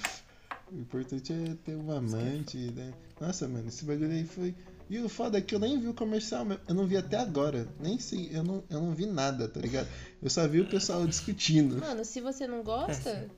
O 0.71 0.79
importante 0.79 1.31
é 1.31 1.55
ter 1.63 1.75
um 1.75 1.91
amante, 1.91 2.57
né? 2.57 2.91
Nossa, 3.21 3.47
mano, 3.47 3.67
esse 3.67 3.85
bagulho 3.85 4.11
aí 4.11 4.25
foi. 4.25 4.55
E 4.89 4.99
o 4.99 5.07
foda 5.07 5.37
é 5.37 5.41
que 5.41 5.55
eu 5.55 5.59
nem 5.59 5.79
vi 5.79 5.87
o 5.87 5.93
comercial, 5.93 6.45
eu 6.67 6.75
não 6.75 6.85
vi 6.85 6.97
até 6.97 7.17
agora. 7.17 7.67
Nem 7.79 7.97
sei, 7.99 8.29
eu 8.33 8.43
não, 8.43 8.63
eu 8.69 8.81
não 8.81 8.91
vi 8.93 9.05
nada, 9.05 9.47
tá 9.47 9.59
ligado? 9.59 9.87
Eu 10.21 10.29
só 10.29 10.47
vi 10.47 10.59
o 10.61 10.67
pessoal 10.67 11.05
discutindo. 11.07 11.79
Mano, 11.79 12.03
se 12.03 12.19
você 12.19 12.45
não 12.47 12.59
É, 12.59 12.63
gosta, 12.63 13.29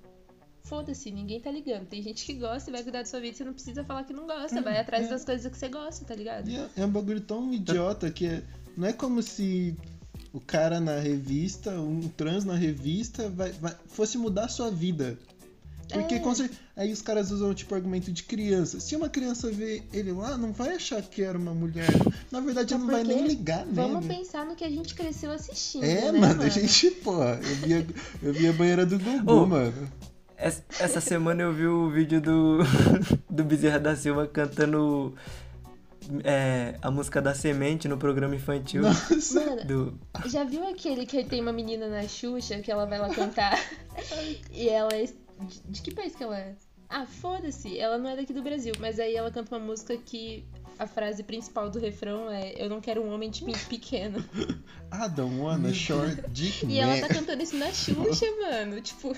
foda-se, 0.65 1.11
ninguém 1.11 1.39
tá 1.39 1.49
ligando. 1.51 1.85
Tem 1.87 2.01
gente 2.01 2.25
que 2.25 2.33
gosta 2.33 2.69
e 2.69 2.73
vai 2.73 2.83
cuidar 2.83 2.99
da 2.99 3.05
sua 3.05 3.19
vida, 3.21 3.37
você 3.37 3.43
não 3.43 3.53
precisa 3.53 3.83
falar 3.83 4.03
que 4.03 4.13
não 4.13 4.25
gosta. 4.27 4.61
Vai 4.61 4.77
atrás 4.79 5.05
é. 5.05 5.09
das 5.09 5.23
coisas 5.23 5.49
que 5.51 5.57
você 5.57 5.69
gosta, 5.69 6.03
tá 6.05 6.15
ligado? 6.15 6.49
É, 6.49 6.69
é 6.77 6.85
um 6.85 6.89
bagulho 6.89 7.21
tão 7.21 7.53
idiota 7.53 8.09
que 8.11 8.25
é- 8.27 8.43
não 8.75 8.87
é 8.87 8.93
como 8.93 9.21
se 9.21 9.75
o 10.33 10.39
cara 10.39 10.79
na 10.81 10.99
revista, 10.99 11.71
um 11.79 12.01
trans 12.09 12.43
na 12.43 12.55
revista, 12.55 13.29
vai, 13.29 13.51
vai- 13.53 13.75
fosse 13.87 14.17
mudar 14.17 14.45
a 14.45 14.49
sua 14.49 14.69
vida. 14.69 15.17
Porque 15.87 16.15
É. 16.15 16.21
aí 16.75 16.91
os 16.91 16.99
caras 16.99 17.29
usam 17.29 17.53
tipo 17.53 17.75
argumento 17.75 18.11
de 18.11 18.23
criança. 18.23 18.79
Se 18.79 18.95
uma 18.95 19.07
criança 19.07 19.51
vê 19.51 19.83
ele 19.93 20.11
lá, 20.11 20.35
não 20.35 20.51
vai 20.51 20.75
achar 20.75 20.99
que 21.03 21.21
era 21.21 21.37
uma 21.37 21.53
mulher. 21.53 21.87
Na 22.31 22.39
verdade, 22.39 22.73
É 22.73 22.77
não 22.77 22.87
vai 22.87 23.03
nem 23.03 23.27
ligar 23.27 23.65
Vamos 23.67 24.03
nele. 24.03 24.17
pensar 24.19 24.45
no 24.47 24.55
que 24.55 24.63
a 24.63 24.69
gente 24.69 24.95
cresceu 24.95 25.31
assistindo. 25.31 25.83
É, 25.83 26.11
né, 26.11 26.19
mano, 26.19 26.41
a 26.41 26.49
gente, 26.49 26.89
porra, 26.89 27.39
eu 27.39 27.55
vi 27.57 27.73
a, 27.75 27.85
eu 28.23 28.33
vi 28.33 28.47
a 28.47 28.53
banheira 28.53 28.83
do 28.83 28.97
Gugu, 28.97 29.31
Ô, 29.31 29.45
mano. 29.45 29.87
Essa, 30.37 30.99
semana 30.99 31.43
eu 31.43 31.53
vi 31.53 31.65
o 31.65 31.89
vídeo 31.89 32.19
do, 32.21 32.59
do 33.29 33.43
Bezerra 33.43 33.79
da 33.79 33.95
Silva 33.95 34.27
cantando 34.27 35.15
é, 36.23 36.75
a 36.81 36.91
música 36.91 37.21
da 37.21 37.33
semente 37.33 37.87
no 37.87 37.97
programa 37.97 38.35
infantil. 38.35 38.81
Nossa. 38.81 39.39
Mano, 39.39 39.65
Do, 39.65 39.99
já 40.27 40.43
viu 40.43 40.67
aquele 40.67 41.05
que 41.05 41.23
tem 41.23 41.41
uma 41.41 41.53
menina 41.53 41.87
na 41.87 42.07
Xuxa 42.07 42.59
que 42.59 42.71
ela 42.71 42.85
vai 42.85 42.99
lá 42.99 43.09
cantar 43.09 43.57
e 44.51 44.69
ela 44.69 44.93
é. 44.93 45.05
De, 45.05 45.61
de 45.67 45.81
que 45.81 45.93
país 45.93 46.15
que 46.15 46.23
ela 46.23 46.37
é? 46.37 46.55
Ah, 46.89 47.05
foda-se, 47.05 47.77
ela 47.77 47.97
não 47.97 48.09
é 48.09 48.15
daqui 48.15 48.31
do 48.31 48.43
Brasil, 48.43 48.73
mas 48.79 48.99
aí 48.99 49.15
ela 49.15 49.31
canta 49.31 49.55
uma 49.55 49.65
música 49.65 49.97
que 49.97 50.45
a 50.77 50.85
frase 50.85 51.23
principal 51.23 51.69
do 51.69 51.79
refrão 51.79 52.29
é 52.29 52.53
Eu 52.57 52.69
não 52.69 52.81
quero 52.81 53.01
um 53.01 53.13
homem 53.13 53.29
de 53.29 53.43
pinto 53.43 53.65
pequeno. 53.67 54.19
I 54.93 55.09
don't 55.09 55.39
wanna 55.39 55.73
short 55.73 56.21
dick 56.29 56.65
E 56.65 56.79
ela 56.79 56.99
tá 56.99 57.07
cantando 57.07 57.41
isso 57.41 57.55
na 57.55 57.71
Xuxa, 57.71 58.25
mano. 58.39 58.79
Tipo, 58.81 59.15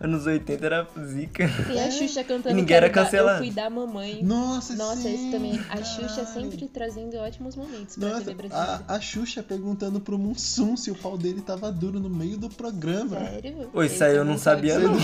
anos 0.00 0.26
80 0.26 0.64
era 0.66 0.88
zica. 1.06 1.48
tem 1.66 1.82
a 1.82 1.90
Xuxa 1.90 2.22
cantando 2.24 2.50
E 2.50 2.54
ninguém 2.54 2.76
era 2.76 2.90
cancelado. 2.90 3.38
Eu 3.42 3.46
fui 3.46 3.50
da 3.54 3.68
mamãe. 3.70 4.22
Nossa, 4.22 4.74
Nossa, 4.74 5.02
sim, 5.02 5.14
esse 5.14 5.30
também. 5.30 5.58
A 5.58 5.62
caralho. 5.64 5.84
Xuxa 5.86 6.26
sempre 6.26 6.68
trazendo 6.68 7.16
ótimos 7.16 7.56
momentos 7.56 7.96
pra 7.96 8.08
Nossa, 8.08 8.24
TV 8.24 8.34
brasileira. 8.34 8.84
a, 8.88 8.94
a 8.94 9.00
Xuxa 9.00 9.42
perguntando 9.42 10.00
pro 10.00 10.18
Mussum 10.18 10.76
se 10.76 10.90
o 10.90 10.94
pau 10.94 11.16
dele 11.16 11.40
tava 11.40 11.70
duro 11.72 11.98
no 12.00 12.10
meio 12.10 12.36
do 12.36 12.48
programa. 12.48 13.18
Sério? 13.18 13.70
Ô, 13.72 13.82
isso 13.82 14.02
aí 14.04 14.14
eu 14.16 14.24
não 14.24 14.36
sabia, 14.38 14.78
não. 14.78 14.94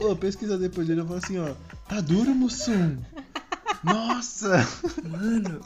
Ela- 0.00 0.16
pesquisa 0.18 0.56
depois 0.56 0.86
dele, 0.86 1.00
eu 1.00 1.06
falo 1.06 1.18
assim, 1.18 1.38
ó. 1.38 1.52
Tá 1.88 2.00
duro, 2.00 2.34
Mussum? 2.34 2.96
Nossa! 3.84 4.66
Mano, 5.04 5.60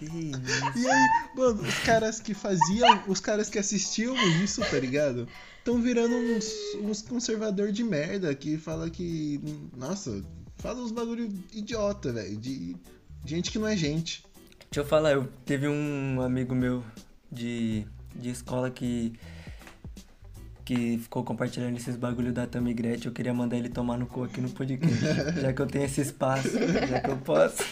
que 0.00 0.06
isso. 0.32 0.78
E 0.78 0.88
aí, 0.88 1.08
mano, 1.36 1.62
os 1.62 1.78
caras 1.80 2.20
que 2.20 2.32
faziam, 2.32 3.04
os 3.06 3.20
caras 3.20 3.50
que 3.50 3.58
assistiam 3.58 4.16
isso, 4.42 4.60
tá 4.62 4.78
ligado? 4.78 5.28
Estão 5.58 5.80
virando 5.80 6.14
uns, 6.14 6.50
uns 6.82 7.02
conservador 7.02 7.70
de 7.70 7.84
merda 7.84 8.34
que 8.34 8.56
fala 8.56 8.88
que. 8.88 9.40
Nossa, 9.76 10.22
fala 10.56 10.80
uns 10.80 10.90
bagulho 10.90 11.30
idiota, 11.52 12.12
velho. 12.12 12.36
De 12.38 12.76
gente 13.24 13.50
que 13.50 13.58
não 13.58 13.68
é 13.68 13.76
gente. 13.76 14.24
Deixa 14.70 14.80
eu 14.80 14.84
falar, 14.84 15.12
eu 15.12 15.28
teve 15.44 15.68
um 15.68 16.20
amigo 16.22 16.54
meu 16.54 16.82
de, 17.30 17.84
de 18.14 18.30
escola 18.30 18.70
que 18.70 19.12
que 20.70 20.98
ficou 20.98 21.24
compartilhando 21.24 21.76
esses 21.76 21.96
bagulho 21.96 22.32
da 22.32 22.46
Tammy 22.46 22.72
Gretchen, 22.72 23.06
eu 23.06 23.12
queria 23.12 23.34
mandar 23.34 23.56
ele 23.56 23.68
tomar 23.68 23.98
no 23.98 24.06
cu 24.06 24.22
aqui 24.22 24.40
no 24.40 24.48
podcast, 24.50 25.00
já 25.42 25.52
que 25.52 25.60
eu 25.60 25.66
tenho 25.66 25.84
esse 25.84 26.00
espaço, 26.00 26.48
já 26.88 27.00
que 27.00 27.10
eu 27.10 27.16
posso. 27.16 27.64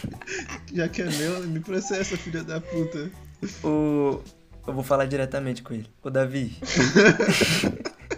Já 0.73 0.89
que 0.89 1.03
é 1.03 1.05
meu, 1.05 1.47
me 1.47 1.61
processa, 1.61 2.17
filha 2.17 2.43
da 2.43 2.59
puta. 2.59 3.09
O 3.63 4.21
eu 4.67 4.73
vou 4.73 4.83
falar 4.83 5.05
diretamente 5.05 5.63
com 5.63 5.73
ele. 5.73 5.87
Ô 6.03 6.09
Davi. 6.09 6.57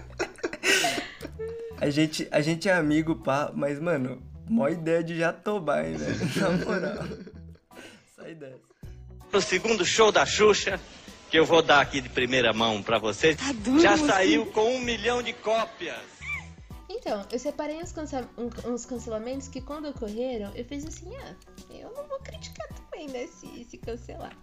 a 1.79 1.87
gente 1.91 2.27
a 2.31 2.41
gente 2.41 2.67
é 2.67 2.73
amigo, 2.73 3.17
pá, 3.17 3.51
mas 3.53 3.79
mano, 3.79 4.19
mó 4.49 4.67
ideia 4.67 5.03
de 5.03 5.15
jatobá, 5.15 5.87
hein, 5.87 5.95
velho. 5.95 6.19
Na 6.37 6.65
moral. 6.65 7.07
Sai 8.17 8.33
dessa. 8.33 8.57
pro 9.29 9.41
segundo 9.41 9.85
show 9.85 10.11
da 10.11 10.25
Xuxa, 10.25 10.79
que 11.31 11.39
eu 11.39 11.45
vou 11.45 11.61
dar 11.63 11.79
aqui 11.81 12.01
de 12.01 12.09
primeira 12.09 12.51
mão 12.53 12.83
pra 12.83 12.99
vocês. 12.99 13.37
Já 13.81 13.97
saiu 13.97 14.45
com 14.47 14.75
um 14.75 14.79
milhão 14.81 15.23
de 15.23 15.33
cópias. 15.33 15.97
Então, 16.89 17.25
eu 17.31 17.39
separei 17.39 17.77
uns, 17.81 17.93
uns 18.65 18.85
cancelamentos 18.85 19.47
que 19.47 19.61
quando 19.61 19.87
ocorreram, 19.87 20.51
eu 20.53 20.65
fiz 20.65 20.85
assim, 20.85 21.09
ah, 21.15 21.33
eu 21.69 21.89
não 21.95 22.05
vou 22.05 22.19
criticar 22.19 22.67
também, 22.67 23.07
né, 23.07 23.27
se, 23.27 23.63
se 23.69 23.77
cancelar. 23.77 24.33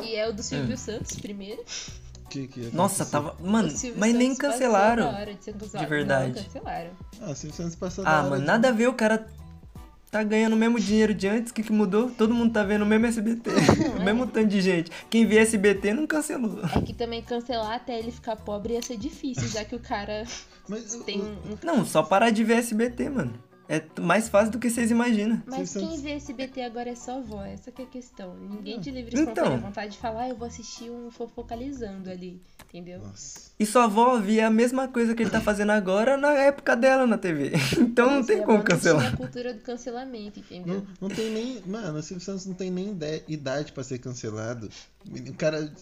Que 0.00 0.14
é 0.14 0.28
o 0.28 0.32
do 0.32 0.42
Silvio 0.42 0.76
Santos, 0.76 1.16
primeiro. 1.18 1.64
Que, 2.28 2.48
que 2.48 2.60
Nossa, 2.74 3.04
aconteceu? 3.04 3.06
tava. 3.32 3.36
Mano, 3.40 3.70
Silvio 3.70 3.98
mas 3.98 4.12
nem 4.12 4.34
Santos 4.34 4.42
passou 4.42 4.52
cancelaram. 4.52 5.34
de. 5.36 5.52
De 5.78 5.86
verdade. 5.86 6.32
Não, 6.36 6.42
cancelaram. 6.44 6.90
Ah, 7.22 7.34
se 7.34 7.46
você 7.50 7.76
passou 7.78 8.04
da 8.04 8.10
Ah, 8.10 8.18
hora 8.20 8.30
mano, 8.30 8.40
de- 8.42 8.46
nada 8.46 8.68
a 8.68 8.72
ver 8.72 8.88
o 8.88 8.94
cara. 8.94 9.26
Tá 10.10 10.22
ganhando 10.22 10.54
o 10.54 10.56
mesmo 10.56 10.78
dinheiro 10.78 11.14
de 11.14 11.28
antes, 11.28 11.50
o 11.50 11.54
que, 11.54 11.62
que 11.62 11.72
mudou? 11.72 12.10
Todo 12.10 12.34
mundo 12.34 12.52
tá 12.52 12.62
vendo 12.62 12.82
o 12.82 12.86
mesmo 12.86 13.06
SBT, 13.06 13.50
o 13.98 14.02
mesmo 14.02 14.26
tanto 14.26 14.48
de 14.48 14.60
gente. 14.60 14.90
Quem 15.10 15.26
vê 15.26 15.38
SBT 15.38 15.92
não 15.94 16.06
cancelou. 16.06 16.60
É 16.74 16.80
que 16.80 16.94
também 16.94 17.22
cancelar 17.22 17.72
até 17.72 17.98
ele 17.98 18.10
ficar 18.10 18.36
pobre 18.36 18.74
ia 18.74 18.82
ser 18.82 18.96
difícil, 18.96 19.48
já 19.48 19.64
que 19.64 19.74
o 19.74 19.80
cara 19.80 20.24
Mas 20.68 20.94
tem 21.04 21.20
um. 21.20 21.36
Não, 21.62 21.84
só 21.84 22.02
parar 22.02 22.30
de 22.30 22.44
ver 22.44 22.58
SBT, 22.58 23.10
mano. 23.10 23.34
É 23.68 23.82
mais 24.00 24.28
fácil 24.28 24.52
do 24.52 24.58
que 24.58 24.70
vocês 24.70 24.90
imaginam. 24.90 25.42
Mas 25.46 25.70
Vocês 25.70 25.84
quem 25.84 25.94
são- 25.96 26.02
vê 26.04 26.10
SBT 26.12 26.62
agora 26.62 26.88
é 26.90 26.94
só 26.94 27.18
avó, 27.18 27.44
essa 27.44 27.72
que 27.72 27.82
é 27.82 27.84
a 27.84 27.88
questão. 27.88 28.34
Ninguém 28.36 28.78
de 28.78 28.90
livre 28.90 29.10
Então. 29.18 29.32
espontânea 29.32 29.58
vontade 29.58 29.92
de 29.92 29.98
falar, 29.98 30.22
ah, 30.22 30.28
eu 30.28 30.36
vou 30.36 30.46
assistir 30.46 30.88
um 30.90 31.10
fofocalizando 31.10 32.08
ali, 32.08 32.40
entendeu? 32.68 33.00
Nossa. 33.00 33.50
E 33.58 33.66
sua 33.66 33.84
avó 33.84 34.18
via 34.18 34.46
a 34.46 34.50
mesma 34.50 34.86
coisa 34.86 35.14
que 35.14 35.22
ele 35.22 35.30
tá 35.30 35.40
fazendo 35.40 35.70
agora 35.72 36.16
na 36.16 36.32
época 36.32 36.76
dela 36.76 37.06
na 37.06 37.18
TV. 37.18 37.52
Então 37.96 38.10
não 38.10 38.24
tem 38.24 38.38
como 38.38 38.52
avó 38.52 38.58
não 38.58 38.64
cancelar. 38.64 39.00
tinha 39.02 39.14
a 39.14 39.16
cultura 39.16 39.54
do 39.54 39.60
cancelamento, 39.62 40.38
entendeu? 40.38 40.74
Não, 41.00 41.08
não 41.08 41.16
tem 41.16 41.30
nem. 41.30 41.62
Mano, 41.66 41.98
o 41.98 42.02
Silvio 42.02 42.24
Santos 42.24 42.46
não 42.46 42.54
tem 42.54 42.70
nem 42.70 42.96
idade 43.26 43.72
pra 43.72 43.82
ser 43.82 43.98
cancelado. 43.98 44.68
O 45.10 45.34
cara. 45.34 45.72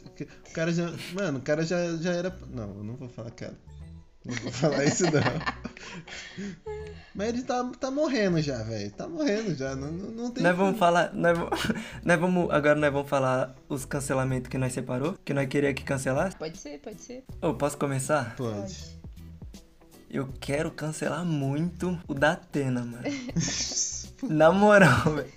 O 0.48 0.52
cara 0.54 0.72
já. 0.72 0.92
Mano, 1.12 1.38
o 1.38 1.42
cara 1.42 1.64
já, 1.64 1.96
já 1.96 2.12
era. 2.12 2.34
Não, 2.52 2.68
eu 2.76 2.84
não 2.84 2.94
vou 2.94 3.08
falar, 3.08 3.30
cara. 3.32 3.54
Não 4.24 4.34
vou 4.36 4.52
falar 4.52 4.84
isso 4.84 5.04
não. 5.04 5.22
Mas 7.14 7.28
ele 7.28 7.42
tá, 7.42 7.62
tá 7.78 7.90
morrendo 7.90 8.40
já, 8.40 8.62
velho. 8.62 8.90
Tá 8.90 9.06
morrendo 9.06 9.54
já. 9.54 9.76
Não, 9.76 9.92
não, 9.92 10.10
não 10.10 10.30
tem. 10.30 10.42
Nós 10.42 10.56
vamos 10.56 10.72
como. 10.72 10.78
falar. 10.78 11.12
Nós 11.14 11.38
vamos, 11.38 11.60
nós 12.04 12.20
vamos, 12.20 12.50
agora 12.50 12.74
nós 12.74 12.92
vamos 12.92 13.08
falar 13.08 13.54
os 13.68 13.84
cancelamentos 13.84 14.48
que 14.48 14.58
nós 14.58 14.72
separou. 14.72 15.16
Que 15.24 15.32
nós 15.34 15.46
queria 15.46 15.72
que 15.74 15.84
cancelasse. 15.84 16.36
Pode 16.36 16.58
ser, 16.58 16.78
pode 16.80 17.00
ser. 17.00 17.22
Ô, 17.40 17.54
posso 17.54 17.76
começar? 17.78 18.34
Pode. 18.34 18.94
Eu 20.10 20.28
quero 20.40 20.70
cancelar 20.70 21.24
muito 21.24 21.98
o 22.08 22.14
da 22.14 22.32
Atena, 22.32 22.80
mano. 22.84 23.04
Na 24.28 24.50
moral, 24.50 25.14
velho. 25.14 25.28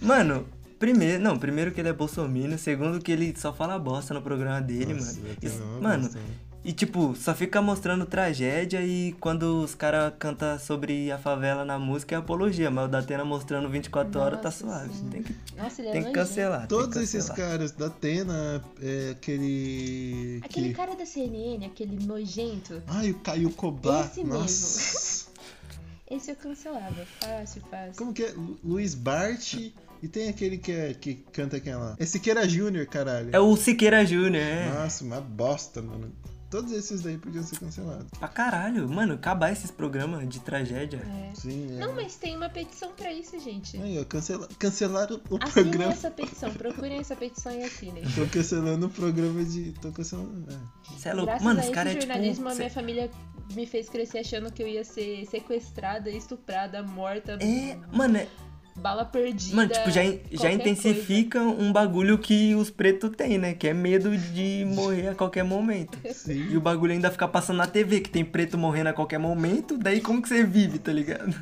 Mano, 0.00 0.46
primeiro. 0.78 1.22
Não, 1.22 1.38
primeiro 1.38 1.72
que 1.72 1.80
ele 1.80 1.88
é 1.88 1.92
bolsominion. 1.92 2.58
Segundo 2.58 3.00
que 3.00 3.10
ele 3.10 3.34
só 3.36 3.52
fala 3.52 3.78
bosta 3.78 4.12
no 4.14 4.20
programa 4.22 4.60
dele, 4.60 4.94
Nossa, 4.94 5.20
mano. 5.20 5.36
Isso- 5.42 5.64
mano, 5.80 6.02
bosta, 6.04 6.18
né? 6.18 6.24
E 6.62 6.72
tipo, 6.72 7.14
só 7.16 7.34
fica 7.34 7.62
mostrando 7.62 8.04
tragédia 8.04 8.82
e 8.82 9.12
quando 9.18 9.62
os 9.64 9.74
caras 9.74 10.12
cantam 10.18 10.58
sobre 10.58 11.10
a 11.10 11.16
favela 11.18 11.64
na 11.64 11.78
música 11.78 12.14
é 12.14 12.18
apologia. 12.18 12.70
Mas 12.70 12.84
o 12.84 12.88
da 12.88 12.98
Atena 12.98 13.24
mostrando 13.24 13.68
24 13.68 14.20
horas 14.20 14.38
tá 14.40 14.44
Nossa, 14.48 14.58
suave. 14.58 14.92
sim. 14.94 15.08
Tem 15.08 15.22
que, 15.22 15.34
Nossa, 15.56 15.80
ele 15.80 15.88
é 15.88 15.92
tem 15.92 16.02
que 16.04 16.12
cancelar. 16.12 16.66
Todos 16.68 16.88
tem 16.88 16.98
que 16.98 17.04
esses 17.04 17.28
cancelar. 17.28 17.50
caras 17.50 17.72
da 17.72 17.86
Atena, 17.86 18.62
é, 18.82 19.10
aquele. 19.12 20.40
Aquele 20.44 20.68
que... 20.68 20.74
cara 20.74 20.94
da 20.94 21.06
CNN, 21.06 21.64
aquele 21.64 22.04
nojento, 22.04 22.82
Ai, 22.86 23.10
o 23.10 23.14
Caio 23.20 23.50
Cobá. 23.50 24.02
Esse 24.04 24.22
mesmo. 24.22 24.40
Nossa. 24.40 25.26
esse 26.10 26.30
eu 26.30 26.36
cancelava. 26.36 27.06
Fácil, 27.20 27.62
fácil. 27.70 27.94
Como 27.96 28.12
que 28.12 28.22
é? 28.24 28.32
Lu- 28.32 28.58
Luiz 28.62 28.94
Bart. 28.94 29.54
E 30.02 30.08
tem 30.08 30.30
aquele 30.30 30.56
que, 30.56 30.72
é, 30.72 30.94
que 30.94 31.14
canta 31.30 31.58
aquela. 31.58 31.94
É 31.98 32.06
Siqueira 32.06 32.48
Júnior, 32.48 32.86
caralho. 32.86 33.28
É 33.34 33.38
o 33.38 33.54
Siqueira 33.54 34.04
Júnior, 34.04 34.42
é. 34.42 34.70
Nossa, 34.70 35.04
uma 35.04 35.20
bosta, 35.20 35.82
mano. 35.82 36.10
Todos 36.50 36.72
esses 36.72 37.00
daí 37.02 37.16
podiam 37.16 37.44
ser 37.44 37.58
cancelados. 37.60 38.06
Pra 38.18 38.26
caralho, 38.26 38.88
mano, 38.88 39.14
acabar 39.14 39.52
esses 39.52 39.70
programas 39.70 40.28
de 40.28 40.40
tragédia. 40.40 40.98
É. 40.98 41.34
Sim, 41.34 41.76
é. 41.76 41.78
Não, 41.78 41.94
mas 41.94 42.16
tem 42.16 42.36
uma 42.36 42.48
petição 42.48 42.90
pra 42.92 43.12
isso, 43.12 43.38
gente. 43.38 43.76
Aí, 43.80 43.98
ó, 44.00 44.04
cancela... 44.04 44.48
cancelaram 44.58 45.20
o 45.30 45.38
Assinem 45.40 45.70
programa. 45.70 45.92
essa 45.92 46.10
petição, 46.10 46.52
procurem 46.52 46.98
essa 46.98 47.14
petição 47.14 47.52
e 47.52 47.62
assinem. 47.62 48.02
Tô 48.14 48.26
cancelando 48.26 48.86
o 48.86 48.90
programa 48.90 49.44
de. 49.44 49.72
Tô 49.80 49.92
cancelando. 49.92 50.44
É. 50.52 50.58
Você 50.92 51.08
é 51.08 51.12
louco? 51.12 51.26
Graças 51.26 51.44
Mano, 51.44 51.60
a 51.60 51.62
os 51.62 51.70
caras 51.70 51.94
é 51.94 52.00
jornalismo, 52.00 52.46
a 52.46 52.50
tipo. 52.50 52.58
minha 52.58 52.70
família 52.70 53.10
me 53.54 53.66
fez 53.66 53.88
crescer 53.88 54.18
achando 54.18 54.52
que 54.52 54.62
eu 54.62 54.66
ia 54.66 54.84
ser 54.84 55.24
sequestrada, 55.26 56.10
estuprada, 56.10 56.82
morta, 56.82 57.38
É, 57.40 57.76
mano, 57.92 58.16
é, 58.16 58.26
bala 58.74 59.04
perdida. 59.04 59.56
mano, 59.56 59.70
tipo, 59.70 59.90
já, 59.90 60.02
já 60.32 60.52
intensifica 60.52 61.40
um 61.42 61.72
bagulho 61.72 62.18
que 62.18 62.54
os 62.54 62.70
pretos 62.70 63.10
têm, 63.16 63.38
né? 63.38 63.54
Que 63.54 63.68
é 63.68 63.74
medo 63.74 64.16
de 64.16 64.64
morrer 64.66 65.08
a 65.08 65.14
qualquer 65.14 65.44
momento. 65.44 65.98
E 66.10 66.14
Sim. 66.14 66.56
o 66.56 66.60
bagulho 66.60 66.92
ainda 66.92 67.10
fica 67.10 67.26
passando 67.26 67.56
na 67.56 67.66
TV, 67.66 68.00
que 68.00 68.10
tem 68.10 68.24
preto 68.24 68.58
morrendo 68.58 68.88
a 68.90 68.92
qualquer 68.92 69.18
momento, 69.18 69.78
daí 69.78 70.00
como 70.00 70.20
que 70.20 70.28
você 70.28 70.44
vive, 70.44 70.78
tá 70.78 70.92
ligado? 70.92 71.34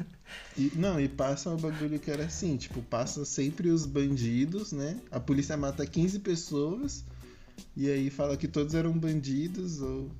E, 0.56 0.72
não, 0.74 1.00
e 1.00 1.08
passa 1.08 1.50
o 1.50 1.56
bagulho 1.56 1.98
que 1.98 2.10
era 2.10 2.24
assim, 2.24 2.56
tipo, 2.56 2.80
passa 2.82 3.24
sempre 3.24 3.70
os 3.70 3.86
bandidos, 3.86 4.72
né? 4.72 4.96
A 5.10 5.18
polícia 5.18 5.56
mata 5.56 5.86
15 5.86 6.20
pessoas 6.20 7.04
e 7.76 7.88
aí 7.90 8.10
fala 8.10 8.36
que 8.36 8.48
todos 8.48 8.74
eram 8.74 8.92
bandidos 8.92 9.80
ou 9.80 10.10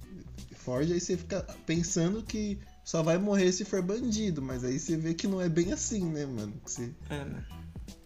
forge, 0.54 0.92
aí 0.92 1.00
você 1.00 1.16
fica 1.16 1.42
pensando 1.66 2.22
que 2.22 2.58
só 2.88 3.02
vai 3.02 3.18
morrer 3.18 3.52
se 3.52 3.66
for 3.66 3.82
bandido, 3.82 4.40
mas 4.40 4.64
aí 4.64 4.78
você 4.78 4.96
vê 4.96 5.12
que 5.12 5.26
não 5.26 5.42
é 5.42 5.48
bem 5.48 5.72
assim, 5.74 6.02
né, 6.10 6.24
mano? 6.24 6.54
Que 6.64 6.70
você 6.70 6.94
É, 7.10 7.18
mano. 7.18 7.44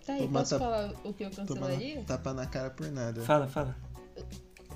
Tá 0.05 0.15
aí, 0.15 0.27
posso 0.27 0.51
tapa- 0.59 0.65
falar 0.65 0.93
o 1.05 1.15
que 1.15 1.23
eu 1.23 1.31
toma 1.31 1.47
cancelaria? 1.47 1.97
na- 1.97 2.03
tapa 2.03 2.33
na 2.35 2.47
cara 2.47 2.71
por 2.71 2.91
nada. 2.91 3.23
Fala, 3.23 3.47
fala. 3.47 3.77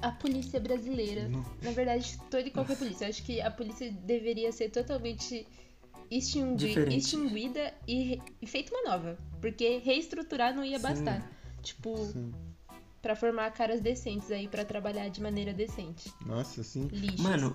A 0.01 0.12
polícia 0.12 0.61
brasileira. 0.61 1.29
Não. 1.29 1.45
Na 1.61 1.73
verdade, 1.73 2.16
toda 2.31 2.47
e 2.47 2.53
qualquer 2.53 2.77
polícia. 2.77 3.07
Eu 3.07 3.09
acho 3.09 3.25
que 3.25 3.40
a 3.40 3.51
polícia 3.51 3.90
deveria 3.90 4.53
ser 4.53 4.69
totalmente 4.71 5.45
extingui- 6.09 6.95
extinguida 6.97 7.75
e, 7.88 8.03
re- 8.11 8.23
e 8.40 8.47
feita 8.47 8.73
uma 8.73 8.92
nova. 8.92 9.19
Porque 9.40 9.79
reestruturar 9.79 10.55
não 10.55 10.64
ia 10.64 10.77
Sim. 10.77 10.83
bastar. 10.85 11.33
Tipo, 11.62 11.97
Sim. 12.12 12.33
Pra 13.07 13.14
formar 13.14 13.49
caras 13.53 13.81
decentes 13.81 14.33
aí, 14.33 14.49
pra 14.49 14.64
trabalhar 14.64 15.09
de 15.09 15.23
maneira 15.23 15.53
decente. 15.53 16.12
Nossa, 16.27 16.62
assim. 16.62 16.88
Lixo. 16.90 17.23
Mano, 17.23 17.55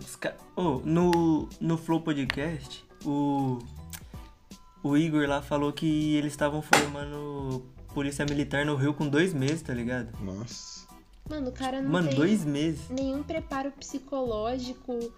oh, 0.55 0.79
no, 0.85 1.49
no 1.59 1.77
Flow 1.77 1.99
Podcast, 1.99 2.85
o, 3.03 3.59
o 4.81 4.95
Igor 4.95 5.27
lá 5.27 5.41
falou 5.41 5.73
que 5.73 6.15
eles 6.15 6.31
estavam 6.31 6.61
formando 6.61 7.65
polícia 7.93 8.23
militar 8.23 8.65
no 8.65 8.77
Rio 8.77 8.93
com 8.93 9.09
dois 9.09 9.33
meses, 9.33 9.61
tá 9.61 9.73
ligado? 9.73 10.07
Nossa. 10.23 10.87
Mano, 11.29 11.49
o 11.49 11.51
cara 11.51 11.81
não 11.81 11.91
Mano, 11.91 12.07
tem 12.07 12.17
dois 12.17 12.45
meses. 12.45 12.89
nenhum 12.89 13.21
preparo 13.21 13.73
psicológico. 13.73 15.11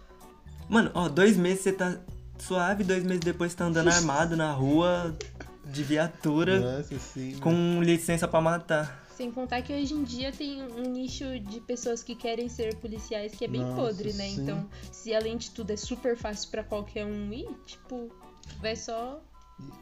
Mano, 0.67 0.89
ó, 0.95 1.07
dois 1.09 1.37
meses 1.37 1.61
você 1.61 1.73
tá 1.73 1.99
suave, 2.39 2.83
dois 2.83 3.03
meses 3.03 3.19
depois 3.19 3.51
você 3.51 3.59
tá 3.59 3.65
andando 3.65 3.89
armado 3.93 4.35
na 4.35 4.51
rua, 4.51 5.15
de 5.63 5.83
viatura, 5.83 6.77
Nossa, 6.77 6.97
sim. 6.97 7.37
com 7.39 7.83
licença 7.83 8.27
pra 8.27 8.41
matar. 8.41 9.02
Sem 9.15 9.31
contar 9.31 9.61
que 9.61 9.71
hoje 9.71 9.93
em 9.93 10.03
dia 10.03 10.31
tem 10.31 10.63
um 10.63 10.91
nicho 10.91 11.39
de 11.39 11.61
pessoas 11.61 12.01
que 12.01 12.15
querem 12.15 12.49
ser 12.49 12.75
policiais 12.77 13.33
que 13.35 13.45
é 13.45 13.47
bem 13.47 13.61
Nossa, 13.61 13.75
podre, 13.75 14.11
né? 14.13 14.27
sim. 14.27 14.41
Então, 14.41 14.67
se 14.91 15.13
além 15.13 15.37
de 15.37 15.51
tudo 15.51 15.71
é 15.71 15.77
super 15.77 16.17
fácil 16.17 16.49
pra 16.49 16.63
qualquer 16.63 17.05
um 17.05 17.31
ir, 17.31 17.47
tipo, 17.65 18.11
vai 18.59 18.75
só. 18.75 19.23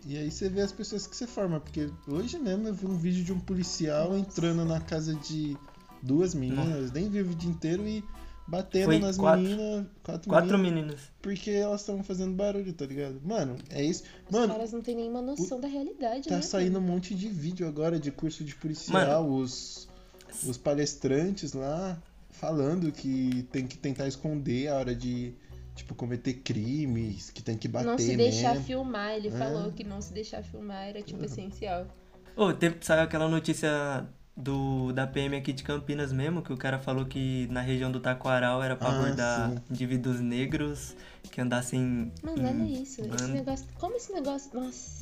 E, 0.05 0.13
e 0.13 0.17
aí 0.17 0.29
você 0.29 0.49
vê 0.49 0.61
as 0.61 0.73
pessoas 0.73 1.07
que 1.07 1.15
você 1.15 1.25
forma, 1.25 1.61
porque 1.61 1.89
hoje 2.07 2.37
mesmo 2.37 2.67
eu 2.67 2.73
vi 2.73 2.85
um 2.85 2.97
vídeo 2.97 3.23
de 3.23 3.31
um 3.31 3.39
policial 3.39 4.17
entrando 4.17 4.65
na 4.65 4.81
casa 4.81 5.15
de 5.15 5.57
duas 6.01 6.35
meninas, 6.35 6.91
nem 6.91 7.09
vive 7.09 7.31
o 7.31 7.35
dia 7.35 7.49
inteiro 7.49 7.87
e 7.87 8.03
batendo 8.51 8.85
Foi 8.85 8.99
nas 8.99 9.17
quatro. 9.17 9.41
meninas, 9.41 9.87
quatro, 10.03 10.29
Quatro 10.29 10.57
meninas, 10.57 10.83
meninas. 10.83 10.99
porque 11.21 11.51
elas 11.51 11.81
estavam 11.81 12.03
fazendo 12.03 12.33
barulho, 12.35 12.73
tá 12.73 12.85
ligado? 12.85 13.19
Mano, 13.23 13.55
é 13.69 13.81
isso. 13.83 14.03
Os 14.25 14.31
Mano, 14.31 14.53
caras 14.53 14.71
não 14.73 14.81
têm 14.81 14.95
nenhuma 14.95 15.21
noção 15.21 15.59
da 15.59 15.67
realidade, 15.67 16.27
tá 16.27 16.35
né? 16.35 16.41
saindo 16.41 16.77
um 16.77 16.81
mano? 16.81 16.93
monte 16.93 17.15
de 17.15 17.27
vídeo 17.29 17.67
agora 17.67 17.99
de 17.99 18.11
curso 18.11 18.43
de 18.43 18.53
policial, 18.55 19.27
os, 19.29 19.87
os 20.45 20.57
palestrantes 20.57 21.53
lá 21.53 21.97
falando 22.29 22.91
que 22.91 23.47
tem 23.51 23.65
que 23.67 23.77
tentar 23.77 24.07
esconder 24.07 24.67
a 24.67 24.75
hora 24.75 24.95
de, 24.95 25.33
tipo, 25.75 25.93
cometer 25.95 26.33
crimes, 26.35 27.29
que 27.29 27.41
tem 27.41 27.57
que 27.57 27.67
bater 27.67 27.85
Não 27.85 27.97
se 27.97 28.15
deixar 28.17 28.51
mesmo. 28.51 28.65
filmar, 28.65 29.11
ele 29.15 29.27
É. 29.27 29.31
falou 29.31 29.71
que 29.71 29.83
não 29.83 30.01
se 30.01 30.11
deixar 30.13 30.43
filmar 30.43 30.87
era, 30.89 31.01
tipo, 31.01 31.23
essencial. 31.23 31.87
Ô, 32.35 32.53
teve, 32.53 32.77
saiu 32.81 33.03
aquela 33.03 33.27
notícia 33.29 34.07
do, 34.35 34.91
da 34.93 35.05
PM 35.05 35.35
aqui 35.35 35.51
de 35.53 35.63
Campinas 35.63 36.11
mesmo, 36.11 36.41
que 36.41 36.53
o 36.53 36.57
cara 36.57 36.79
falou 36.79 37.05
que 37.05 37.47
na 37.51 37.61
região 37.61 37.91
do 37.91 37.99
Taquaral 37.99 38.63
era 38.63 38.75
pra 38.75 38.89
Ah, 38.89 38.97
abordar 38.99 39.49
sim. 39.49 39.57
indivíduos 39.69 40.19
negros 40.19 40.95
que 41.31 41.41
andassem. 41.41 42.11
Mano, 42.23 42.41
em 42.41 42.45
olha 42.45 42.81
isso. 42.81 43.01
Esse 43.01 43.27
negócio. 43.27 43.67
Como 43.75 43.95
esse 43.95 44.11
negócio. 44.13 44.49
Nossa, 44.53 45.01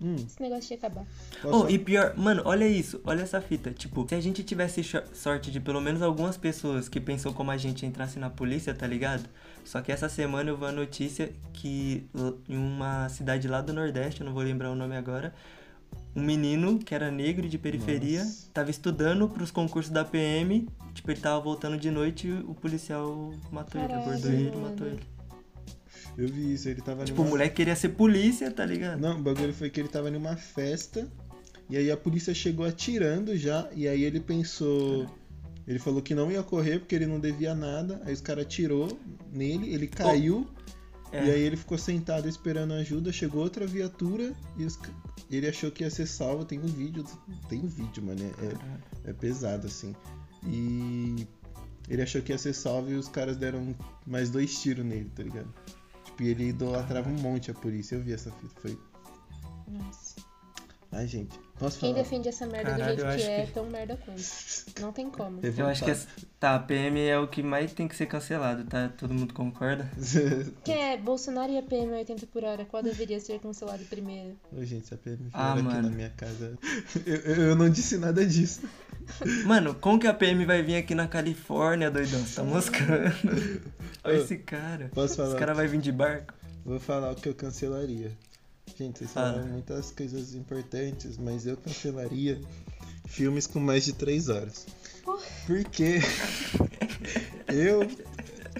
Hum, 0.00 0.16
esse 0.16 0.42
negócio 0.42 0.66
tinha 0.66 0.78
que 0.78 0.84
acabar. 0.84 1.06
Oh, 1.44 1.66
e 1.68 1.78
pior, 1.78 2.14
mano, 2.16 2.42
olha 2.44 2.66
isso, 2.66 3.00
olha 3.06 3.22
essa 3.22 3.40
fita. 3.40 3.70
Tipo, 3.70 4.06
se 4.06 4.14
a 4.14 4.20
gente 4.20 4.42
tivesse 4.42 4.82
sorte 5.14 5.50
de 5.50 5.60
pelo 5.60 5.80
menos 5.80 6.02
algumas 6.02 6.36
pessoas 6.36 6.88
que 6.88 7.00
pensou 7.00 7.32
como 7.32 7.50
a 7.50 7.56
gente 7.56 7.86
entrasse 7.86 8.18
na 8.18 8.28
polícia, 8.28 8.74
tá 8.74 8.86
ligado? 8.86 9.24
Só 9.64 9.80
que 9.80 9.90
essa 9.92 10.08
semana 10.08 10.50
eu 10.50 10.58
vi 10.58 10.66
a 10.66 10.72
notícia 10.72 11.32
que 11.54 12.06
em 12.48 12.56
uma 12.56 13.08
cidade 13.08 13.48
lá 13.48 13.62
do 13.62 13.72
Nordeste, 13.72 14.20
eu 14.20 14.26
não 14.26 14.34
vou 14.34 14.42
lembrar 14.42 14.70
o 14.70 14.74
nome 14.74 14.94
agora, 14.96 15.32
um 16.14 16.22
menino 16.22 16.78
que 16.78 16.94
era 16.94 17.10
negro 17.10 17.48
de 17.48 17.58
periferia, 17.58 18.24
Nossa. 18.24 18.48
tava 18.52 18.70
estudando 18.70 19.28
pros 19.28 19.50
concursos 19.50 19.92
da 19.92 20.04
PM, 20.04 20.68
tipo, 20.94 21.10
ele 21.10 21.20
tava 21.20 21.40
voltando 21.40 21.76
de 21.76 21.90
noite 21.90 22.28
e 22.28 22.32
o 22.32 22.54
policial 22.54 23.32
matou 23.50 23.80
ele, 23.80 23.88
Caralho, 23.88 24.08
abordou 24.10 24.30
ele 24.30 24.42
e 24.42 24.50
mano. 24.50 24.60
matou 24.62 24.86
ele. 24.86 25.00
Eu 26.16 26.28
vi 26.28 26.54
isso, 26.54 26.68
ele 26.68 26.80
tava 26.80 27.04
Tipo, 27.04 27.20
o 27.22 27.24
numa... 27.24 27.30
moleque 27.36 27.56
queria 27.56 27.74
ser 27.74 27.88
polícia, 27.90 28.50
tá 28.50 28.64
ligado? 28.64 29.00
Não, 29.00 29.18
o 29.18 29.22
bagulho 29.22 29.52
foi 29.52 29.68
que 29.68 29.80
ele 29.80 29.88
tava 29.88 30.10
numa 30.10 30.36
festa 30.36 31.08
e 31.68 31.76
aí 31.76 31.90
a 31.90 31.96
polícia 31.96 32.32
chegou 32.32 32.64
atirando 32.64 33.36
já 33.36 33.68
e 33.74 33.88
aí 33.88 34.04
ele 34.04 34.20
pensou... 34.20 35.06
Ele 35.66 35.78
falou 35.78 36.02
que 36.02 36.14
não 36.14 36.30
ia 36.30 36.42
correr 36.42 36.78
porque 36.78 36.94
ele 36.94 37.06
não 37.06 37.18
devia 37.18 37.54
nada, 37.54 38.00
aí 38.04 38.12
os 38.12 38.20
caras 38.20 38.44
atirou 38.44 38.98
nele, 39.32 39.72
ele 39.72 39.86
caiu 39.86 40.46
É. 41.14 41.26
E 41.26 41.30
aí 41.30 41.42
ele 41.42 41.56
ficou 41.56 41.78
sentado 41.78 42.28
esperando 42.28 42.72
ajuda, 42.74 43.12
chegou 43.12 43.40
outra 43.40 43.64
viatura 43.66 44.34
e 44.58 44.64
os 44.64 44.76
ele 45.30 45.48
achou 45.48 45.70
que 45.70 45.84
ia 45.84 45.90
ser 45.90 46.06
salvo. 46.06 46.44
Tem 46.44 46.58
um 46.58 46.66
vídeo, 46.66 47.04
tem 47.48 47.60
um 47.60 47.68
vídeo, 47.68 48.02
mano, 48.02 48.20
é, 48.20 49.08
é, 49.08 49.10
é 49.10 49.12
pesado 49.12 49.68
assim. 49.68 49.94
E 50.44 51.26
ele 51.88 52.02
achou 52.02 52.20
que 52.20 52.32
ia 52.32 52.38
ser 52.38 52.52
salvo 52.52 52.90
e 52.90 52.94
os 52.94 53.08
caras 53.08 53.36
deram 53.36 53.74
mais 54.04 54.28
dois 54.28 54.60
tiros 54.60 54.84
nele, 54.84 55.10
tá 55.14 55.22
ligado? 55.22 55.54
Tipo, 56.04 56.22
e 56.22 56.28
ele 56.28 56.48
idolatrava 56.48 57.08
um 57.08 57.20
monte 57.20 57.50
a 57.50 57.54
polícia. 57.54 57.94
Eu 57.94 58.02
vi 58.02 58.12
essa 58.12 58.32
fita, 58.32 58.54
foi. 58.60 58.78
Nossa. 59.68 60.16
Ai, 60.90 61.06
gente, 61.06 61.38
posso 61.58 61.78
Quem 61.78 61.92
falar? 61.92 62.02
defende 62.02 62.28
essa 62.28 62.46
merda 62.46 62.70
Caralho, 62.70 62.96
do 62.96 63.02
eu 63.02 63.08
jeito 63.12 63.24
que 63.24 63.30
é, 63.30 63.46
que- 63.46 63.52
tão 63.52 63.66
merda 63.70 63.96
quanto. 64.04 64.20
Não 64.80 64.92
tem 64.92 65.10
como. 65.10 65.40
Eu 65.42 65.66
acho 65.66 65.84
que 65.84 65.90
essa... 65.90 66.06
Tá, 66.40 66.56
a 66.56 66.58
PM 66.58 67.00
é 67.00 67.18
o 67.18 67.26
que 67.26 67.42
mais 67.42 67.72
tem 67.72 67.88
que 67.88 67.96
ser 67.96 68.06
cancelado, 68.06 68.64
tá? 68.64 68.90
Todo 68.98 69.14
mundo 69.14 69.32
concorda? 69.32 69.90
Quem 70.64 70.92
é 70.92 70.96
Bolsonaro 70.98 71.50
e 71.52 71.56
a 71.58 71.62
PM 71.62 71.90
80 71.92 72.26
por 72.26 72.44
hora? 72.44 72.64
Qual 72.66 72.82
deveria 72.82 73.18
ser 73.18 73.38
cancelado 73.38 73.82
primeiro? 73.84 74.36
Ô, 74.52 74.62
gente, 74.64 74.86
se 74.86 74.94
a 74.94 74.96
PM 74.98 75.28
Ah, 75.32 75.52
aqui 75.54 75.62
mano. 75.62 75.88
na 75.88 75.94
minha 75.94 76.10
casa. 76.10 76.58
Eu, 77.06 77.14
eu, 77.16 77.42
eu 77.50 77.56
não 77.56 77.68
disse 77.70 77.96
nada 77.96 78.24
disso. 78.26 78.60
Mano, 79.46 79.74
como 79.74 79.98
que 79.98 80.06
a 80.06 80.14
PM 80.14 80.44
vai 80.44 80.62
vir 80.62 80.76
aqui 80.76 80.94
na 80.94 81.06
Califórnia, 81.08 81.90
doidão? 81.90 82.20
Você 82.20 82.36
tá 82.36 82.42
moscando? 82.44 83.14
Olha 84.02 84.16
esse 84.16 84.36
cara. 84.38 84.90
Posso 84.94 85.16
falar? 85.16 85.28
Esse 85.30 85.38
cara 85.38 85.54
vai 85.54 85.66
vir 85.66 85.80
de 85.80 85.92
barco. 85.92 86.32
Vou 86.64 86.78
falar 86.80 87.12
o 87.12 87.14
que 87.14 87.28
eu 87.28 87.34
cancelaria. 87.34 88.12
Gente, 88.76 88.98
vocês 88.98 89.10
Fala. 89.12 89.32
falaram 89.34 89.52
muitas 89.52 89.90
coisas 89.92 90.34
importantes, 90.34 91.16
mas 91.16 91.46
eu 91.46 91.56
cancelaria 91.56 92.40
filmes 93.06 93.46
com 93.46 93.60
mais 93.60 93.84
de 93.84 93.92
3 93.92 94.28
horas. 94.28 94.66
Porque 95.46 95.98
eu 97.48 97.82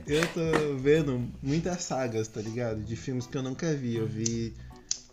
eu 0.06 0.22
tô 0.34 0.76
vendo 0.78 1.30
muitas 1.42 1.82
sagas, 1.82 2.28
tá 2.28 2.40
ligado? 2.40 2.82
De 2.82 2.94
filmes 2.94 3.26
que 3.26 3.36
eu 3.36 3.42
nunca 3.42 3.74
vi. 3.74 3.96
Eu 3.96 4.06
vi 4.06 4.54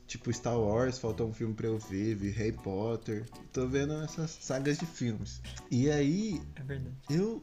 tipo 0.05 0.31
Star 0.33 0.59
Wars, 0.59 0.97
falta 0.99 1.23
um 1.23 1.33
filme 1.33 1.53
pra 1.53 1.67
eu 1.67 1.79
ver, 1.79 2.15
vi 2.15 2.29
Harry 2.31 2.51
Potter. 2.51 3.25
Tô 3.53 3.67
vendo 3.67 3.93
essas 4.03 4.37
sagas 4.41 4.77
de 4.77 4.85
filmes. 4.85 5.41
E 5.71 5.89
aí 5.89 6.41
É 6.55 6.61
verdade. 6.63 6.95
eu 7.09 7.41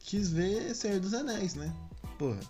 quis 0.00 0.30
ver 0.30 0.74
Senhor 0.74 0.98
dos 0.98 1.12
Anéis, 1.14 1.54
né? 1.54 1.72
Porra, 2.18 2.40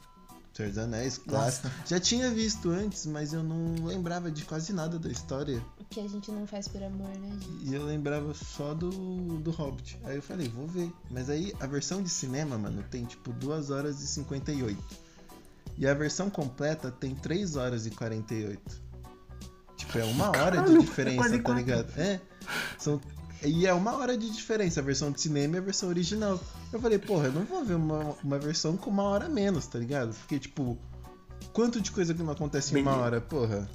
Senhor 0.59 0.71
dos 0.71 0.79
Anéis, 0.79 1.19
clássico. 1.19 1.71
Já 1.87 2.01
tinha 2.01 2.29
visto 2.33 2.71
antes, 2.71 3.07
mas 3.07 3.33
eu 3.33 3.45
não 3.45 3.87
lembrava 3.87 4.29
de 4.29 4.45
quase 4.45 4.73
nada 4.73 4.99
da 4.99 5.09
história. 5.09 5.63
O 5.79 5.85
que 5.85 6.01
a 6.01 6.09
gente 6.09 6.33
não 6.33 6.49
faz 6.49 6.67
por 6.67 6.83
amor, 6.83 7.07
né, 7.17 7.31
gente? 7.31 7.71
E 7.71 7.75
eu 7.77 7.85
lembrava 7.85 8.35
só 8.35 8.75
do, 8.75 8.91
do 9.39 9.53
Hobbit. 9.53 9.97
Aí 10.03 10.17
eu 10.17 10.23
falei, 10.23 10.49
vou 10.49 10.67
ver. 10.67 10.93
Mas 11.09 11.31
aí 11.31 11.55
a 11.61 11.67
versão 11.69 12.03
de 12.03 12.09
cinema, 12.09 12.59
mano, 12.59 12.83
tem 12.91 13.05
tipo 13.05 13.33
2 13.35 13.71
horas 13.71 14.03
e 14.03 14.09
58. 14.09 14.77
E 15.77 15.87
a 15.87 15.95
versão 15.95 16.29
completa 16.29 16.91
tem 16.91 17.15
3 17.15 17.55
horas 17.55 17.87
e 17.87 17.91
48. 17.93 18.89
Tipo, 19.77 19.99
é 19.99 20.05
uma 20.07 20.27
hora 20.31 20.57
Caralho, 20.57 20.73
de 20.73 20.77
é 20.77 20.81
diferença, 20.81 21.39
tá 21.41 21.55
ligado? 21.55 21.93
É. 21.97 22.21
São... 22.77 23.01
E 23.43 23.67
é 23.67 23.73
uma 23.73 23.97
hora 23.97 24.17
de 24.17 24.29
diferença, 24.31 24.81
a 24.81 24.83
versão 24.83 25.13
de 25.13 25.21
cinema 25.21 25.57
e 25.57 25.59
a 25.59 25.63
versão 25.63 25.89
original. 25.89 26.41
Eu 26.73 26.81
falei, 26.81 26.99
porra, 26.99 27.27
eu 27.27 27.33
não 27.33 27.45
vou 27.45 27.65
ver 27.65 27.75
uma, 27.75 28.17
uma 28.23 28.39
versão 28.39 28.77
com 28.77 28.91
uma 28.91 29.05
hora 29.05 29.27
a 29.27 29.29
menos, 29.29 29.67
tá 29.67 29.79
ligado? 29.79 30.15
Porque, 30.15 30.39
tipo, 30.39 30.77
quanto 31.53 31.81
de 31.81 31.91
coisa 31.91 32.13
que 32.13 32.23
não 32.23 32.33
acontece 32.33 32.77
em 32.77 32.83
uma 32.83 32.97
hora, 32.97 33.21
porra? 33.21 33.69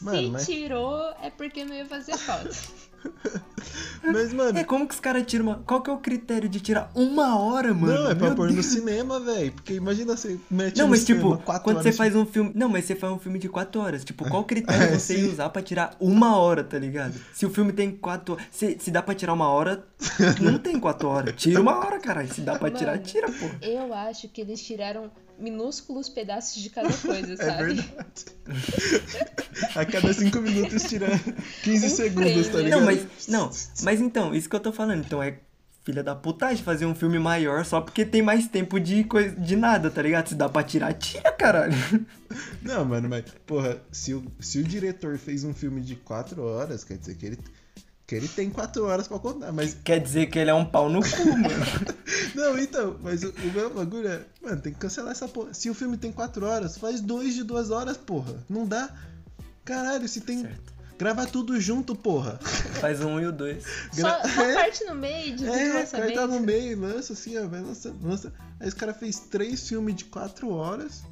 Mano, 0.00 0.18
Se 0.18 0.30
mas, 0.30 0.46
tirou, 0.46 0.98
é 1.22 1.30
porque 1.30 1.64
não 1.64 1.74
ia 1.74 1.86
fazer 1.86 2.16
falta. 2.16 2.50
mas, 4.02 4.32
mano, 4.32 4.58
É, 4.58 4.64
como 4.64 4.86
que 4.86 4.94
os 4.94 5.00
caras 5.00 5.24
tiram 5.26 5.44
uma... 5.46 5.56
Qual 5.66 5.80
que 5.82 5.90
é 5.90 5.92
o 5.92 5.98
critério 5.98 6.48
de 6.48 6.60
tirar 6.60 6.90
uma 6.94 7.38
hora, 7.38 7.72
mano? 7.74 7.92
Não, 8.04 8.10
é 8.10 8.14
pra 8.14 8.28
Meu 8.28 8.36
pôr 8.36 8.48
no 8.48 8.54
Deus. 8.54 8.66
cinema, 8.66 9.20
velho. 9.20 9.52
Porque 9.52 9.74
imagina 9.74 10.16
você 10.16 10.38
mete 10.50 10.78
Não, 10.78 10.86
no 10.86 10.90
mas 10.90 11.04
tipo, 11.04 11.36
quatro 11.38 11.64
quando 11.64 11.82
você 11.82 11.92
faz 11.92 12.14
um 12.16 12.24
filme. 12.26 12.52
Não, 12.54 12.68
mas 12.68 12.84
você 12.84 12.94
faz 12.94 13.12
um 13.12 13.18
filme 13.18 13.38
de 13.38 13.48
4 13.48 13.80
horas. 13.80 14.04
Tipo, 14.04 14.28
qual 14.28 14.44
critério 14.44 14.82
É, 14.94 14.98
você 14.98 15.14
sim. 15.16 15.24
ia 15.24 15.30
usar 15.30 15.48
pra 15.50 15.62
tirar 15.62 15.94
uma 16.00 16.36
hora, 16.38 16.64
tá 16.64 16.78
ligado? 16.78 17.14
Se 17.34 17.44
o 17.46 17.50
filme 17.50 17.72
tem 17.72 17.90
4 17.90 18.34
horas. 18.34 18.46
Se, 18.50 18.78
se 18.80 18.90
dá 18.90 19.02
pra 19.02 19.14
tirar 19.14 19.32
uma 19.32 19.48
hora, 19.48 19.84
não 20.40 20.58
tem 20.58 20.78
4 20.78 21.08
horas. 21.08 21.34
Tira 21.36 21.60
uma 21.60 21.76
hora, 21.78 21.98
caralho. 22.00 22.32
Se 22.32 22.40
dá 22.40 22.58
pra 22.58 22.70
tirar, 22.70 22.92
Mano, 22.92 23.02
tira, 23.04 23.28
pô. 23.30 23.46
Eu 23.62 23.92
acho 23.94 24.28
que 24.28 24.40
eles 24.40 24.62
tiraram 24.62 25.10
minúsculos 25.40 26.08
pedaços 26.08 26.62
de 26.62 26.70
cada 26.70 26.92
coisa, 26.98 27.32
É 27.32 27.36
sabe? 27.36 27.74
verdade. 27.74 28.24
A 29.74 29.84
cada 29.84 30.12
cinco 30.12 30.40
minutos 30.40 30.82
tira 30.84 31.08
15 31.62 31.86
Um 31.86 31.90
segundos, 31.90 32.48
tá 32.48 32.58
ligado? 32.58 32.80
Não, 32.80 32.86
mas. 32.86 33.06
Não, 33.28 33.50
mas 33.82 34.00
então, 34.00 34.34
isso 34.34 34.48
que 34.48 34.56
eu 34.56 34.60
tô 34.60 34.72
falando. 34.72 35.00
Então 35.04 35.22
é 35.22 35.38
filha 35.84 36.02
da 36.02 36.14
putagem 36.14 36.62
fazer 36.62 36.84
um 36.84 36.94
filme 36.94 37.18
maior 37.18 37.64
só 37.64 37.80
porque 37.80 38.04
tem 38.04 38.20
mais 38.20 38.46
tempo 38.46 38.78
de 38.78 39.02
coisa 39.04 39.34
de 39.34 39.56
nada, 39.56 39.90
tá 39.90 40.02
ligado? 40.02 40.28
Se 40.28 40.34
dá 40.34 40.48
pra 40.48 40.62
tirar, 40.62 40.92
tira, 40.94 41.32
caralho. 41.32 41.74
Não, 42.62 42.84
mano, 42.84 43.08
mas, 43.08 43.24
porra, 43.46 43.80
se 43.90 44.12
o, 44.12 44.22
se 44.38 44.58
o 44.58 44.62
diretor 44.62 45.16
fez 45.16 45.42
um 45.42 45.54
filme 45.54 45.80
de 45.80 45.96
4 45.96 46.42
horas, 46.42 46.84
quer 46.84 46.98
dizer 46.98 47.16
que 47.16 47.26
ele, 47.26 47.38
que 48.10 48.16
ele 48.16 48.26
tem 48.26 48.50
4 48.50 48.84
horas 48.84 49.06
pra 49.06 49.20
contar. 49.20 49.52
Mas, 49.52 49.76
Quer 49.84 50.00
dizer 50.00 50.26
que 50.26 50.36
ele 50.36 50.50
é 50.50 50.54
um 50.54 50.64
pau 50.64 50.88
no 50.90 51.00
cu, 51.00 51.26
mano. 51.28 51.94
não, 52.34 52.58
então, 52.58 52.96
mas 53.00 53.22
o, 53.22 53.30
o 53.30 53.52
meu 53.54 53.72
bagulho 53.72 54.08
é, 54.08 54.20
mano, 54.42 54.60
tem 54.60 54.72
que 54.72 54.80
cancelar 54.80 55.12
essa 55.12 55.28
porra. 55.28 55.54
Se 55.54 55.70
o 55.70 55.74
filme 55.74 55.96
tem 55.96 56.10
4 56.10 56.44
horas, 56.44 56.76
faz 56.76 57.00
dois 57.00 57.34
de 57.36 57.44
2 57.44 57.70
horas, 57.70 57.96
porra. 57.96 58.34
Não 58.48 58.66
dá. 58.66 58.90
Caralho, 59.64 60.08
se 60.08 60.20
tem. 60.22 60.42
Certo. 60.42 60.72
Grava 60.98 61.24
tudo 61.24 61.58
junto, 61.60 61.94
porra. 61.94 62.36
Faz 62.80 63.00
um 63.00 63.20
e 63.20 63.26
o 63.26 63.32
dois. 63.32 63.64
Só, 63.92 64.20
só 64.28 64.42
É. 64.42 64.54
parte 64.54 64.84
no 64.84 64.94
meio, 64.96 65.40
o 65.40 65.46
É, 65.46 65.72
lançamento. 65.80 66.14
corta 66.14 66.26
no 66.26 66.40
meio, 66.40 66.78
lança 66.80 67.12
assim, 67.12 67.38
ó, 67.38 67.46
vai 67.46 67.60
lança, 67.60 67.94
lança. 68.02 68.32
Aí 68.58 68.68
os 68.68 68.74
cara 68.74 68.92
fez 68.92 69.20
três 69.20 69.66
filmes 69.66 69.94
de 69.94 70.04
quatro 70.06 70.50
horas. 70.50 71.02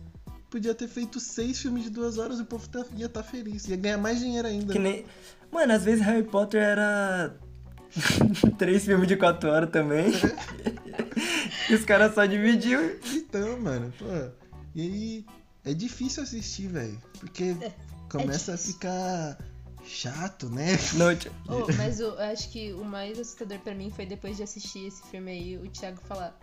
Podia 0.51 0.75
ter 0.75 0.89
feito 0.89 1.21
seis 1.21 1.61
filmes 1.61 1.85
de 1.85 1.91
duas 1.91 2.17
horas 2.19 2.39
e 2.39 2.43
o 2.43 2.47
povo 2.47 2.67
tá- 2.69 2.85
ia 2.97 3.07
estar 3.07 3.23
feliz. 3.23 3.67
Ia 3.69 3.77
ganhar 3.77 3.99
mais 3.99 4.19
dinheiro 4.19 4.49
ainda. 4.49 4.73
Que 4.73 4.79
nem. 4.79 5.05
Mano, 5.53 5.73
às 5.73 5.85
vezes 5.85 6.05
Harry 6.05 6.23
Potter 6.25 6.63
era. 6.63 7.37
Três 8.59 8.85
filmes 8.85 9.09
de 9.09 9.17
quatro 9.17 9.51
horas 9.51 9.71
também. 9.71 10.07
e 11.71 11.75
os 11.75 11.85
caras 11.85 12.15
só 12.15 12.25
dividiam. 12.27 12.83
Então, 13.13 13.61
mano, 13.61 13.93
pô. 13.99 14.05
E 14.75 14.81
aí 14.83 15.27
é 15.65 15.75
difícil 15.75 16.23
assistir, 16.23 16.69
velho. 16.69 16.99
Porque 17.19 17.55
começa 18.11 18.53
a 18.53 18.55
difícil. 18.55 18.75
ficar 18.75 19.39
chato, 19.85 20.49
né? 20.51 20.77
Não, 20.95 21.07
Oh, 21.49 21.67
mas 21.77 21.99
eu 22.01 22.19
acho 22.21 22.51
que 22.51 22.73
o 22.75 22.85
mais 22.85 23.19
assustador 23.19 23.59
pra 23.61 23.75
mim 23.75 23.91
foi 23.91 24.05
depois 24.07 24.37
de 24.37 24.43
assistir 24.43 24.87
esse 24.87 25.03
filme 25.11 25.31
aí, 25.31 25.57
o 25.59 25.67
Thiago 25.71 25.99
falar. 26.07 26.39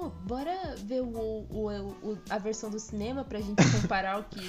Pô, 0.00 0.08
bora 0.08 0.76
ver 0.86 1.02
o, 1.02 1.06
o- 1.50 1.88
o- 2.02 2.18
a 2.30 2.38
versão 2.38 2.70
do 2.70 2.78
cinema 2.80 3.22
pra 3.22 3.38
gente 3.38 3.62
comparar 3.82 4.18
o 4.18 4.24
que. 4.24 4.40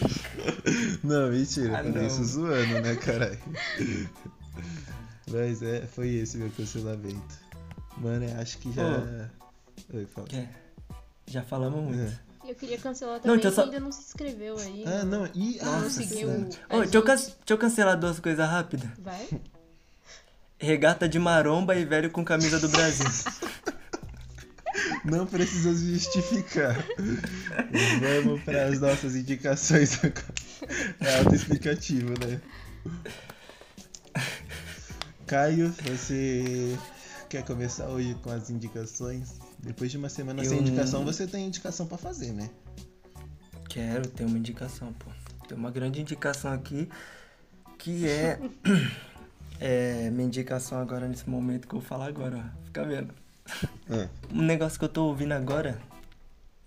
Não, 1.05 1.29
mentira, 1.29 1.75
Ah, 1.75 1.79
eu 1.83 1.91
falei 1.91 2.01
não. 2.01 2.07
isso 2.07 2.23
zoando, 2.23 2.79
né, 2.81 2.95
caralho? 2.95 3.37
Mas 5.29 5.61
é, 5.61 5.81
foi 5.87 6.07
esse 6.15 6.37
meu 6.37 6.49
cancelamento. 6.51 7.35
Mano, 7.97 8.23
eu 8.23 8.39
acho 8.39 8.57
que 8.59 8.71
já. 8.71 9.29
Oi, 9.93 10.05
fala. 10.05 10.27
É, 10.33 10.47
Já 11.27 11.41
falamos 11.43 11.83
muito. 11.83 11.99
É. 12.01 12.49
Eu 12.49 12.55
queria 12.55 12.77
cancelar 12.77 13.15
Não, 13.15 13.21
também, 13.21 13.35
deixa 13.41 13.47
eu 13.49 13.51
só- 13.53 13.63
que 13.63 13.67
ainda 13.75 13.79
não 13.85 13.91
se 13.91 14.01
inscreveu 14.03 14.57
aí. 14.57 14.83
Ah, 14.87 15.03
não, 15.03 15.27
e. 15.35 15.57
Não, 15.61 15.79
não 15.81 15.87
ah, 15.87 15.89
seguiu. 15.89 16.27
verdade. 16.29 16.59
a 16.69 16.77
Ô, 16.77 16.79
deixa, 16.81 16.97
eu 16.97 17.01
gente. 17.01 17.03
can- 17.03 17.15
deixa 17.15 17.35
eu 17.49 17.57
cancelar 17.57 17.99
duas 17.99 18.19
coisas 18.21 18.47
rápidas. 18.49 18.89
Vai? 18.99 19.27
Regata 20.57 21.09
de 21.09 21.19
maromba 21.19 21.75
e 21.75 21.83
velho 21.83 22.09
com 22.09 22.23
camisa 22.23 22.57
do 22.57 22.69
Brasil. 22.69 23.05
Não 25.03 25.25
precisa 25.25 25.73
justificar. 25.73 26.75
Vamos 28.23 28.41
para 28.43 28.65
as 28.67 28.79
nossas 28.79 29.15
indicações 29.15 29.97
agora. 30.03 30.23
É 30.99 31.19
autoexplicativo, 31.19 32.09
né? 32.25 32.39
Caio, 35.25 35.73
você 35.83 36.77
quer 37.29 37.43
começar 37.43 37.87
hoje 37.87 38.15
com 38.21 38.29
as 38.29 38.49
indicações? 38.49 39.39
Depois 39.59 39.89
de 39.91 39.97
uma 39.97 40.09
semana 40.09 40.43
sem 40.43 40.57
Eu- 40.57 40.61
indicação, 40.61 41.03
você 41.05 41.25
tem 41.25 41.47
indicação 41.47 41.85
pra 41.87 41.97
fazer, 41.97 42.31
né? 42.33 42.49
Quero 43.69 44.07
ter 44.09 44.25
uma 44.25 44.37
indicação, 44.37 44.91
pô. 44.93 45.09
Tem 45.47 45.57
uma 45.57 45.71
grande 45.71 46.01
indicação 46.01 46.51
aqui 46.51 46.87
que 47.77 48.07
é. 48.07 48.39
É 49.63 50.09
minha 50.09 50.25
indicação 50.25 50.79
agora 50.79 51.07
nesse 51.07 51.29
momento 51.29 51.67
que 51.67 51.75
eu 51.75 51.79
vou 51.79 51.87
falar 51.87 52.07
agora, 52.07 52.35
ó. 52.51 52.65
Fica 52.65 52.83
vendo. 52.83 53.13
Ah. 53.89 54.07
Um 54.33 54.41
negócio 54.43 54.77
que 54.79 54.85
eu 54.85 54.89
tô 54.89 55.05
ouvindo 55.05 55.31
agora 55.33 55.79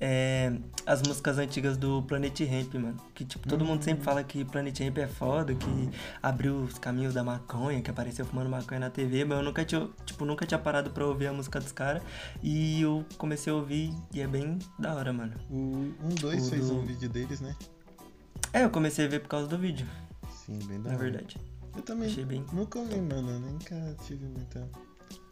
é 0.00 0.52
as 0.84 1.00
músicas 1.02 1.38
antigas 1.38 1.76
do 1.76 2.02
Planet 2.02 2.38
Ramp, 2.40 2.74
mano. 2.74 2.96
Que, 3.14 3.24
tipo, 3.24 3.48
todo 3.48 3.64
mundo 3.64 3.82
sempre 3.82 4.04
fala 4.04 4.22
que 4.22 4.44
Planet 4.44 4.78
Ramp 4.80 4.98
é 4.98 5.06
foda, 5.06 5.54
que 5.54 5.90
abriu 6.22 6.56
os 6.56 6.78
caminhos 6.78 7.14
da 7.14 7.24
maconha, 7.24 7.80
que 7.80 7.90
apareceu 7.90 8.26
fumando 8.26 8.50
maconha 8.50 8.80
na 8.80 8.90
TV, 8.90 9.24
mas 9.24 9.38
eu 9.38 9.44
nunca 9.44 9.64
tinha, 9.64 9.88
tipo, 10.04 10.24
nunca 10.24 10.44
tinha 10.44 10.58
parado 10.58 10.90
pra 10.90 11.06
ouvir 11.06 11.28
a 11.28 11.32
música 11.32 11.58
dos 11.60 11.72
caras. 11.72 12.02
E 12.42 12.82
eu 12.82 13.04
comecei 13.16 13.50
a 13.52 13.56
ouvir 13.56 13.94
e 14.12 14.20
é 14.20 14.26
bem 14.26 14.58
da 14.78 14.94
hora, 14.94 15.12
mano. 15.12 15.32
O 15.48 15.94
1-2 16.08 16.46
O 16.46 16.50
fez 16.50 16.68
do- 16.68 16.74
um 16.76 16.84
vídeo 16.84 17.08
deles, 17.08 17.40
né? 17.40 17.56
É, 18.52 18.64
eu 18.64 18.70
comecei 18.70 19.06
a 19.06 19.08
ver 19.08 19.20
por 19.20 19.28
causa 19.28 19.46
do 19.48 19.56
vídeo, 19.56 19.86
Sim, 20.44 20.58
bem 20.66 20.80
da 20.82 20.90
na 20.90 20.96
hora. 20.96 21.04
verdade. 21.10 21.36
Eu 21.74 21.82
também 21.82 22.08
Achei 22.08 22.24
bem. 22.24 22.44
nunca 22.52 22.78
ouvi, 22.78 23.00
mano. 23.00 23.30
eu 23.30 23.40
Nunca 23.40 23.96
tive 24.04 24.26
muita. 24.26 24.68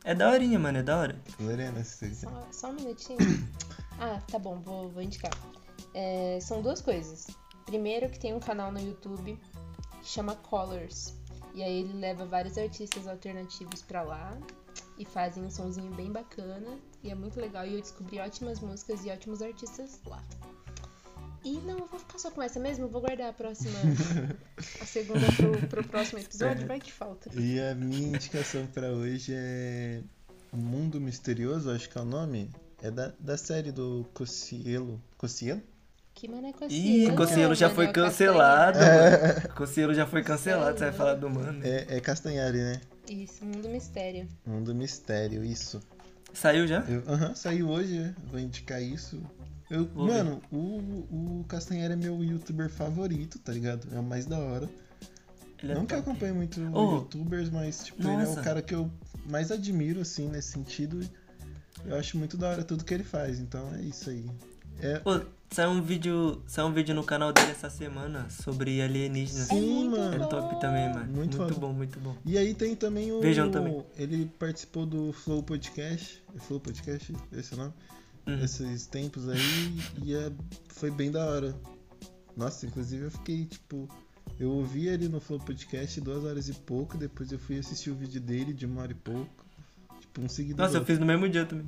É 0.05 0.15
daorinha, 0.15 0.59
mano, 0.59 0.79
é 0.79 0.83
da 0.83 0.99
hora. 0.99 1.23
Lorena, 1.39 1.85
se 1.85 2.09
você 2.09 2.27
Só, 2.27 2.49
só 2.51 2.71
um 2.71 2.75
minutinho. 2.75 3.19
Ah, 4.01 4.21
tá 4.29 4.37
bom, 4.37 4.61
vou, 4.61 4.89
vou 4.89 5.01
indicar. 5.01 5.31
É, 5.95 6.39
são 6.41 6.61
duas 6.61 6.81
coisas. 6.81 7.29
Primeiro 7.65 8.11
que 8.11 8.19
tem 8.19 8.35
um 8.35 8.41
canal 8.41 8.73
no 8.73 8.81
YouTube 8.81 9.39
que 10.01 10.09
chama 10.09 10.35
Colors. 10.35 11.15
E 11.55 11.63
aí 11.63 11.81
ele 11.81 11.93
leva 11.93 12.27
vários 12.27 12.59
artistas 12.59 13.07
alternativos 13.07 13.81
pra 13.83 14.03
lá 14.03 14.37
e 14.99 15.05
fazem 15.05 15.45
um 15.45 15.51
sonzinho 15.51 15.95
bem 15.95 16.11
bacana. 16.11 16.79
E 17.05 17.11
é 17.11 17.15
muito 17.15 17.39
legal. 17.39 17.65
E 17.65 17.75
eu 17.75 17.81
descobri 17.81 18.19
ótimas 18.19 18.59
músicas 18.59 19.05
e 19.05 19.11
ótimos 19.11 19.41
artistas 19.41 20.01
lá. 20.07 20.21
E 21.45 21.59
não, 21.59 21.79
eu 21.79 21.87
vou 21.87 21.99
ficar 21.99 22.19
só 22.19 22.31
com 22.31 22.41
essa 22.41 22.61
mesmo, 22.61 22.87
vou 22.89 23.01
guardar 23.01 23.31
a 23.31 23.33
próxima. 23.33 23.77
a 24.81 24.87
segunda 24.87 25.27
pro, 25.37 25.69
pro 25.69 25.85
próximo 25.85 26.21
episódio, 26.21 26.67
vai 26.67 26.79
que 26.79 26.93
falta. 26.93 27.31
E 27.35 27.61
a 27.61 27.75
minha 27.75 28.09
indicação 28.09 28.67
pra 28.67 28.91
hoje 28.91 29.33
é 29.35 30.01
Mundo 30.53 31.01
Misterioso, 31.01 31.71
acho 31.71 31.89
que 31.89 31.99
é 31.99 32.01
o 32.01 32.05
nome. 32.05 32.51
É 32.81 32.91
da, 32.91 33.13
da 33.19 33.37
série 33.37 33.73
do 33.73 34.07
Cocielo. 34.15 35.01
Cocielo? 35.17 35.61
Que 36.15 36.29
mané 36.29 36.51
Ih, 36.51 36.53
Cocielo. 36.53 37.17
Cossielo 37.17 37.55
já 37.55 37.71
foi 37.71 37.87
Castanha. 37.87 38.09
cancelado. 38.09 38.79
mano. 38.79 39.55
Cossielo 39.57 39.95
já 39.95 40.07
foi 40.07 40.23
cancelado, 40.23 40.79
você 40.79 40.85
vai 40.85 40.93
falar 40.93 41.15
do 41.15 41.31
mano. 41.31 41.61
É, 41.65 41.97
é 41.97 42.01
Castanhari, 42.01 42.59
né? 42.59 42.81
Isso, 43.09 43.45
Mundo 43.45 43.69
Mistério. 43.69 44.29
Mundo 44.47 44.75
Mistério, 44.75 45.45
isso. 45.45 45.81
Saiu 46.33 46.67
já? 46.67 46.85
Aham, 47.09 47.35
saiu 47.35 47.69
hoje, 47.69 47.99
né? 47.99 48.15
vou 48.31 48.39
indicar 48.39 48.83
isso. 48.83 49.23
Eu, 49.73 49.87
Vou 49.87 50.07
ver. 50.07 50.23
mano, 50.23 50.43
o, 50.53 51.41
o 51.41 51.45
Castanheira 51.49 51.95
é 51.95 51.97
meu 51.97 52.23
youtuber 52.23 52.69
favorito, 52.69 53.39
tá 53.39 53.53
ligado? 53.53 53.89
É 53.91 53.99
o 53.99 54.03
mais 54.03 54.27
da 54.27 54.39
hora. 54.39 54.69
Ele 55.63 55.73
é 55.73 55.75
não 55.75 55.87
que 55.87 55.95
eu 55.95 56.01
acompanhe 56.01 56.33
muito 56.35 56.61
Oh, 56.75 56.97
youtubers, 56.97 57.49
mas 57.49 57.85
tipo, 57.85 58.03
ele 58.03 58.23
é 58.23 58.29
o 58.29 58.37
cara 58.43 58.61
que 58.61 58.75
eu 58.75 58.91
mais 59.27 59.51
admiro, 59.51 60.01
assim, 60.01 60.29
nesse 60.29 60.53
sentido. 60.53 61.01
Eu 61.87 61.97
acho 61.97 62.19
muito 62.19 62.37
da 62.37 62.51
hora 62.51 62.63
tudo 62.63 62.85
que 62.85 62.93
ele 62.93 63.03
faz, 63.03 63.41
então 63.41 63.75
é 63.75 63.81
isso 63.81 64.11
aí. 64.11 64.27
É, 64.81 64.99
Pô, 64.99 65.21
saiu 65.51 65.71
um 65.71 65.81
vídeo, 65.81 66.43
saiu 66.47 66.67
um 66.67 66.73
vídeo 66.73 66.95
no 66.95 67.03
canal 67.05 67.33
dele 67.33 67.53
essa 67.53 67.71
semana 67.71 68.29
sobre 68.29 68.83
alienígenas. 68.83 69.51
É 69.51 69.55
sim, 69.55 69.89
muito 69.89 69.91
mano. 69.99 70.25
É 70.25 70.27
top 70.27 70.61
também, 70.61 70.89
mano. 70.93 71.13
Muito 71.13 71.39
Muito, 71.39 71.61
bom, 71.61 71.73
muito 71.73 71.99
bom. 72.01 72.15
E 72.27 72.37
aí 72.37 72.53
tem 72.53 72.77
também 72.77 73.11
o. 73.11 73.21
Vejam 73.21 73.51
também. 73.51 73.83
Ele 73.97 74.31
participou 74.39 74.85
do 74.85 75.13
Flow 75.13 75.43
Podcast. 75.43 76.23
É 76.37 76.39
Flow 76.41 76.61
Podcast? 76.61 77.15
Esse 77.33 77.55
é 77.55 77.57
o 77.57 77.61
nome? 77.61 77.73
Hum. 78.27 78.39
Esses 78.43 78.87
tempos 78.87 79.29
aí. 79.29 79.39
E 80.05 80.15
é, 80.15 80.33
foi 80.69 80.91
bem 80.91 81.11
da 81.11 81.25
hora. 81.25 81.55
Nossa, 82.37 82.67
inclusive 82.67 83.05
eu 83.05 83.11
fiquei 83.11 83.47
tipo. 83.47 83.89
Eu 84.39 84.51
ouvi 84.51 84.89
ele 84.89 85.09
no 85.09 85.21
Flow 85.21 85.39
Podcast 85.39 86.01
duas 86.01 86.25
horas 86.25 86.49
e 86.49 86.55
pouco. 86.55 86.97
Depois 86.97 87.31
eu 87.33 87.39
fui 87.39 87.59
assistir 87.59 87.91
o 87.91 87.95
vídeo 87.95 88.21
dele 88.21 88.53
de 88.53 88.67
uma 88.67 88.83
hora 88.83 88.93
e 88.93 88.95
pouco. 88.95 89.45
Tipo, 90.01 90.23
um 90.23 90.29
seguidor. 90.29 90.67
Nossa, 90.67 90.79
eu 90.79 90.85
fiz 90.85 90.99
no 90.99 91.07
mesmo 91.07 91.29
dia 91.29 91.45
também. 91.45 91.67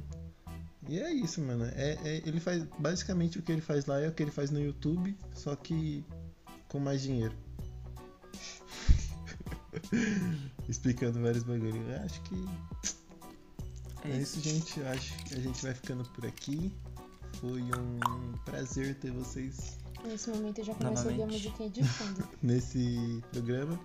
E 0.89 0.99
é 0.99 1.13
isso, 1.13 1.41
mano. 1.41 1.65
É, 1.65 1.99
é- 2.05 2.23
ele 2.27 2.41
faz. 2.41 2.65
Basicamente 2.79 3.39
o 3.39 3.43
que 3.43 3.53
ele 3.53 3.61
faz 3.61 3.87
lá 3.87 4.01
é 4.01 4.09
o 4.09 4.13
que 4.13 4.23
ele 4.23 4.31
faz 4.31 4.51
no 4.51 4.61
YouTube, 4.61 5.17
só 5.35 5.57
que 5.57 6.05
com 6.69 6.79
mais 6.79 7.03
dinheiro. 7.03 7.35
Explicando 10.69 11.21
vários 11.21 11.43
bagulhos. 11.43 11.77
Eu 11.89 12.03
acho 12.05 12.21
que 12.23 12.45
É 14.05 14.11
é 14.11 14.17
isso. 14.19 14.41
gente. 14.41 14.81
Eu 14.81 14.89
acho 14.89 15.17
que 15.25 15.35
a 15.35 15.41
gente 15.41 15.63
vai 15.63 15.75
ficando 15.75 16.05
por 16.11 16.27
aqui. 16.27 16.73
Foi 17.41 17.61
um 17.63 18.33
prazer 18.45 18.95
ter 18.97 19.11
vocês 19.11 19.77
Nesse 20.05 20.29
momento 20.31 20.59
eu 20.59 20.65
já 20.65 20.75
começo 20.75 21.03
a 21.03 21.11
ouvir 21.11 21.23
a 21.23 21.27
Novamente. 21.27 21.45
musiquinha 21.45 21.71
de 21.71 21.83
fundo. 21.85 22.29
nesse 22.43 23.23
programa. 23.33 23.79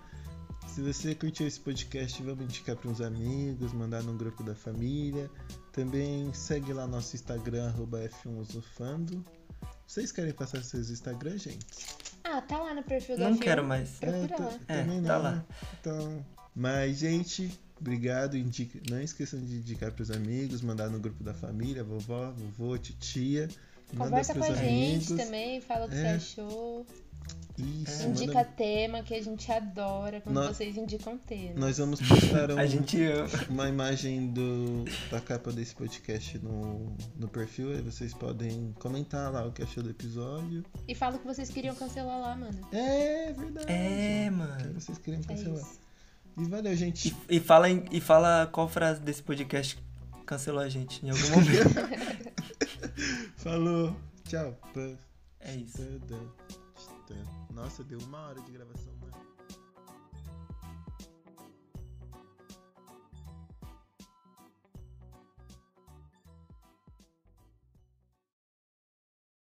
Se 0.68 0.82
você 0.82 1.14
curtiu 1.14 1.46
esse 1.46 1.58
podcast, 1.58 2.22
vamos 2.22 2.44
indicar 2.44 2.76
para 2.76 2.90
uns 2.90 3.00
amigos, 3.00 3.72
mandar 3.72 4.02
no 4.02 4.12
grupo 4.14 4.42
da 4.44 4.54
família. 4.54 5.30
Também 5.72 6.32
segue 6.34 6.72
lá 6.72 6.86
nosso 6.86 7.16
Instagram, 7.16 7.68
arroba 7.68 7.98
F1usufando. 8.00 9.24
Vocês 9.86 10.12
querem 10.12 10.32
passar 10.32 10.62
seus 10.62 10.90
Instagram, 10.90 11.38
gente? 11.38 11.66
Ah, 12.22 12.40
tá 12.42 12.58
lá 12.58 12.74
no 12.74 12.82
perfil 12.82 13.16
da 13.18 13.30
Não 13.30 13.36
quero 13.38 13.64
mais. 13.64 13.90
Procura 13.98 14.28
tá- 14.36 14.44
lá. 14.44 14.58
É, 14.68 14.82
também 14.82 15.02
tá 15.02 15.16
não, 15.16 15.22
lá. 15.24 15.32
né? 15.32 15.44
Então, 15.80 16.26
mas, 16.54 16.98
gente, 16.98 17.58
obrigado. 17.80 18.36
Indica... 18.36 18.78
Não 18.90 19.00
esqueçam 19.00 19.40
de 19.40 19.56
indicar 19.56 19.90
para 19.92 20.02
os 20.02 20.10
amigos, 20.10 20.60
mandar 20.62 20.88
no 20.88 20.98
grupo 21.00 21.22
da 21.24 21.34
família, 21.34 21.82
vovó, 21.84 22.30
vovô, 22.32 22.76
titia. 22.78 23.48
Conversa 23.96 24.34
com 24.34 24.44
a 24.44 24.52
gente 24.54 25.12
amigos. 25.12 25.24
também, 25.24 25.60
fala 25.60 25.86
o 25.86 25.88
que 25.88 25.96
É. 25.96 26.00
você 26.18 26.40
achou. 26.40 26.86
Isso, 27.58 28.08
Indica 28.08 28.32
manda- 28.32 28.44
tema, 28.44 29.02
que 29.02 29.14
a 29.14 29.22
gente 29.22 29.52
adora 29.52 30.20
quando 30.20 30.34
Nós- 30.36 30.56
vocês 30.56 30.76
indicam 30.76 31.18
tema. 31.18 31.54
Nós 31.56 31.76
vamos 31.78 32.00
postar 32.00 32.50
um, 32.50 32.58
A 32.58 32.66
gente 32.66 32.96
uma 33.50 33.68
imagem 33.68 34.28
do, 34.32 34.84
da 35.10 35.20
capa 35.20 35.52
desse 35.52 35.74
podcast 35.74 36.38
no, 36.38 36.96
no 37.16 37.28
perfil. 37.28 37.72
Aí 37.72 37.82
vocês 37.82 38.14
podem 38.14 38.72
comentar 38.78 39.30
lá 39.30 39.44
o 39.46 39.52
que 39.52 39.62
achou 39.62 39.82
do 39.82 39.90
episódio. 39.90 40.64
E 40.88 40.94
fala 40.94 41.16
o 41.16 41.18
que 41.18 41.26
vocês 41.26 41.50
queriam 41.50 41.74
cancelar 41.74 42.18
lá, 42.20 42.34
mano. 42.34 42.58
É 42.72 43.32
verdade. 43.32 43.66
É, 43.70 44.20
O 44.28 44.30
que 44.32 44.36
mano. 44.38 44.80
vocês 44.80 44.98
queriam 44.98 45.20
É 45.22 45.26
cancelar. 45.26 45.60
isso. 45.60 45.80
E 46.36 46.44
valeu, 46.48 46.74
gente. 46.76 47.14
E, 47.28 47.36
e 47.36 47.40
fala, 47.40 47.68
em- 47.70 47.84
e 47.90 48.00
fala 48.00 48.46
qual 48.50 48.68
frase 48.68 49.00
desse 49.00 49.22
podcast 49.22 49.78
cancelou 50.26 50.60
a 50.62 50.68
gente 50.68 51.04
em 51.04 51.10
algum 51.10 51.28
momento. 51.30 51.74
Falou. 53.36 53.96
Tchau. 54.28 54.56
É 55.40 55.54
isso. 55.56 55.82
Nossa, 57.52 57.82
deu 57.84 57.98
uma 58.00 58.18
hora 58.28 58.40
de 58.42 58.52
gravação. 58.52 58.92